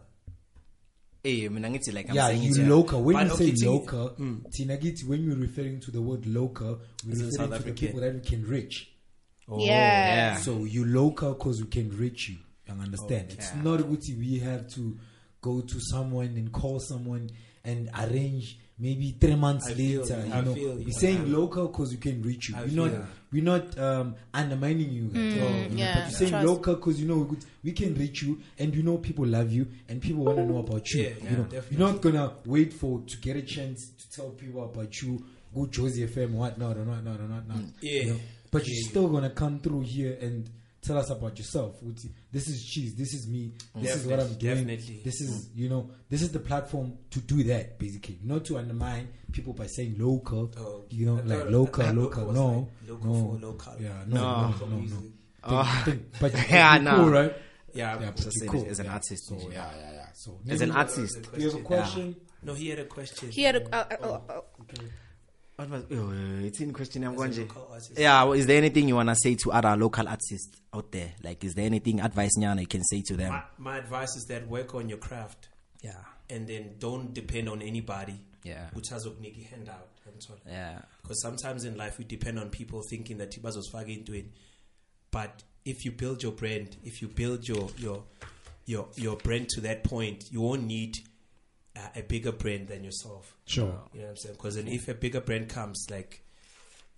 Eh, 1.24 1.50
mina 1.50 1.70
ngithi 1.70 1.92
like 1.94 2.10
I'm 2.10 2.16
yeah, 2.16 2.28
saying 2.28 2.44
you 2.44 2.52
it, 2.52 2.58
yeah. 2.60 2.70
local. 2.70 3.02
When 3.02 3.16
But 3.16 3.28
you 3.28 3.34
okay, 3.34 3.46
say 3.56 3.66
thing- 3.66 3.72
local, 3.72 4.10
Tina 4.54 4.78
Giti, 4.78 5.06
when 5.08 5.24
you're 5.24 5.36
referring 5.36 5.80
to 5.82 5.92
the 5.92 6.02
word 6.02 6.26
local, 6.28 6.80
we're 7.06 7.14
referring 7.14 7.32
South 7.32 7.58
to 7.58 7.64
the 7.64 7.74
people 7.74 8.00
that 8.02 8.14
we 8.14 8.22
can 8.22 8.46
reach. 8.48 8.92
Oh, 9.48 9.60
yeah. 9.60 10.16
yeah. 10.34 10.36
So 10.38 10.66
you 10.66 10.86
local 10.86 11.34
because 11.34 11.62
we 11.62 11.68
can 11.68 11.90
reach 11.98 12.30
you. 12.30 12.38
You 12.68 12.74
understand? 12.80 13.32
It's 13.32 13.54
not 13.56 13.80
Guti. 13.80 14.18
We 14.18 14.40
have 14.40 14.68
to 14.76 14.98
go 15.42 15.62
to 15.62 15.80
someone 15.80 16.34
and 16.38 16.52
call 16.52 16.80
someone 16.80 17.30
and 17.64 17.90
arrange 18.00 18.58
maybe 18.78 19.16
three 19.20 19.36
months 19.36 19.68
I 19.68 19.74
later. 19.74 19.84
you. 19.84 20.26
You 20.28 20.34
I 20.34 20.42
know, 20.42 20.54
feel 20.54 20.76
we're 20.76 20.92
saying 20.92 21.32
local 21.32 21.68
because 21.68 21.92
we 21.92 21.98
can 21.98 22.22
reach 22.22 22.50
you. 22.50 22.56
I 22.58 22.62
we're 22.62 22.68
feel 22.70 22.86
not. 22.86 22.92
you. 22.94 23.06
We're 23.32 23.44
not 23.44 23.80
um, 23.80 24.16
undermining 24.34 24.90
you. 24.92 25.10
at 25.10 25.16
all, 25.16 25.22
you 25.24 25.36
know, 25.40 25.46
Mm, 25.46 25.70
but 25.70 25.78
you're 25.78 26.10
saying 26.10 26.32
trust. 26.32 26.48
local 26.48 26.76
because 26.76 27.02
you 27.02 27.08
know 27.08 27.18
we, 27.18 27.36
could, 27.36 27.46
we 27.64 27.72
can 27.74 27.96
reach 27.96 28.22
you 28.24 28.40
and 28.60 28.74
you 28.76 28.84
know 28.84 28.98
people 28.98 29.26
love 29.26 29.52
you 29.52 29.68
and 29.90 30.02
people 30.02 30.24
want 30.24 30.38
to 30.38 30.46
know 30.46 30.60
about 30.60 30.90
you. 30.92 31.04
Yeah, 31.04 31.10
you 31.10 31.16
yeah, 31.24 31.32
know, 31.32 31.44
definitely. 31.44 31.78
you're 31.78 31.88
not 31.92 32.02
gonna 32.02 32.34
wait 32.46 32.74
for 32.74 33.02
to 33.06 33.18
get 33.18 33.36
a 33.36 33.42
chance 33.42 33.90
to 33.98 34.10
tell 34.12 34.30
people 34.30 34.64
about 34.66 35.02
you. 35.02 35.26
Go 35.54 35.66
Jozi 35.68 36.08
FM, 36.08 36.32
what 36.32 36.58
not, 36.58 36.76
or 36.78 36.86
not, 36.86 37.04
not, 37.04 37.20
or 37.20 37.28
not, 37.28 37.48
not. 37.48 37.58
Yeah. 37.82 38.02
You 38.02 38.10
know, 38.12 38.20
but 38.52 38.64
Yeah, 38.68 38.74
you're 38.74 38.84
yeah. 38.84 38.90
still 38.90 39.08
gonna 39.10 39.30
come 39.30 39.60
through 39.60 39.82
here 39.82 40.18
and 40.22 40.50
tell 40.86 40.98
us 40.98 41.10
about 41.10 41.38
yourself. 41.38 41.76
This 42.32 42.48
is 42.48 42.64
cheese. 42.66 42.96
This 42.96 43.14
is 43.14 43.28
me. 43.28 43.54
This 43.76 43.96
is 43.96 44.06
what 44.08 44.20
I'm 44.20 44.34
Definitely, 44.34 44.48
doing. 44.48 44.68
definitely. 44.68 45.02
This 45.04 45.22
is 45.22 45.50
you 45.56 45.70
know. 45.70 45.90
This 46.10 46.22
is 46.22 46.32
the 46.32 46.40
platform 46.40 46.98
to 47.12 47.20
do 47.20 47.44
that. 47.44 47.78
Basically, 47.80 48.20
not 48.24 48.46
to 48.46 48.58
undermine 48.58 49.10
people 49.32 49.54
by 49.54 49.68
saying 49.68 49.96
local. 49.98 50.52
Oh, 50.58 50.84
you 50.90 51.06
know, 51.08 51.18
I 51.18 51.22
like 51.22 51.40
thought- 51.40 51.52
local, 51.52 51.92
local. 51.94 52.26
was 52.28 52.36
No, 52.36 52.48
like 52.82 52.90
local 52.90 53.14
no, 53.14 53.22
for 53.40 53.46
local. 53.48 53.74
Yeah, 53.80 54.04
no, 54.08 54.16
No. 54.16 54.42
no, 54.50 54.58
no, 54.58 54.66
no. 54.68 54.76
Music. 54.78 55.00
Oh. 55.44 55.82
Think, 55.86 56.12
think, 56.20 56.20
but 56.34 56.34
Yeah, 56.50 56.74
you're 56.76 56.84
nah. 56.84 56.96
cool, 56.96 57.10
right? 57.10 57.36
Yeah, 57.74 58.00
Yeah, 58.00 58.12
but 58.12 58.16
Just 58.24 58.42
you're 58.42 58.52
cool. 58.52 58.66
as 58.68 58.80
an 58.80 58.88
artist, 58.88 59.28
So 59.28 59.36
yeah. 59.36 59.48
yeah, 59.50 59.72
yeah, 59.78 59.92
yeah. 59.94 60.06
So 60.14 60.40
as 60.48 60.62
an 60.62 60.72
artist. 60.72 61.18
do 61.34 61.42
you 61.42 61.52
have 61.52 61.60
a 61.60 61.64
question? 61.64 62.16
No, 62.42 62.54
he 62.54 62.70
had 62.70 62.80
a 62.80 62.86
question. 62.86 63.30
He 63.32 63.44
had 63.44 63.56
a, 63.58 63.76
uh, 63.76 63.86
uh, 64.02 64.08
uh, 64.30 64.34
uh, 64.34 64.42
What 65.56 65.70
was 65.70 65.84
oh, 65.92 66.12
it's 66.44 66.60
in 66.60 66.74
question 66.74 67.04
I'm 67.06 67.16
going 67.16 67.32
to. 67.34 67.48
Yeah, 67.96 68.24
well, 68.24 68.34
is 68.34 68.46
there 68.46 68.58
anything 68.58 68.88
you 68.90 68.96
wanna 68.96 69.16
say 69.16 69.36
to 69.36 69.52
other 69.54 69.76
local 69.78 70.08
artists 70.08 70.50
out 70.74 70.92
there? 70.92 71.14
Like 71.24 71.44
is 71.44 71.54
there 71.54 71.66
anything 71.66 72.02
advice 72.02 72.32
nyana 72.38 72.62
you 72.62 72.68
can 72.68 72.84
say 72.84 73.02
to 73.04 73.16
them? 73.16 73.32
My, 73.32 73.44
my 73.58 73.78
advice 73.78 74.16
is 74.18 74.26
that 74.26 74.48
work 74.48 74.76
on 74.76 74.90
your 74.90 74.98
craft 74.98 75.48
Yeah. 75.82 75.94
and 76.30 76.46
then 76.48 76.76
don't 76.80 77.14
depend 77.14 77.48
on 77.48 77.62
anybody. 77.62 78.20
Yeah. 78.44 78.68
Which 78.74 78.90
has 78.90 79.06
a 79.06 79.12
handout. 79.50 79.90
Angithola. 80.08 80.40
Yeah. 80.46 80.80
Because 81.02 81.22
sometimes 81.22 81.64
in 81.64 81.78
life 81.78 81.98
we 81.98 82.04
depend 82.06 82.38
on 82.38 82.50
people 82.50 82.82
thinking 82.90 83.18
that 83.20 83.32
bazosifaka 83.32 83.98
into 83.98 84.14
it. 84.14 84.26
But 85.10 85.44
if 85.64 85.86
you 85.86 85.92
build 85.92 86.22
your 86.22 86.34
brand, 86.34 86.76
if 86.84 87.02
you 87.02 87.08
build 87.08 87.48
your 87.48 87.70
your 87.78 88.04
your 88.66 88.88
your 88.96 89.16
brand 89.16 89.50
to 89.50 89.62
that 89.62 89.84
point, 89.84 90.26
you 90.32 90.42
won't 90.42 90.66
need 90.66 90.98
a 91.96 92.02
bigger 92.04 92.32
brand 92.32 92.68
than 92.68 92.84
yourself. 92.84 93.36
Sure. 93.46 93.66
You 93.94 94.00
know 94.00 94.06
what 94.06 94.10
I'm 94.12 94.18
saying? 94.18 94.36
Because 94.36 94.56
then 94.56 94.68
if 94.68 94.88
a 94.88 94.94
bigger 94.94 95.22
brand 95.22 95.50
comes, 95.50 95.88
like 95.92 96.22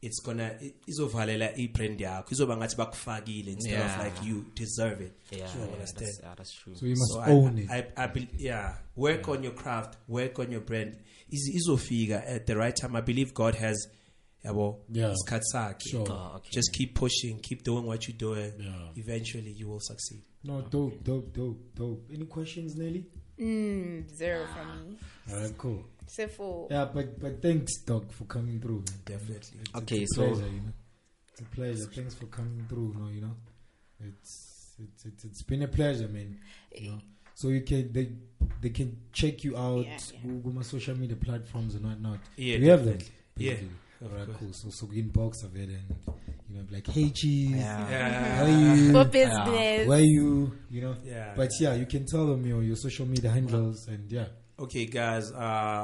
it's 0.01 0.19
gonna 0.21 0.55
it- 0.61 0.75
izovalela 0.87 1.57
i-brand 1.57 1.99
yakho 1.99 2.29
izoba 2.31 2.55
ngathi 2.57 2.75
bakufakile 2.77 3.47
instead 3.53 3.81
of 3.81 3.97
like 3.97 4.23
you 4.23 4.45
deserve 4.53 5.01
it 5.01 5.13
Yeah, 5.31 5.37
You 5.55 5.61
yeah, 5.61 5.73
understand? 5.73 6.05
that's, 6.07 6.19
yeah, 6.23 6.35
that's 6.35 6.53
true. 6.53 6.75
So 6.75 6.85
you 6.85 6.95
must 6.95 7.13
So 7.13 7.21
own 7.21 7.67
I, 7.69 7.77
it. 7.77 7.93
I, 7.97 8.03
I, 8.03 8.07
be- 8.07 8.29
yeah, 8.37 8.75
work 8.95 9.27
on 9.27 9.43
your 9.43 9.53
craft, 9.53 9.97
work 10.07 10.37
on 10.39 10.51
your 10.51 10.61
brand. 10.61 10.97
Is 11.31 11.49
izofika 11.67 12.23
at 12.25 12.45
the 12.45 12.55
right 12.55 12.75
time. 12.75 12.95
I 12.95 13.01
believe 13.01 13.33
God 13.33 13.55
has, 13.55 13.87
yabo, 14.45 14.77
Yeah. 14.89 15.13
isikhathi 15.13 15.41
sakhe. 15.51 15.81
Sure. 15.89 16.05
Oh, 16.09 16.33
okay. 16.35 16.49
Just 16.53 16.71
keep 16.73 16.93
pushing, 16.95 17.39
keep 17.39 17.63
doing 17.63 17.83
what 17.85 18.07
you're 18.07 18.15
doing. 18.17 18.53
Yeah. 18.59 18.91
Eventually, 18.95 19.51
you 19.51 19.67
will 19.67 19.79
succeed. 19.81 20.21
No, 20.43 20.61
dope, 20.61 21.03
dope, 21.03 21.33
dope, 21.33 21.59
dope. 21.75 22.09
Any 22.13 22.25
questions, 22.25 22.75
Nelly? 22.77 23.07
Mm, 23.39 24.09
zero 24.15 24.45
from 24.47 24.89
me. 24.89 24.97
All 25.31 25.39
right, 25.41 25.57
cool. 25.57 25.85
Except 26.03 26.33
for 26.33 26.67
Yeah, 26.71 26.85
but 26.85 27.19
but 27.19 27.41
thanks, 27.41 27.77
Doc, 27.81 28.11
for 28.11 28.25
coming 28.25 28.59
through. 28.59 28.77
Man. 28.87 28.99
Definitely. 29.05 29.59
Okay, 29.75 29.99
it's 29.99 30.11
a 30.13 30.15
so 30.15 30.27
pleasure, 30.27 30.47
you 30.47 30.61
know. 30.61 30.73
It's 31.31 31.41
a 31.41 31.43
pleasure. 31.45 31.85
Thanks 31.93 32.15
for 32.15 32.25
coming 32.27 32.65
through. 32.69 32.95
No, 32.97 33.09
you 33.09 33.21
know, 33.21 33.35
it's 33.99 34.75
it's 34.81 35.05
it's, 35.05 35.25
it's 35.25 35.41
been 35.43 35.63
a 35.63 35.67
pleasure, 35.67 36.07
man. 36.07 36.37
You 36.75 36.91
know, 36.91 36.97
so 37.35 37.49
you 37.49 37.61
can 37.61 37.91
they 37.91 38.11
they 38.61 38.69
can 38.69 38.97
check 39.11 39.43
you 39.43 39.57
out 39.57 39.85
Yeah, 39.85 39.97
yeah. 40.13 40.19
Google 40.23 40.53
my 40.53 40.61
social 40.61 40.95
media 40.97 41.15
platforms 41.17 41.75
and 41.75 41.85
whatnot. 41.85 42.19
Yeah, 42.37 42.57
we 42.59 42.67
have 42.67 42.85
them. 42.85 42.97
definitely. 42.97 43.69
Yeah, 44.01 44.07
All 44.09 44.17
right, 44.17 44.25
course. 44.27 44.37
cool. 44.39 44.53
So 44.53 44.69
so 44.69 44.85
inbox 44.87 45.43
of 45.43 45.55
it 45.55 45.69
and 45.69 45.83
you 46.27 46.33
know, 46.57 46.65
like, 46.71 46.87
hey, 46.87 47.09
cheese. 47.09 47.51
Yeah. 47.51 48.35
How 48.37 48.43
are 48.45 48.49
you? 48.49 48.91
for 48.91 49.05
business. 49.05 49.87
Where 49.87 49.99
you? 49.99 50.53
You 50.69 50.81
know. 50.81 50.95
Yeah. 51.03 51.33
But 51.35 51.49
yeah, 51.59 51.73
you 51.75 51.85
can 51.85 52.05
tell 52.05 52.25
them 52.27 52.45
your 52.45 52.61
your 52.63 52.75
social 52.75 53.05
media 53.05 53.29
handles 53.31 53.87
and 53.87 54.11
yeah. 54.11 54.25
Okay, 54.59 54.87
guys. 54.87 55.31
Uh, 55.31 55.37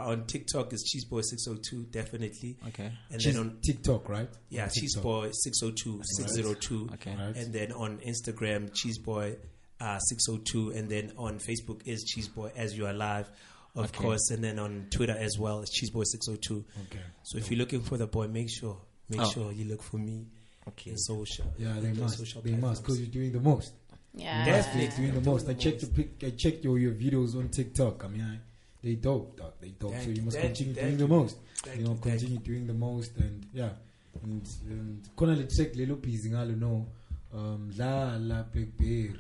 on 0.08 0.26
TikTok 0.26 0.74
is 0.74 0.84
cheeseboy602, 0.90 1.92
definitely. 1.92 2.58
Okay. 2.70 2.92
And 3.12 3.22
Cheese- 3.22 3.36
then 3.36 3.44
on 3.44 3.58
TikTok, 3.64 4.10
right? 4.10 4.28
yeah, 4.50 4.64
On 4.64 4.70
TikTok. 4.70 5.04
cheeseboy602, 5.04 6.02
602. 6.04 6.90
Okay. 6.96 7.16
Right. 7.16 7.36
And 7.36 7.54
then 7.54 7.72
on 7.72 8.00
Instagram, 8.00 8.72
cheeseboy 8.72 9.38
uh, 9.80 10.00
602. 10.00 10.72
And 10.72 10.90
then 10.90 11.12
on 11.18 11.38
Facebook 11.38 11.82
is 11.86 12.04
cheeseboy 12.18 12.52
as 12.56 12.76
you 12.76 12.88
are 12.88 12.94
live, 12.94 13.30
of 13.76 13.86
Okay. 13.90 13.98
course. 14.04 14.32
And 14.32 14.44
then 14.44 14.58
on 14.58 14.88
Twitter 14.90 15.16
as 15.20 15.38
well, 15.38 15.62
it's 15.62 15.72
cheeseboy 15.80 16.06
602. 16.06 16.66
Okay. 16.88 17.00
So 17.26 17.38
if 17.38 17.52
you're 17.52 17.60
looking 17.60 17.82
for 17.82 17.98
the 17.98 18.08
boy, 18.08 18.28
make 18.28 18.50
sure 18.50 18.78
make 19.10 19.22
Oh. 19.22 19.30
sure 19.30 19.52
you 19.52 19.66
look 19.66 19.84
for 19.84 19.98
me 19.98 20.26
Okay. 20.68 20.92
in 20.92 20.98
social. 20.98 21.46
Yeah, 21.58 21.74
they 21.80 21.92
must. 21.94 22.18
social 22.18 22.42
They 22.42 22.52
must 22.56 22.84
because 22.84 23.00
you're 23.00 23.10
doing 23.10 23.32
the 23.32 23.40
most. 23.40 23.74
yeah. 24.16 24.46
Definitely. 24.46 24.84
You're 25.04 25.12
doing 25.12 25.24
the 25.24 25.30
most. 25.30 25.50
I 25.50 25.54
checked 25.54 25.82
the 25.82 25.88
pic. 25.88 26.24
I 26.24 26.30
checked 26.32 26.64
your 26.64 26.78
your 26.80 26.94
videos 26.94 27.36
on 27.36 27.50
TikTok. 27.50 28.04
I 28.06 28.08
mean, 28.08 28.22
I, 28.22 28.40
they 28.84 28.96
dope, 28.96 29.38
dog. 29.38 29.54
They 29.62 29.70
dope. 29.70 29.92
Thank 29.92 30.04
so 30.04 30.10
you 30.10 30.16
you, 30.16 30.22
must 30.24 30.38
thank 30.38 30.48
continue 30.56 30.74
you, 30.74 30.76
doing 30.82 30.88
thank 30.88 30.98
the 31.00 31.04
you. 31.04 31.20
most. 31.20 31.38
Thank 31.64 31.78
you 31.80 31.84
know, 31.86 31.92
you, 31.92 31.98
thank 31.98 32.20
continue 32.20 32.40
doing 32.40 32.68
the 32.68 32.74
most, 32.74 33.18
and 33.18 33.46
yeah, 33.54 33.70
and 34.24 34.48
and 34.70 35.10
khona 35.16 35.36
le 35.38 35.44
track 35.48 35.74
lelo 35.76 35.96
busy 36.02 36.30
ngalo 36.30 36.56
no, 36.60 36.86
um, 37.34 37.72
la 37.78 38.16
la 38.18 38.44
blackberry. 38.44 39.16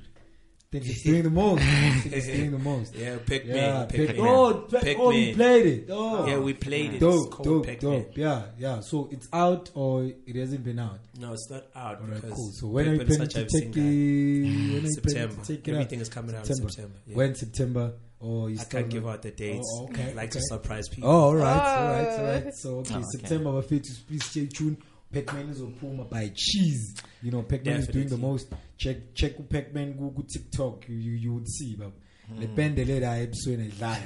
Think 0.79 0.89
it's 0.89 1.03
doing 1.03 1.23
the 1.23 1.29
most. 1.29 1.61
I 1.61 1.91
think 1.99 2.13
it's 2.15 2.25
doing 2.27 2.51
the 2.51 2.57
most. 2.57 2.95
Yeah, 2.95 3.17
Pac-Man. 3.25 3.55
Yeah, 3.55 3.85
Pac-Man. 3.85 4.15
Oh, 4.19 4.67
Pac- 4.71 4.97
oh, 4.97 5.09
we 5.09 5.33
played 5.35 5.65
it. 5.65 5.87
Oh, 5.91 6.25
Yeah, 6.27 6.39
we 6.39 6.53
played 6.53 6.93
it. 6.95 6.99
Dope, 6.99 7.31
called 7.31 7.45
dope, 7.45 7.65
Pac-Man. 7.67 7.91
dope. 8.01 8.17
Yeah, 8.17 8.41
yeah. 8.57 8.79
So 8.81 9.07
it's 9.11 9.27
out 9.31 9.69
or 9.75 10.03
it 10.03 10.35
hasn't 10.35 10.63
been 10.63 10.79
out. 10.79 10.99
No, 11.19 11.33
it's 11.33 11.49
not 11.49 11.63
out 11.75 12.01
All 12.01 12.07
right, 12.07 12.21
cool. 12.21 12.51
So 12.53 12.67
when 12.67 12.87
are 12.89 12.93
you 12.95 13.05
planning 13.05 13.27
to 13.27 13.45
take 13.45 13.75
it? 13.75 13.75
When 13.75 13.83
are 13.83 13.89
you 13.91 14.81
planning 14.81 14.91
September. 14.91 15.43
take 15.45 15.67
it 15.67 15.71
Everything 15.71 15.99
out? 15.99 16.01
is 16.01 16.09
coming 16.09 16.35
out 16.35 16.41
in 16.41 16.45
September. 16.47 16.71
September. 16.71 16.97
Yeah. 17.05 17.15
When 17.15 17.35
September? 17.35 17.93
Or 18.19 18.49
you 18.49 18.57
I 18.59 18.63
can't 18.63 18.89
give 18.89 19.05
out 19.05 19.21
the 19.21 19.31
oh, 19.31 19.35
dates. 19.35 19.69
Oh, 19.77 19.83
okay, 19.89 20.11
I 20.11 20.13
like 20.13 20.31
to 20.31 20.39
surprise 20.41 20.87
people. 20.87 21.09
Oh, 21.09 21.13
all 21.13 21.35
right, 21.35 21.45
all 21.45 21.87
right, 21.89 22.07
all 22.19 22.25
right. 22.25 22.43
Ah. 22.47 22.51
So 22.55 22.69
okay, 22.79 22.93
Oh, 22.95 22.97
okay. 22.99 23.05
September 23.11 23.49
bafethu 23.51 24.07
please 24.07 24.23
stay 24.23 24.45
tuned. 24.47 24.77
Pac-Man 25.13 25.49
is 25.49 25.61
Puma 25.79 26.05
by 26.05 26.31
Cheese. 26.35 26.95
You 27.21 27.31
know, 27.31 27.43
Pac-Man 27.43 27.75
is 27.77 27.87
doing 27.87 28.07
the 28.07 28.17
most. 28.17 28.47
Check 28.77 29.13
check 29.13 29.37
u 29.39 29.43
Pac-Man 29.45 29.93
ku 29.97 30.11
ku 30.11 30.23
TikTok. 30.23 30.89
You 30.89 30.95
you, 30.97 31.11
you 31.13 31.33
would 31.35 31.47
see, 31.47 31.75
but 31.75 31.91
le 32.39 32.47
pende 32.47 32.85
le 32.85 32.99
la 32.99 33.15
ebusweni 33.17 33.69
edlala. 33.71 33.97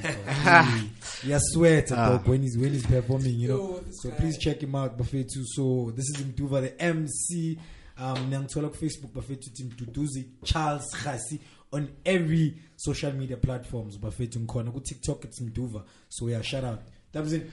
To 1.87 1.95
Ah. 1.95 2.09
dog 2.17 2.27
when 2.27 2.41
he's 2.41 2.57
when 2.57 2.73
he's 2.73 2.85
performing, 2.85 3.35
you 3.35 3.47
know. 3.47 3.83
So 4.01 4.11
please 4.11 4.37
check 4.37 4.61
him 4.61 4.75
out, 4.75 4.97
Bafetu. 4.97 5.43
So 5.45 5.91
this 5.95 6.05
is 6.09 6.17
Mduva, 6.23 6.61
the 6.61 6.81
MC. 6.81 7.57
Um, 7.99 8.29
Nyangtola 8.29 8.69
ku 8.71 8.77
Facebook, 8.77 9.11
Bafetu 9.13 9.51
Team 9.55 9.69
Duduzi, 9.71 10.25
Charles 10.43 10.85
Khasi 10.93 11.39
on 11.73 11.89
every 12.05 12.55
social 12.75 13.11
media 13.13 13.37
platforms. 13.37 13.97
Bafetu 13.97 14.37
Nkona 14.45 14.71
ku 14.71 14.79
TikTok, 14.81 15.25
it's 15.25 15.41
Mduva. 15.41 15.83
So 16.09 16.27
yeah, 16.27 16.41
shout 16.41 16.63
out. 16.63 16.81
That 17.13 17.23
was 17.23 17.33
it. 17.33 17.49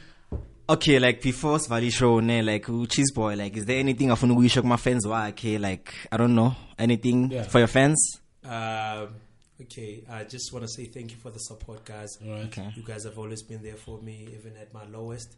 Okay, 0.66 0.98
like 0.98 1.20
before 1.20 1.58
Svali 1.58 1.92
show, 1.92 2.20
ne, 2.20 2.40
like 2.40 2.66
cheese 2.88 3.12
boy, 3.12 3.34
like 3.34 3.54
is 3.56 3.66
there 3.66 3.78
anything 3.78 4.10
to 4.14 4.34
wish 4.34 4.56
my 4.62 4.76
fans 4.76 5.04
okay? 5.06 5.58
Like 5.58 5.92
I 6.10 6.16
don't 6.16 6.34
know 6.34 6.56
anything 6.78 7.30
Yeah. 7.30 7.42
for 7.42 7.58
your 7.58 7.66
fans. 7.68 8.20
Um, 8.42 9.16
okay, 9.60 10.04
I 10.10 10.24
just 10.24 10.52
want 10.54 10.64
to 10.64 10.68
say 10.72 10.86
thank 10.86 11.10
you 11.10 11.18
for 11.18 11.30
the 11.30 11.38
support, 11.38 11.84
guys. 11.84 12.16
Okay. 12.22 12.72
You 12.76 12.82
guys 12.82 13.04
have 13.04 13.18
always 13.18 13.42
been 13.42 13.62
there 13.62 13.76
for 13.76 14.00
me, 14.00 14.26
even 14.38 14.56
at 14.56 14.72
my 14.72 14.84
lowest. 14.86 15.36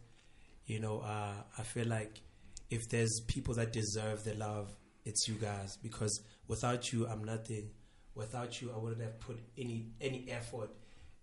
You 0.65 0.79
know, 0.79 0.99
uh, 0.99 1.33
I 1.57 1.63
feel 1.63 1.87
like 1.87 2.21
if 2.69 2.87
there's 2.89 3.21
people 3.27 3.53
that 3.55 3.73
deserve 3.73 4.23
the 4.23 4.33
love, 4.33 4.69
it's 5.05 5.27
you 5.27 5.35
guys. 5.35 5.77
Because 5.83 6.21
without 6.47 6.91
you, 6.93 7.05
I'm 7.05 7.25
nothing. 7.25 7.69
Without 8.15 8.61
you, 8.61 8.71
I 8.73 8.77
wouldn't 8.77 9.01
have 9.01 9.19
put 9.19 9.39
any 9.57 9.87
any 9.99 10.27
effort. 10.29 10.69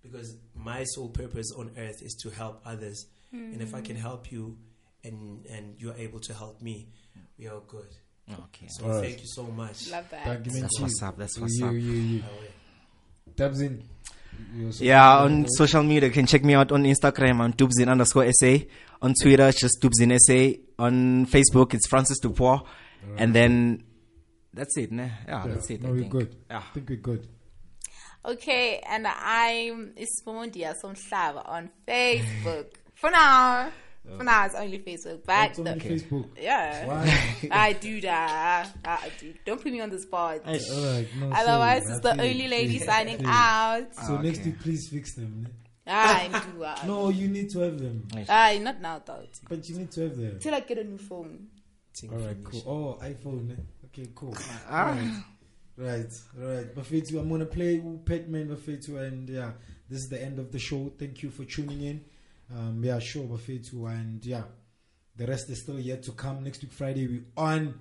Because 0.03 0.37
my 0.55 0.85
sole 0.85 1.09
purpose 1.09 1.51
on 1.57 1.71
earth 1.79 2.03
is 2.03 2.15
to 2.23 2.29
help 2.31 2.61
others, 2.67 3.07
and 3.35 3.63
if 3.63 3.75
I 3.75 3.81
can 3.81 3.97
hmm. 3.97 4.03
help 4.03 4.31
you, 4.33 4.57
and 5.03 5.47
and 5.47 5.77
you're 5.79 5.95
able 5.97 6.21
to 6.21 6.35
help 6.35 6.61
me, 6.63 6.89
we 7.39 7.47
are 7.47 7.61
good. 7.69 7.89
Okay, 8.31 8.67
So 8.71 8.85
Alright. 8.85 9.05
thank 9.05 9.21
you 9.21 9.27
so 9.27 9.43
much. 9.45 9.91
Love 9.91 10.09
that. 10.11 10.25
Thank 10.25 10.47
you. 10.47 10.63
That's 10.63 10.81
what's 10.81 11.03
up, 11.03 11.19
that's 11.19 11.35
So 11.35 11.43
what's 11.43 11.59
you, 11.59 11.67
up. 11.67 11.73
You, 11.73 11.79
you. 11.81 12.23
Dabs 13.37 13.61
in. 13.61 13.83
Yeah, 14.79 15.19
on 15.19 15.43
post. 15.43 15.59
social 15.59 15.83
media, 15.83 16.09
you 16.09 16.15
can 16.15 16.27
check 16.27 16.43
me 16.43 16.55
out 16.55 16.73
on 16.73 16.85
Instagram 16.85 17.41
on 17.41 17.53
Dubzin 17.53 17.89
underscore 17.89 18.31
SA. 18.33 18.59
On 19.03 19.13
Twitter, 19.21 19.49
it's 19.49 19.61
just 19.61 19.81
Dubzin 19.83 20.17
SA. 20.19 20.61
On 20.79 21.27
Facebook, 21.27 21.75
it's 21.75 21.87
Francis 21.87 22.19
Dupois. 22.21 22.65
And 23.19 23.35
then 23.35 23.85
that's 24.53 24.77
it, 24.79 24.91
ne? 24.91 25.11
Yeah, 25.29 25.47
Yeah, 25.47 25.55
that's 25.55 25.71
it. 25.71 25.83
No, 25.83 25.91
I 25.91 25.93
we're 25.93 26.05
good. 26.09 26.35
Yeah. 26.51 26.59
I 26.59 26.73
think 26.73 26.89
we're 26.89 26.97
good. 26.97 27.29
Okay, 28.25 28.81
and 28.89 29.07
I'm 29.07 29.93
Ismondia 29.99 30.75
Somhlava 30.83 31.47
on 31.47 31.71
Facebook. 31.87 32.67
For 33.05 33.11
now. 33.11 33.71
For 34.17 34.25
now, 34.25 34.47
it's 34.47 34.55
only 34.55 34.79
Facebook. 34.79 35.27
But 35.27 35.49
What's 35.49 35.59
on 35.59 35.65
the- 35.67 35.73
Facebook? 35.75 36.29
yeah, 36.41 36.87
Why? 36.87 37.49
I 37.51 37.73
do 37.75 38.01
that. 38.01 38.71
I 38.83 39.11
do. 39.21 39.35
Don't 39.45 39.63
put 39.63 39.71
me 39.71 39.83
on 39.83 39.91
the 39.91 39.99
spot. 39.99 40.41
All 40.47 40.53
right. 40.55 41.07
No, 41.21 41.31
Otherwise, 41.31 41.83
sorry. 41.85 41.95
it's 41.97 42.01
the 42.01 42.13
I 42.13 42.17
feel 42.17 42.27
only 42.31 42.49
lady 42.49 42.75
Yeah. 42.79 42.85
signing 42.87 43.21
Yeah. 43.21 43.29
out. 43.83 43.95
So 43.95 44.15
Ah, 44.17 44.23
next 44.23 44.43
week, 44.47 44.59
please 44.59 44.89
fix 44.89 45.15
them. 45.17 45.43
ne? 45.87 45.93
I 45.93 46.29
do 46.55 46.61
that. 46.61 46.87
No, 46.87 47.11
you 47.11 47.29
need 47.29 47.51
to 47.51 47.59
have 47.61 47.79
them. 47.79 48.09
Aye, 48.27 48.57
not 48.59 48.81
now, 48.81 49.03
though. 49.05 49.27
But 49.51 49.69
you 49.69 49.77
need 49.77 49.91
to 49.93 50.01
have 50.09 50.17
them. 50.17 50.39
Till 50.39 50.55
I 50.55 50.61
get 50.61 50.79
a 50.79 50.85
new 50.85 50.97
phone. 50.97 51.49
All 52.11 52.19
right, 52.19 52.43
cool. 52.43 52.63
Oh, 53.01 53.05
iPhone. 53.05 53.55
Okay, 53.87 54.09
cool. 54.15 54.35
Ah. 54.71 54.97
Right, 55.77 55.99
right, 55.99 56.13
right. 56.39 56.75
Bafetu, 56.75 57.19
I'm 57.21 57.29
gonna 57.29 57.45
play 57.45 57.81
Petman 57.81 58.49
Bafetu, 58.49 58.97
and 58.99 59.29
yeah, 59.29 59.53
this 59.91 60.01
is 60.01 60.09
the 60.09 60.23
end 60.23 60.39
of 60.39 60.51
the 60.53 60.59
show. 60.59 60.91
Thank 60.99 61.23
you 61.23 61.31
for 61.31 61.45
tuning 61.45 61.83
in. 61.83 62.05
Um, 62.53 62.83
yeah, 62.85 62.99
sure, 62.99 63.25
Bafetu, 63.25 63.87
and 63.91 64.25
yeah, 64.25 64.43
the 65.17 65.27
rest 65.27 65.49
is 65.51 65.63
still 65.63 65.79
yet 65.81 66.03
to 66.05 66.13
come. 66.13 66.43
Next 66.45 66.63
week 66.63 66.73
Friday, 66.73 67.07
we 67.07 67.23
on 67.37 67.75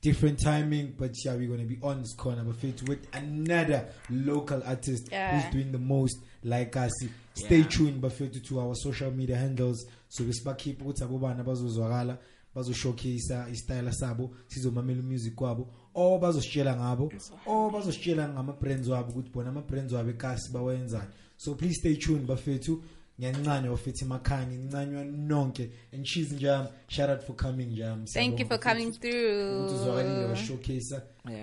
different 0.00 0.40
timing, 0.42 0.94
but 0.98 1.12
yeah, 1.24 1.34
we're 1.34 1.48
gonna 1.48 1.64
be 1.64 1.78
on 1.82 2.00
this 2.02 2.14
corner 2.14 2.42
Bafetu 2.44 2.88
with 2.88 3.06
another 3.12 3.86
local 4.10 4.62
artist 4.64 5.08
Yeah. 5.10 5.40
who's 5.40 5.52
doing 5.52 5.72
the 5.72 5.78
most 5.78 6.18
like 6.42 6.76
us. 6.76 6.92
Stay 7.34 7.58
Yeah. 7.58 7.68
tuned 7.68 8.02
Bafetu 8.02 8.42
to 8.48 8.60
our 8.60 8.74
social 8.74 9.10
media 9.12 9.36
handles 9.36 9.86
so 10.08 10.24
sibakhipha 10.32 10.84
ukuthi 10.84 11.04
abobana 11.04 11.44
bazozwakala 11.44 12.18
bazoshowcase 12.54 13.34
istyle 13.52 13.92
sabo 13.92 14.30
sizomamela 14.48 15.00
umusic 15.00 15.40
wabo 15.40 15.68
or 15.94 16.20
bazositshela 16.20 16.76
ngabo 16.76 17.10
or 17.46 17.72
bazositshela 17.72 18.28
ngama-brands 18.28 18.88
wabo 18.88 19.10
ukuthi 19.12 19.30
bona 19.30 19.48
ama-brands 19.50 19.92
wabo 19.92 20.10
ekasi 20.10 20.52
bawenzani 20.52 21.08
so 21.36 21.54
please 21.54 21.74
stay 21.80 21.96
tuned 21.96 22.26
bafethu 22.26 22.82
ngiyancanywa 23.18 23.70
bafethu 23.76 24.04
emakhaya 24.04 24.46
ngincanywa 24.46 25.04
nonke 25.04 25.70
and 25.94 26.04
cheese 26.06 26.34
njami 26.34 26.66
um, 26.68 26.72
shout 26.88 27.10
out 27.10 27.20
for 27.26 27.36
coming 27.36 27.66
njami 27.66 27.92
um, 28.00 28.06
Thank 28.06 28.40
you 28.40 28.46
for 28.46 28.58
coming 28.60 28.92
through. 28.92 29.64
uzwakalile 29.74 30.24
washowcase 30.24 31.00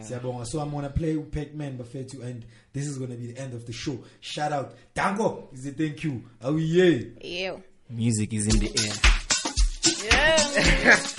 siyabonga 0.08 0.46
so 0.46 0.64
i'm 0.64 0.72
gonna 0.72 0.90
play 0.90 1.18
pac-man 1.18 1.78
bafethu 1.78 2.24
and 2.24 2.46
this 2.74 2.86
is 2.88 3.00
gonna 3.00 3.16
be 3.16 3.28
the 3.28 3.42
end 3.42 3.54
of 3.54 3.64
the 3.66 3.74
show 3.74 3.98
shout 4.22 4.54
out 4.54 4.68
dango 4.96 5.50
is 5.54 5.66
a 5.66 5.72
thank 5.72 6.04
you 6.04 6.22
awiye 6.42 7.12
Ew. 7.22 7.60
Music 7.90 8.34
is 8.34 8.48
in 8.48 8.60
the 8.60 8.68
air. 8.86 8.94
Yeah. 10.06 11.00